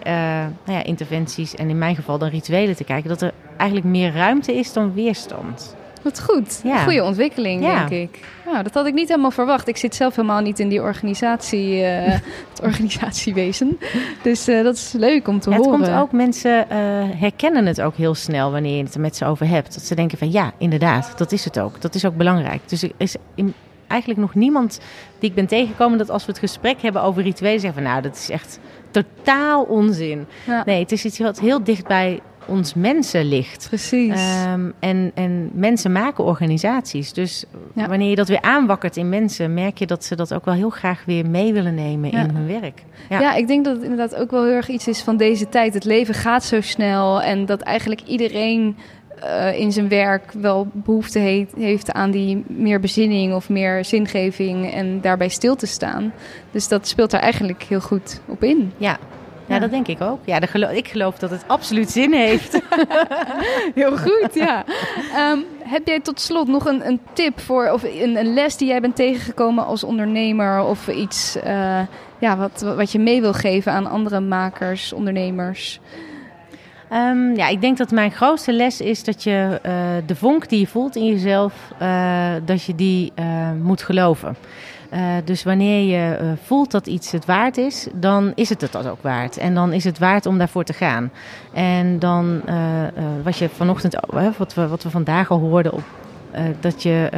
nou 0.64 0.78
ja, 0.78 0.84
interventies 0.84 1.54
en 1.54 1.68
in 1.68 1.78
mijn 1.78 1.94
geval 1.94 2.18
dan 2.18 2.28
rituelen 2.28 2.76
te 2.76 2.84
kijken. 2.84 3.08
Dat 3.08 3.22
er 3.22 3.32
eigenlijk 3.56 3.88
meer 3.88 4.12
ruimte 4.12 4.54
is 4.54 4.72
dan 4.72 4.94
weerstand. 4.94 5.76
Wat 6.04 6.20
goed. 6.22 6.60
Ja. 6.64 6.82
Goede 6.82 7.02
ontwikkeling, 7.02 7.62
Ja. 7.64 7.86
denk 7.86 8.10
ik. 8.10 8.20
Nou, 8.44 8.62
dat 8.62 8.74
had 8.74 8.86
ik 8.86 8.94
niet 8.94 9.08
helemaal 9.08 9.30
verwacht. 9.30 9.68
Ik 9.68 9.76
zit 9.76 9.94
zelf 9.94 10.16
helemaal 10.16 10.40
niet 10.40 10.58
in 10.58 10.68
die 10.68 10.80
organisatie, 10.82 11.82
eh, 11.84 12.12
het 12.50 12.60
organisatiewezen. 12.62 13.78
Dus 14.22 14.48
eh, 14.48 14.62
dat 14.62 14.74
is 14.74 14.92
leuk 14.92 15.28
om 15.28 15.40
te 15.40 15.50
Ja, 15.50 15.56
het 15.56 15.64
horen. 15.64 15.80
komt 15.80 15.98
ook, 15.98 16.12
mensen 16.12 16.70
eh, 16.70 16.78
herkennen 17.20 17.66
het 17.66 17.80
ook 17.80 17.96
heel 17.96 18.14
snel 18.14 18.50
wanneer 18.52 18.76
je 18.76 18.82
het 18.82 18.94
er 18.94 19.00
met 19.00 19.16
ze 19.16 19.24
over 19.26 19.48
hebt. 19.48 19.74
Dat 19.74 19.82
ze 19.82 19.94
denken 19.94 20.18
van 20.18 20.30
ja, 20.30 20.52
inderdaad, 20.58 21.12
dat 21.16 21.32
is 21.32 21.44
het 21.44 21.58
ook. 21.58 21.80
Dat 21.80 21.94
is 21.94 22.04
ook 22.04 22.16
belangrijk. 22.16 22.60
Dus 22.68 22.82
er 22.82 22.90
is 22.96 23.16
in- 23.34 23.54
eigenlijk 23.86 24.20
nog 24.20 24.34
niemand 24.34 24.80
die 25.18 25.28
ik 25.28 25.34
ben 25.34 25.46
tegengekomen 25.46 25.98
dat 25.98 26.10
als 26.10 26.24
we 26.26 26.30
het 26.32 26.40
gesprek 26.40 26.82
hebben 26.82 27.02
over 27.02 27.22
rituelen 27.22 27.60
zeggen 27.60 27.82
van 27.82 27.90
nou, 27.92 28.02
dat 28.02 28.14
is 28.16 28.30
echt 28.30 28.58
totaal 28.90 29.62
onzin. 29.62 30.26
Ja, 30.46 30.62
Nee, 30.66 30.80
het 30.82 30.92
is 30.92 31.04
iets 31.04 31.18
wat 31.18 31.40
heel 31.40 31.64
dicht 31.64 31.86
bij 31.86 32.20
ons 32.46 32.74
mensen 32.74 33.24
ligt. 33.24 33.66
precies. 33.68 34.12
Ehm, 34.12 34.70
en, 34.78 35.10
en 35.14 35.50
mensen 35.52 35.92
maken 35.92 36.24
organisaties. 36.24 37.12
Dus 37.12 37.44
Ja. 37.74 37.88
wanneer 37.88 38.08
je 38.10 38.16
dat 38.16 38.28
weer 38.28 38.40
aanwakkert 38.40 38.96
in 38.96 39.08
mensen, 39.08 39.54
merk 39.54 39.78
je 39.78 39.86
dat 39.86 40.04
ze 40.04 40.16
dat 40.16 40.34
ook 40.34 40.44
wel 40.44 40.54
heel 40.54 40.70
graag 40.70 41.02
weer 41.06 41.26
mee 41.26 41.52
willen 41.52 41.74
nemen 41.74 42.10
Ja. 42.10 42.22
in 42.22 42.30
hun 42.34 42.46
werk. 42.60 42.82
ja. 43.08 43.20
ja. 43.20 43.34
ik 43.34 43.46
denk 43.46 43.64
dat 43.64 43.74
het 43.74 43.82
inderdaad 43.82 44.14
ook 44.14 44.30
wel 44.30 44.44
heel 44.44 44.52
erg 44.52 44.68
iets 44.68 44.88
is 44.88 45.00
van 45.02 45.16
deze 45.16 45.48
tijd. 45.48 45.74
Het 45.74 45.84
leven 45.84 46.14
gaat 46.14 46.44
zo 46.44 46.60
snel 46.60 47.22
en 47.22 47.46
dat 47.46 47.60
eigenlijk 47.60 48.00
iedereen 48.00 48.76
eh, 49.22 49.58
in 49.58 49.72
zijn 49.72 49.88
werk 49.88 50.32
wel 50.32 50.66
behoefte 50.72 51.18
he- 51.18 51.46
heeft 51.56 51.92
aan 51.92 52.10
die 52.10 52.44
meer 52.46 52.80
bezinning 52.80 53.34
of 53.34 53.48
meer 53.48 53.84
zingeving 53.84 54.72
en 54.72 55.00
daarbij 55.00 55.28
stil 55.28 55.56
te 55.56 55.66
staan. 55.66 56.12
Dus 56.50 56.68
dat 56.68 56.88
speelt 56.88 57.10
daar 57.10 57.20
eigenlijk 57.20 57.62
heel 57.62 57.80
goed 57.80 58.20
op 58.26 58.42
in. 58.44 58.72
Ja. 58.76 58.98
Ja, 59.46 59.58
dat 59.58 59.70
denk 59.70 59.86
ik 59.86 60.00
ook. 60.00 60.18
Ja, 60.24 60.40
de 60.40 60.46
gelo- 60.46 60.68
ik 60.70 60.88
geloof 60.88 61.18
dat 61.18 61.30
het 61.30 61.44
absoluut 61.46 61.90
zin 61.90 62.12
heeft. 62.12 62.60
Heel 63.74 63.96
goed, 63.96 64.28
ja. 64.34 64.64
Ehm, 65.14 65.38
heb 65.58 65.86
jij 65.86 66.00
tot 66.00 66.20
slot 66.20 66.48
nog 66.48 66.64
een, 66.66 66.86
een 66.86 67.00
tip 67.12 67.40
voor, 67.40 67.70
of 67.70 67.82
een, 67.82 68.16
een 68.16 68.34
les 68.34 68.56
die 68.56 68.68
jij 68.68 68.80
bent 68.80 68.96
tegengekomen 68.96 69.66
als 69.66 69.84
ondernemer, 69.84 70.62
of 70.62 70.88
iets 70.88 71.36
eh, 71.36 71.80
ja, 72.18 72.36
wat, 72.36 72.60
wat 72.76 72.92
je 72.92 72.98
mee 72.98 73.20
wil 73.20 73.32
geven 73.32 73.72
aan 73.72 73.86
andere 73.86 74.20
makers, 74.20 74.92
ondernemers? 74.92 75.80
Ehm, 76.90 77.34
ja, 77.34 77.48
ik 77.48 77.60
denk 77.60 77.78
dat 77.78 77.90
mijn 77.90 78.10
grootste 78.12 78.52
les 78.52 78.80
is 78.80 79.04
dat 79.04 79.22
je 79.22 79.58
eh, 79.62 79.72
de 80.06 80.16
vonk 80.16 80.48
die 80.48 80.60
je 80.60 80.66
voelt 80.66 80.96
in 80.96 81.06
jezelf, 81.06 81.54
eh, 81.78 82.32
dat 82.44 82.62
je 82.64 82.74
die 82.74 83.12
moet 83.62 83.82
geloven. 83.82 84.36
Eh, 84.94 85.00
dus 85.24 85.42
wanneer 85.42 85.82
je 85.82 86.16
eh, 86.16 86.26
voelt 86.42 86.70
dat 86.70 86.86
iets 86.86 87.10
het 87.10 87.24
waard 87.24 87.56
is, 87.56 87.86
dan 87.94 88.32
is 88.34 88.48
het 88.48 88.60
het 88.60 88.76
ook 88.76 89.02
waard. 89.02 89.36
En 89.36 89.54
dan 89.54 89.72
is 89.72 89.84
het 89.84 89.98
waard 89.98 90.26
om 90.26 90.38
daarvoor 90.38 90.64
te 90.64 90.72
gaan. 90.72 91.10
En 91.52 91.98
dan, 91.98 92.40
eh, 92.46 92.56
wat 93.22 93.38
je 93.38 93.48
vanochtend, 93.48 93.96
wat, 94.36 94.54
we, 94.54 94.68
wat 94.68 94.82
we 94.82 94.90
vandaag 94.90 95.30
al 95.30 95.38
hoorden 95.38 95.72
op 95.72 95.82
dat 96.60 96.82
je 96.82 97.08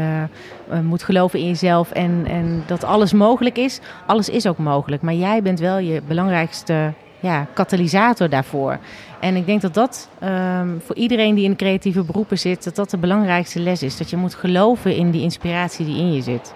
moet 0.82 1.02
geloven 1.02 1.38
in 1.38 1.46
jezelf 1.46 1.90
en, 1.90 2.24
en 2.28 2.62
dat 2.66 2.84
alles 2.84 3.12
mogelijk 3.12 3.56
is. 3.56 3.80
Alles 4.06 4.28
is 4.28 4.46
ook 4.46 4.58
mogelijk, 4.58 5.02
maar 5.02 5.14
jij 5.14 5.42
bent 5.42 5.60
wel 5.60 5.78
je 5.78 6.02
belangrijkste 6.06 6.92
ja, 7.20 7.46
katalysator 7.54 8.28
daarvoor. 8.28 8.78
En 9.20 9.36
ik 9.36 9.46
denk 9.46 9.60
dat 9.60 9.74
dat 9.74 10.08
ehm, 10.18 10.68
voor 10.78 10.96
iedereen 10.96 11.34
die 11.34 11.44
in 11.44 11.56
creatieve 11.56 12.02
beroepen 12.02 12.38
zit, 12.38 12.64
dat 12.64 12.76
dat 12.76 12.90
de 12.90 12.98
belangrijkste 12.98 13.60
les 13.60 13.82
is. 13.82 13.96
Dat 13.96 14.10
je 14.10 14.16
moet 14.16 14.34
geloven 14.34 14.96
in 14.96 15.10
die 15.10 15.22
inspiratie 15.22 15.86
die 15.86 15.98
in 15.98 16.12
je 16.12 16.22
zit. 16.22 16.54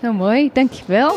Heel 0.00 0.12
mooi, 0.12 0.50
dankjewel. 0.52 1.16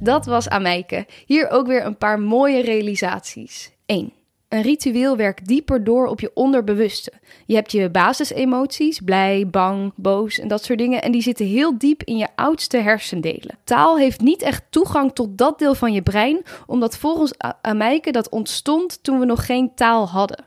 Dat 0.00 0.26
was 0.26 0.48
Amijke. 0.48 1.06
Hier 1.26 1.50
ook 1.50 1.66
weer 1.66 1.84
een 1.84 1.96
paar 1.96 2.20
mooie 2.20 2.62
realisaties. 2.62 3.72
1. 3.86 4.12
Een 4.48 4.62
ritueel 4.62 5.16
werkt 5.16 5.46
dieper 5.46 5.84
door 5.84 6.06
op 6.06 6.20
je 6.20 6.30
onderbewuste. 6.34 7.12
Je 7.46 7.54
hebt 7.54 7.72
je 7.72 7.90
basisemoties, 7.90 9.00
blij, 9.00 9.46
bang, 9.50 9.92
boos 9.96 10.38
en 10.38 10.48
dat 10.48 10.64
soort 10.64 10.78
dingen. 10.78 11.02
En 11.02 11.12
die 11.12 11.22
zitten 11.22 11.46
heel 11.46 11.78
diep 11.78 12.02
in 12.02 12.16
je 12.16 12.28
oudste 12.36 12.76
hersendelen. 12.76 13.58
Taal 13.64 13.98
heeft 13.98 14.20
niet 14.20 14.42
echt 14.42 14.62
toegang 14.70 15.12
tot 15.12 15.38
dat 15.38 15.58
deel 15.58 15.74
van 15.74 15.92
je 15.92 16.02
brein, 16.02 16.42
omdat 16.66 16.96
volgens 16.96 17.32
Amijke 17.62 18.10
dat 18.10 18.28
ontstond 18.28 19.02
toen 19.02 19.18
we 19.18 19.24
nog 19.24 19.46
geen 19.46 19.74
taal 19.74 20.08
hadden. 20.08 20.44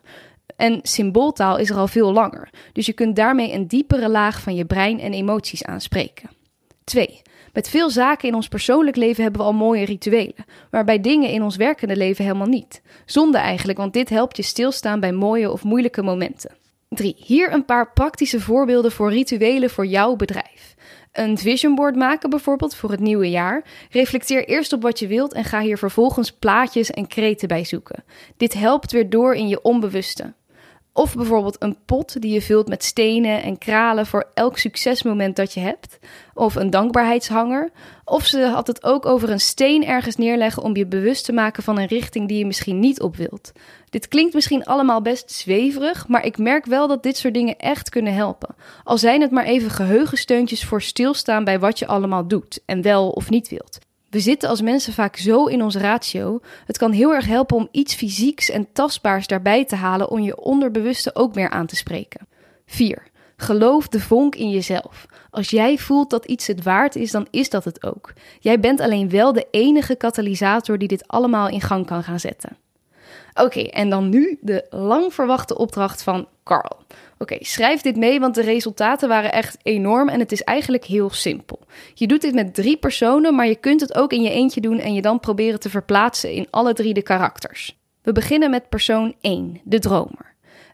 En 0.60 0.80
symbooltaal 0.82 1.58
is 1.58 1.70
er 1.70 1.78
al 1.78 1.88
veel 1.88 2.14
langer. 2.14 2.50
Dus 2.74 2.86
je 2.86 2.94
kunt 2.94 3.16
daarmee 3.16 3.54
een 3.54 3.68
diepere 3.68 4.10
laag 4.10 4.42
van 4.42 4.56
je 4.56 4.66
brein 4.66 5.00
en 5.00 5.14
emoties 5.14 5.64
aanspreken. 5.64 6.30
2. 6.84 7.22
Met 7.54 7.70
veel 7.70 7.90
zaken 7.90 8.28
in 8.28 8.36
ons 8.36 8.48
persoonlijk 8.48 8.96
leven 8.96 9.24
hebben 9.24 9.42
we 9.42 9.48
al 9.48 9.54
mooie 9.54 9.86
rituelen, 9.86 10.46
maar 10.72 10.86
bij 10.86 11.02
dingen 11.02 11.30
in 11.30 11.44
ons 11.44 11.56
werkende 11.56 11.96
leven 11.96 12.24
helemaal 12.24 12.48
niet. 12.48 12.82
Zonde 13.06 13.38
eigenlijk, 13.38 13.78
want 13.78 13.94
dit 13.94 14.10
helpt 14.10 14.38
je 14.38 14.44
stilstaan 14.44 15.00
bij 15.00 15.12
mooie 15.12 15.52
of 15.52 15.64
moeilijke 15.64 16.02
momenten. 16.02 16.52
3. 16.90 17.16
Hier 17.18 17.54
een 17.54 17.66
paar 17.66 17.92
praktische 17.94 18.42
voorbeelden 18.42 18.92
voor 18.92 19.12
rituelen 19.12 19.70
voor 19.70 19.86
jouw 19.86 20.16
bedrijf. 20.16 20.76
Een 21.12 21.38
vision 21.38 21.76
board 21.76 21.96
maken 21.96 22.30
bijvoorbeeld 22.30 22.76
voor 22.76 22.92
het 22.92 23.00
nieuwe 23.00 23.30
jaar. 23.30 23.64
Reflecteer 23.90 24.48
eerst 24.48 24.74
op 24.74 24.82
wat 24.82 25.00
je 25.00 25.08
wilt 25.08 25.34
en 25.34 25.44
ga 25.44 25.62
hier 25.62 25.78
vervolgens 25.78 26.32
plaatjes 26.32 26.92
en 26.92 27.08
kreten 27.08 27.48
bij 27.48 27.64
zoeken. 27.64 28.04
Dit 28.38 28.54
helpt 28.54 28.92
weer 28.92 29.10
door 29.10 29.36
in 29.36 29.48
je 29.48 29.62
onbewuste. 29.62 30.34
Of 30.94 31.16
bijvoorbeeld 31.16 31.56
een 31.60 31.78
pot 31.86 32.22
die 32.22 32.34
je 32.34 32.42
vult 32.42 32.68
met 32.68 32.84
stenen 32.84 33.44
en 33.44 33.58
kralen 33.58 34.06
voor 34.06 34.30
elk 34.34 34.58
succesmoment 34.58 35.36
dat 35.36 35.54
je 35.54 35.60
hebt. 35.60 36.00
Of 36.34 36.56
een 36.56 36.70
dankbaarheidshanger. 36.70 37.72
Of 38.06 38.26
ze 38.26 38.46
had 38.46 38.68
het 38.68 38.84
ook 38.84 39.06
over 39.06 39.30
een 39.30 39.40
steen 39.40 39.86
ergens 39.86 40.16
neerleggen 40.16 40.64
om 40.64 40.76
je 40.76 40.86
bewust 40.86 41.26
te 41.26 41.34
maken 41.34 41.64
van 41.64 41.78
een 41.78 41.88
richting 41.88 42.28
die 42.28 42.38
je 42.38 42.46
misschien 42.46 42.80
niet 42.80 43.02
op 43.02 43.16
wilt. 43.16 43.52
Dit 43.90 44.08
klinkt 44.08 44.34
misschien 44.34 44.66
allemaal 44.66 45.02
best 45.02 45.32
zweverig, 45.32 46.08
maar 46.08 46.26
ik 46.26 46.38
merk 46.38 46.66
wel 46.66 46.88
dat 46.88 47.04
dit 47.04 47.18
soort 47.18 47.34
dingen 47.34 47.58
echt 47.58 47.90
kunnen 47.90 48.14
helpen. 48.14 48.56
Al 48.84 48.98
zijn 48.98 49.22
het 49.22 49.32
maar 49.32 49.46
even 49.46 49.72
geheugensteuntjes 49.72 50.66
voor 50.66 50.82
stilstaan 50.82 51.44
bij 51.44 51.60
wat 51.60 51.80
je 51.80 51.88
allemaal 51.88 52.28
doet 52.28 52.60
en 52.66 52.82
wel 52.82 53.10
of 53.10 53.30
niet 53.30 53.50
wilt. 53.50 53.80
We 54.10 54.20
zitten 54.20 54.50
als 54.50 54.62
mensen 54.62 54.94
vaak 54.94 55.16
zo 55.16 55.46
in 55.46 55.64
ons 55.64 55.76
ratio. 55.76 56.40
Het 56.66 56.78
kan 56.78 56.92
heel 56.92 57.14
erg 57.14 57.26
helpen 57.26 57.58
om 57.58 57.68
iets 57.72 57.94
fysieks 57.94 58.50
en 58.50 58.72
tastbaars 58.74 59.28
daarbij 59.28 59.66
te 59.66 59.76
halen 59.76 60.10
om 60.10 60.20
je 60.20 60.38
onderbewuste 60.38 61.16
ook 61.16 61.36
meer 61.36 61.50
aan 61.50 61.66
te 61.66 61.76
spreken. 61.76 62.28
4. 62.66 63.04
Geloof 63.38 63.88
de 63.88 64.00
vonk 64.00 64.36
in 64.36 64.50
jezelf. 64.50 65.06
Als 65.32 65.50
jij 65.50 65.78
voelt 65.78 66.10
dat 66.10 66.26
iets 66.26 66.48
het 66.48 66.64
waard 66.64 66.96
is, 66.96 67.12
dan 67.12 67.28
is 67.30 67.50
dat 67.50 67.64
het 67.64 67.86
ook. 67.86 68.14
Jij 68.40 68.60
bent 68.60 68.80
alleen 68.80 69.10
wel 69.10 69.34
de 69.34 69.48
enige 69.52 69.96
katalysator 69.96 70.78
die 70.78 70.88
dit 70.88 71.08
allemaal 71.08 71.50
in 71.50 71.62
gang 71.62 71.86
kan 71.86 72.04
gaan 72.04 72.20
zetten. 72.20 72.58
Oké, 73.34 73.62
en 73.62 73.90
dan 73.90 74.10
nu 74.10 74.38
de 74.42 74.66
lang 74.70 75.14
verwachte 75.14 75.58
opdracht 75.58 76.04
van 76.04 76.28
Carl. 76.44 76.78
Oké, 77.22 77.38
schrijf 77.40 77.82
dit 77.82 77.96
mee, 77.96 78.20
want 78.20 78.36
de 78.36 78.42
resultaten 78.42 79.10
waren 79.10 79.32
echt 79.32 79.58
enorm 79.64 80.10
en 80.10 80.20
het 80.20 80.32
is 80.32 80.44
eigenlijk 80.44 80.86
heel 80.86 81.10
simpel. 81.10 81.60
Je 81.94 82.08
doet 82.08 82.22
dit 82.22 82.34
met 82.34 82.54
drie 82.54 82.78
personen, 82.78 83.36
maar 83.36 83.48
je 83.48 83.56
kunt 83.56 83.82
het 83.82 83.96
ook 83.96 84.14
in 84.14 84.22
je 84.22 84.30
eentje 84.30 84.62
doen 84.62 84.80
en 84.80 84.94
je 84.94 85.02
dan 85.02 85.20
proberen 85.20 85.60
te 85.60 85.70
verplaatsen 85.70 86.32
in 86.32 86.48
alle 86.50 86.74
drie 86.74 86.94
de 86.94 87.02
karakters. 87.02 87.78
We 88.02 88.12
beginnen 88.12 88.50
met 88.50 88.70
persoon 88.70 89.16
1, 89.22 89.62
de 89.64 89.80
dromer. 89.80 90.30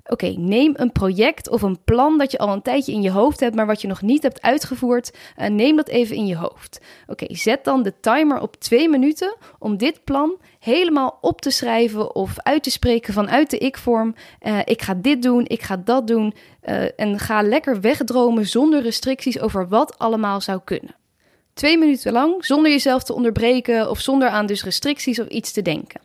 Oké, 0.08 0.28
neem 0.38 0.74
een 0.76 0.92
project 0.92 1.50
of 1.50 1.62
een 1.62 1.84
plan 1.84 2.18
dat 2.18 2.32
je 2.32 2.38
al 2.38 2.54
een 2.54 2.62
tijdje 2.62 2.92
in 2.92 3.02
je 3.02 3.12
hoofd 3.12 3.40
hebt, 3.40 3.56
maar 3.56 3.66
wat 3.66 3.82
je 3.82 3.88
nog 3.88 4.02
niet 4.02 4.24
hebt 4.24 4.42
uitgevoerd. 4.42 5.18
Uh, 5.38 5.48
neem 5.48 5.76
dat 5.76 5.88
even 5.88 6.16
in 6.16 6.26
je 6.26 6.36
hoofd. 6.36 6.82
Oké, 7.08 7.26
zet 7.30 7.64
dan 7.64 7.84
de 7.84 8.00
timer 8.00 8.42
op 8.42 8.56
twee 8.56 8.90
minuten 8.90 9.36
om 9.60 9.78
dit 9.78 10.04
plan 10.04 10.38
helemaal 10.66 11.18
op 11.22 11.42
te 11.42 11.50
schrijven 11.50 12.16
of 12.16 12.34
uit 12.38 12.64
te 12.64 12.72
spreken 12.72 13.14
vanuit 13.14 13.50
de 13.50 13.58
ik-vorm. 13.58 14.16
Uh, 14.42 14.60
ik 14.64 14.82
ga 14.82 14.94
dit 14.94 15.22
doen, 15.22 15.46
ik 15.48 15.62
ga 15.62 15.78
dat 15.78 16.08
doen. 16.08 16.34
Uh, 16.64 17.00
en 17.00 17.20
ga 17.20 17.42
lekker 17.42 17.82
wegdromen 17.82 18.48
zonder 18.48 18.82
restricties 18.82 19.40
over 19.40 19.68
wat 19.68 19.98
allemaal 19.98 20.42
zou 20.42 20.60
kunnen. 20.64 20.96
Twee 21.54 21.78
minuten 21.78 22.12
lang, 22.12 22.46
zonder 22.46 22.72
jezelf 22.72 23.04
te 23.04 23.14
onderbreken 23.14 23.90
of 23.90 24.00
zonder 24.00 24.30
aan 24.30 24.46
dus 24.46 24.64
restricties 24.64 25.20
of 25.20 25.28
iets 25.28 25.52
te 25.52 25.62
denken. 25.62 26.02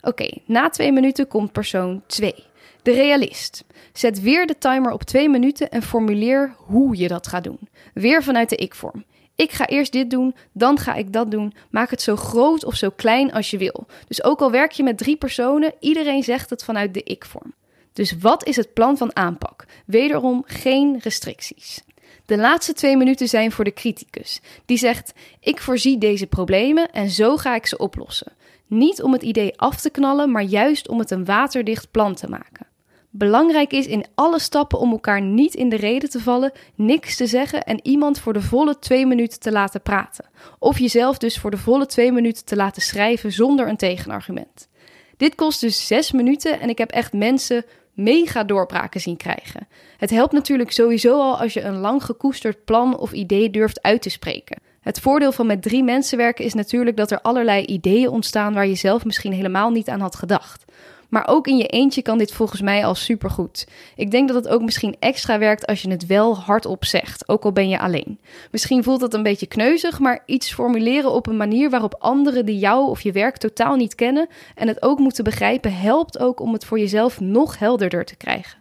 Oké, 0.00 0.28
na 0.46 0.68
twee 0.68 0.92
minuten 0.92 1.28
komt 1.28 1.52
persoon 1.52 2.02
2. 2.06 2.34
De 2.82 2.92
realist. 2.92 3.64
Zet 3.92 4.20
weer 4.20 4.46
de 4.46 4.58
timer 4.58 4.92
op 4.92 5.02
twee 5.02 5.28
minuten 5.28 5.70
en 5.70 5.82
formuleer 5.82 6.54
hoe 6.56 6.96
je 6.96 7.08
dat 7.08 7.26
gaat 7.26 7.44
doen. 7.44 7.58
Weer 7.94 8.22
vanuit 8.22 8.48
de 8.48 8.56
ik-vorm. 8.56 9.04
Ik 9.40 9.52
ga 9.52 9.66
eerst 9.66 9.92
dit 9.92 10.10
doen, 10.10 10.34
dan 10.52 10.78
ga 10.78 10.94
ik 10.94 11.12
dat 11.12 11.30
doen. 11.30 11.52
Maak 11.70 11.90
het 11.90 12.02
zo 12.02 12.16
groot 12.16 12.64
of 12.64 12.74
zo 12.74 12.90
klein 12.96 13.32
als 13.32 13.50
je 13.50 13.58
wil. 13.58 13.86
Dus 14.08 14.24
ook 14.24 14.40
al 14.40 14.50
werk 14.50 14.72
je 14.72 14.82
met 14.82 14.98
drie 14.98 15.16
personen, 15.16 15.74
iedereen 15.78 16.22
zegt 16.22 16.50
het 16.50 16.64
vanuit 16.64 16.94
de 16.94 17.02
ik-vorm. 17.02 17.54
Dus 17.92 18.18
wat 18.18 18.46
is 18.46 18.56
het 18.56 18.72
plan 18.72 18.96
van 18.96 19.16
aanpak? 19.16 19.64
Wederom 19.86 20.42
geen 20.46 20.98
restricties. 21.02 21.82
De 22.26 22.36
laatste 22.36 22.72
twee 22.72 22.96
minuten 22.96 23.28
zijn 23.28 23.52
voor 23.52 23.64
de 23.64 23.72
criticus. 23.72 24.40
Die 24.64 24.78
zegt: 24.78 25.12
Ik 25.40 25.60
voorzie 25.60 25.98
deze 25.98 26.26
problemen 26.26 26.90
en 26.90 27.10
zo 27.10 27.36
ga 27.36 27.54
ik 27.54 27.66
ze 27.66 27.78
oplossen. 27.78 28.32
Niet 28.66 29.02
om 29.02 29.12
het 29.12 29.22
idee 29.22 29.58
af 29.58 29.80
te 29.80 29.90
knallen, 29.90 30.30
maar 30.30 30.42
juist 30.42 30.88
om 30.88 30.98
het 30.98 31.10
een 31.10 31.24
waterdicht 31.24 31.90
plan 31.90 32.14
te 32.14 32.28
maken. 32.28 32.66
Belangrijk 33.12 33.72
is 33.72 33.86
in 33.86 34.04
alle 34.14 34.38
stappen 34.38 34.78
om 34.78 34.90
elkaar 34.90 35.22
niet 35.22 35.54
in 35.54 35.68
de 35.68 35.76
reden 35.76 36.10
te 36.10 36.20
vallen, 36.20 36.52
niks 36.74 37.16
te 37.16 37.26
zeggen 37.26 37.62
en 37.62 37.80
iemand 37.82 38.18
voor 38.18 38.32
de 38.32 38.42
volle 38.42 38.78
twee 38.78 39.06
minuten 39.06 39.40
te 39.40 39.52
laten 39.52 39.82
praten. 39.82 40.24
Of 40.58 40.78
jezelf 40.78 41.18
dus 41.18 41.38
voor 41.38 41.50
de 41.50 41.58
volle 41.58 41.86
twee 41.86 42.12
minuten 42.12 42.44
te 42.44 42.56
laten 42.56 42.82
schrijven 42.82 43.32
zonder 43.32 43.68
een 43.68 43.76
tegenargument. 43.76 44.68
Dit 45.16 45.34
kost 45.34 45.60
dus 45.60 45.86
zes 45.86 46.12
minuten 46.12 46.60
en 46.60 46.68
ik 46.68 46.78
heb 46.78 46.90
echt 46.90 47.12
mensen 47.12 47.64
mega 47.92 48.44
doorbraken 48.44 49.00
zien 49.00 49.16
krijgen. 49.16 49.68
Het 49.96 50.10
helpt 50.10 50.32
natuurlijk 50.32 50.72
sowieso 50.72 51.20
al 51.20 51.38
als 51.38 51.52
je 51.52 51.62
een 51.62 51.78
lang 51.78 52.04
gekoesterd 52.04 52.64
plan 52.64 52.98
of 52.98 53.12
idee 53.12 53.50
durft 53.50 53.82
uit 53.82 54.02
te 54.02 54.10
spreken. 54.10 54.60
Het 54.80 55.00
voordeel 55.00 55.32
van 55.32 55.46
met 55.46 55.62
drie 55.62 55.82
mensen 55.82 56.18
werken 56.18 56.44
is 56.44 56.54
natuurlijk 56.54 56.96
dat 56.96 57.10
er 57.10 57.20
allerlei 57.20 57.64
ideeën 57.64 58.08
ontstaan 58.08 58.54
waar 58.54 58.66
je 58.66 58.74
zelf 58.74 59.04
misschien 59.04 59.32
helemaal 59.32 59.70
niet 59.70 59.88
aan 59.88 60.00
had 60.00 60.16
gedacht. 60.16 60.64
Maar 61.10 61.28
ook 61.28 61.46
in 61.46 61.56
je 61.56 61.66
eentje 61.66 62.02
kan 62.02 62.18
dit 62.18 62.32
volgens 62.32 62.60
mij 62.60 62.84
al 62.84 62.94
supergoed. 62.94 63.66
Ik 63.96 64.10
denk 64.10 64.28
dat 64.28 64.44
het 64.44 64.52
ook 64.52 64.62
misschien 64.62 64.96
extra 64.98 65.38
werkt 65.38 65.66
als 65.66 65.82
je 65.82 65.90
het 65.90 66.06
wel 66.06 66.36
hardop 66.36 66.84
zegt, 66.84 67.28
ook 67.28 67.44
al 67.44 67.52
ben 67.52 67.68
je 67.68 67.78
alleen. 67.78 68.20
Misschien 68.50 68.82
voelt 68.82 69.00
dat 69.00 69.14
een 69.14 69.22
beetje 69.22 69.46
kneuzig, 69.46 69.98
maar 69.98 70.22
iets 70.26 70.52
formuleren 70.52 71.12
op 71.12 71.26
een 71.26 71.36
manier 71.36 71.70
waarop 71.70 71.96
anderen 71.98 72.46
die 72.46 72.58
jou 72.58 72.88
of 72.88 73.00
je 73.00 73.12
werk 73.12 73.36
totaal 73.36 73.76
niet 73.76 73.94
kennen 73.94 74.28
en 74.54 74.68
het 74.68 74.82
ook 74.82 74.98
moeten 74.98 75.24
begrijpen, 75.24 75.76
helpt 75.76 76.18
ook 76.18 76.40
om 76.40 76.52
het 76.52 76.64
voor 76.64 76.78
jezelf 76.78 77.20
nog 77.20 77.58
helderder 77.58 78.04
te 78.04 78.16
krijgen. 78.16 78.58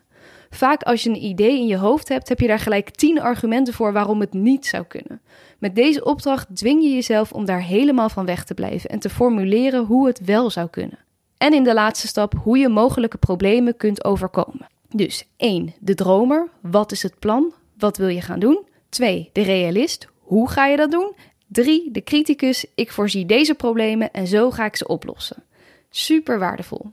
Vaak 0.49 0.83
als 0.83 1.03
je 1.03 1.09
een 1.09 1.23
idee 1.23 1.57
in 1.57 1.67
je 1.67 1.77
hoofd 1.77 2.09
hebt, 2.09 2.29
heb 2.29 2.39
je 2.39 2.47
daar 2.47 2.59
gelijk 2.59 2.89
tien 2.89 3.21
argumenten 3.21 3.73
voor 3.73 3.93
waarom 3.93 4.19
het 4.19 4.33
niet 4.33 4.65
zou 4.65 4.83
kunnen. 4.83 5.21
Met 5.59 5.75
deze 5.75 6.03
opdracht 6.03 6.55
dwing 6.55 6.83
je 6.83 6.89
jezelf 6.89 7.31
om 7.31 7.45
daar 7.45 7.61
helemaal 7.61 8.09
van 8.09 8.25
weg 8.25 8.43
te 8.43 8.53
blijven 8.53 8.89
en 8.89 8.99
te 8.99 9.09
formuleren 9.09 9.85
hoe 9.85 10.07
het 10.07 10.25
wel 10.25 10.49
zou 10.49 10.69
kunnen. 10.69 10.99
En 11.39 11.53
in 11.53 11.63
de 11.63 11.73
laatste 11.73 12.07
stap 12.07 12.33
hoe 12.43 12.57
je 12.57 12.69
mogelijke 12.69 13.17
problemen 13.17 13.77
kunt 13.77 14.03
overkomen. 14.03 14.67
Dus 14.89 15.27
1. 15.37 15.73
De 15.79 15.95
dromer. 15.95 16.49
Wat 16.61 16.91
is 16.91 17.03
het 17.03 17.19
plan? 17.19 17.53
Wat 17.77 17.97
wil 17.97 18.07
je 18.07 18.21
gaan 18.21 18.39
doen? 18.39 18.65
2. 18.89 19.29
De 19.33 19.41
realist. 19.41 20.07
Hoe 20.19 20.49
ga 20.49 20.65
je 20.65 20.77
dat 20.77 20.91
doen? 20.91 21.15
3. 21.47 21.91
De 21.91 22.03
criticus. 22.03 22.65
Ik 22.75 22.91
voorzie 22.91 23.25
deze 23.25 23.53
problemen 23.53 24.11
en 24.11 24.27
zo 24.27 24.51
ga 24.51 24.65
ik 24.65 24.75
ze 24.75 24.87
oplossen. 24.87 25.43
Super 25.89 26.39
waardevol. 26.39 26.91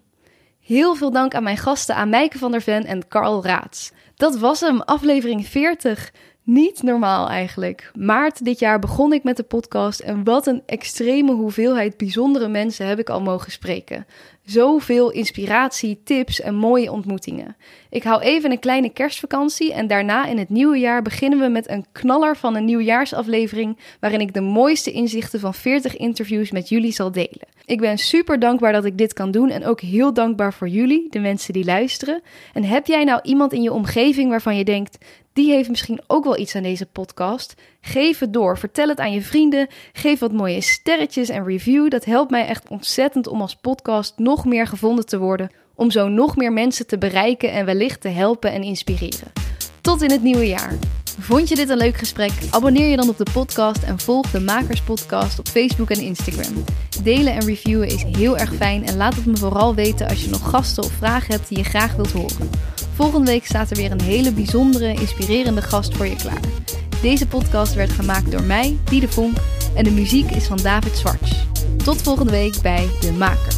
Heel 0.60 0.94
veel 0.94 1.10
dank 1.10 1.34
aan 1.34 1.42
mijn 1.42 1.56
gasten, 1.56 1.94
aan 1.94 2.08
Mijke 2.08 2.38
van 2.38 2.50
der 2.50 2.62
Ven 2.62 2.84
en 2.84 3.08
Carl 3.08 3.44
Raats. 3.44 3.92
Dat 4.16 4.38
was 4.38 4.60
hem, 4.60 4.80
aflevering 4.80 5.46
40. 5.46 6.12
Niet 6.42 6.82
normaal 6.82 7.28
eigenlijk. 7.28 7.90
Maart 7.94 8.44
dit 8.44 8.58
jaar 8.58 8.78
begon 8.78 9.12
ik 9.12 9.24
met 9.24 9.36
de 9.36 9.42
podcast 9.42 10.00
en 10.00 10.24
wat 10.24 10.46
een 10.46 10.62
extreme 10.66 11.32
hoeveelheid 11.32 11.96
bijzondere 11.96 12.48
mensen 12.48 12.86
heb 12.86 12.98
ik 12.98 13.10
al 13.10 13.20
mogen 13.20 13.52
spreken. 13.52 14.06
Zoveel 14.46 15.10
inspiratie, 15.10 16.00
tips 16.04 16.40
en 16.40 16.54
mooie 16.54 16.92
ontmoetingen. 16.92 17.56
Ik 17.90 18.02
hou 18.02 18.22
even 18.22 18.50
een 18.50 18.58
kleine 18.58 18.88
kerstvakantie 18.88 19.72
en 19.72 19.86
daarna 19.86 20.26
in 20.26 20.38
het 20.38 20.48
nieuwe 20.48 20.78
jaar 20.78 21.02
beginnen 21.02 21.38
we 21.38 21.48
met 21.48 21.68
een 21.68 21.86
knaller 21.92 22.36
van 22.36 22.56
een 22.56 22.64
nieuwjaarsaflevering 22.64 23.78
waarin 24.00 24.20
ik 24.20 24.34
de 24.34 24.40
mooiste 24.40 24.92
inzichten 24.92 25.40
van 25.40 25.54
40 25.54 25.96
interviews 25.96 26.50
met 26.50 26.68
jullie 26.68 26.92
zal 26.92 27.12
delen. 27.12 27.48
Ik 27.64 27.80
ben 27.80 27.98
super 27.98 28.38
dankbaar 28.38 28.72
dat 28.72 28.84
ik 28.84 28.98
dit 28.98 29.12
kan 29.12 29.30
doen 29.30 29.50
en 29.50 29.64
ook 29.64 29.80
heel 29.80 30.12
dankbaar 30.12 30.54
voor 30.54 30.68
jullie, 30.68 31.06
de 31.10 31.18
mensen 31.18 31.52
die 31.52 31.64
luisteren. 31.64 32.22
En 32.52 32.64
heb 32.64 32.86
jij 32.86 33.04
nou 33.04 33.20
iemand 33.22 33.52
in 33.52 33.62
je 33.62 33.72
omgeving 33.72 34.30
waarvan 34.30 34.56
je 34.56 34.64
denkt, 34.64 34.98
die 35.32 35.50
heeft 35.50 35.68
misschien 35.68 36.00
ook 36.06 36.24
wel 36.24 36.38
iets 36.38 36.54
aan 36.54 36.62
deze 36.62 36.86
podcast. 36.86 37.54
Geef 37.88 38.18
het 38.18 38.32
door. 38.32 38.58
Vertel 38.58 38.88
het 38.88 39.00
aan 39.00 39.12
je 39.12 39.22
vrienden. 39.22 39.66
Geef 39.92 40.18
wat 40.18 40.32
mooie 40.32 40.60
sterretjes 40.60 41.28
en 41.28 41.44
review. 41.44 41.90
Dat 41.90 42.04
helpt 42.04 42.30
mij 42.30 42.46
echt 42.46 42.68
ontzettend 42.68 43.26
om 43.26 43.40
als 43.40 43.56
podcast 43.56 44.12
nog 44.16 44.44
meer 44.44 44.66
gevonden 44.66 45.06
te 45.06 45.18
worden. 45.18 45.50
Om 45.74 45.90
zo 45.90 46.08
nog 46.08 46.36
meer 46.36 46.52
mensen 46.52 46.86
te 46.86 46.98
bereiken 46.98 47.52
en 47.52 47.64
wellicht 47.64 48.00
te 48.00 48.08
helpen 48.08 48.52
en 48.52 48.62
inspireren. 48.62 49.32
Tot 49.80 50.02
in 50.02 50.10
het 50.10 50.22
nieuwe 50.22 50.46
jaar. 50.46 50.74
Vond 51.18 51.48
je 51.48 51.54
dit 51.54 51.68
een 51.68 51.76
leuk 51.76 51.96
gesprek? 51.96 52.32
Abonneer 52.50 52.90
je 52.90 52.96
dan 52.96 53.08
op 53.08 53.18
de 53.18 53.26
podcast 53.32 53.82
en 53.82 53.98
volg 53.98 54.30
de 54.30 54.40
Makers 54.40 54.82
Podcast 54.82 55.38
op 55.38 55.48
Facebook 55.48 55.90
en 55.90 56.00
Instagram. 56.00 56.64
Delen 57.02 57.32
en 57.32 57.44
reviewen 57.44 57.88
is 57.88 58.02
heel 58.02 58.38
erg 58.38 58.54
fijn 58.54 58.86
en 58.86 58.96
laat 58.96 59.14
het 59.14 59.26
me 59.26 59.36
vooral 59.36 59.74
weten 59.74 60.08
als 60.08 60.24
je 60.24 60.30
nog 60.30 60.50
gasten 60.50 60.82
of 60.82 60.92
vragen 60.92 61.34
hebt 61.34 61.48
die 61.48 61.58
je 61.58 61.64
graag 61.64 61.94
wilt 61.94 62.12
horen. 62.12 62.50
Volgende 62.94 63.30
week 63.30 63.46
staat 63.46 63.70
er 63.70 63.76
weer 63.76 63.90
een 63.90 64.02
hele 64.02 64.32
bijzondere, 64.32 64.92
inspirerende 64.92 65.62
gast 65.62 65.96
voor 65.96 66.06
je 66.06 66.16
klaar. 66.16 66.40
Deze 67.02 67.26
podcast 67.26 67.74
werd 67.74 67.92
gemaakt 67.92 68.30
door 68.30 68.42
mij, 68.42 68.78
Diede 68.84 69.08
Vonk, 69.08 69.36
en 69.74 69.84
de 69.84 69.90
muziek 69.90 70.30
is 70.30 70.46
van 70.46 70.56
David 70.56 70.96
Zwarts. 70.96 71.46
Tot 71.84 72.02
volgende 72.02 72.32
week 72.32 72.60
bij 72.62 72.88
De 73.00 73.12
Makers. 73.12 73.56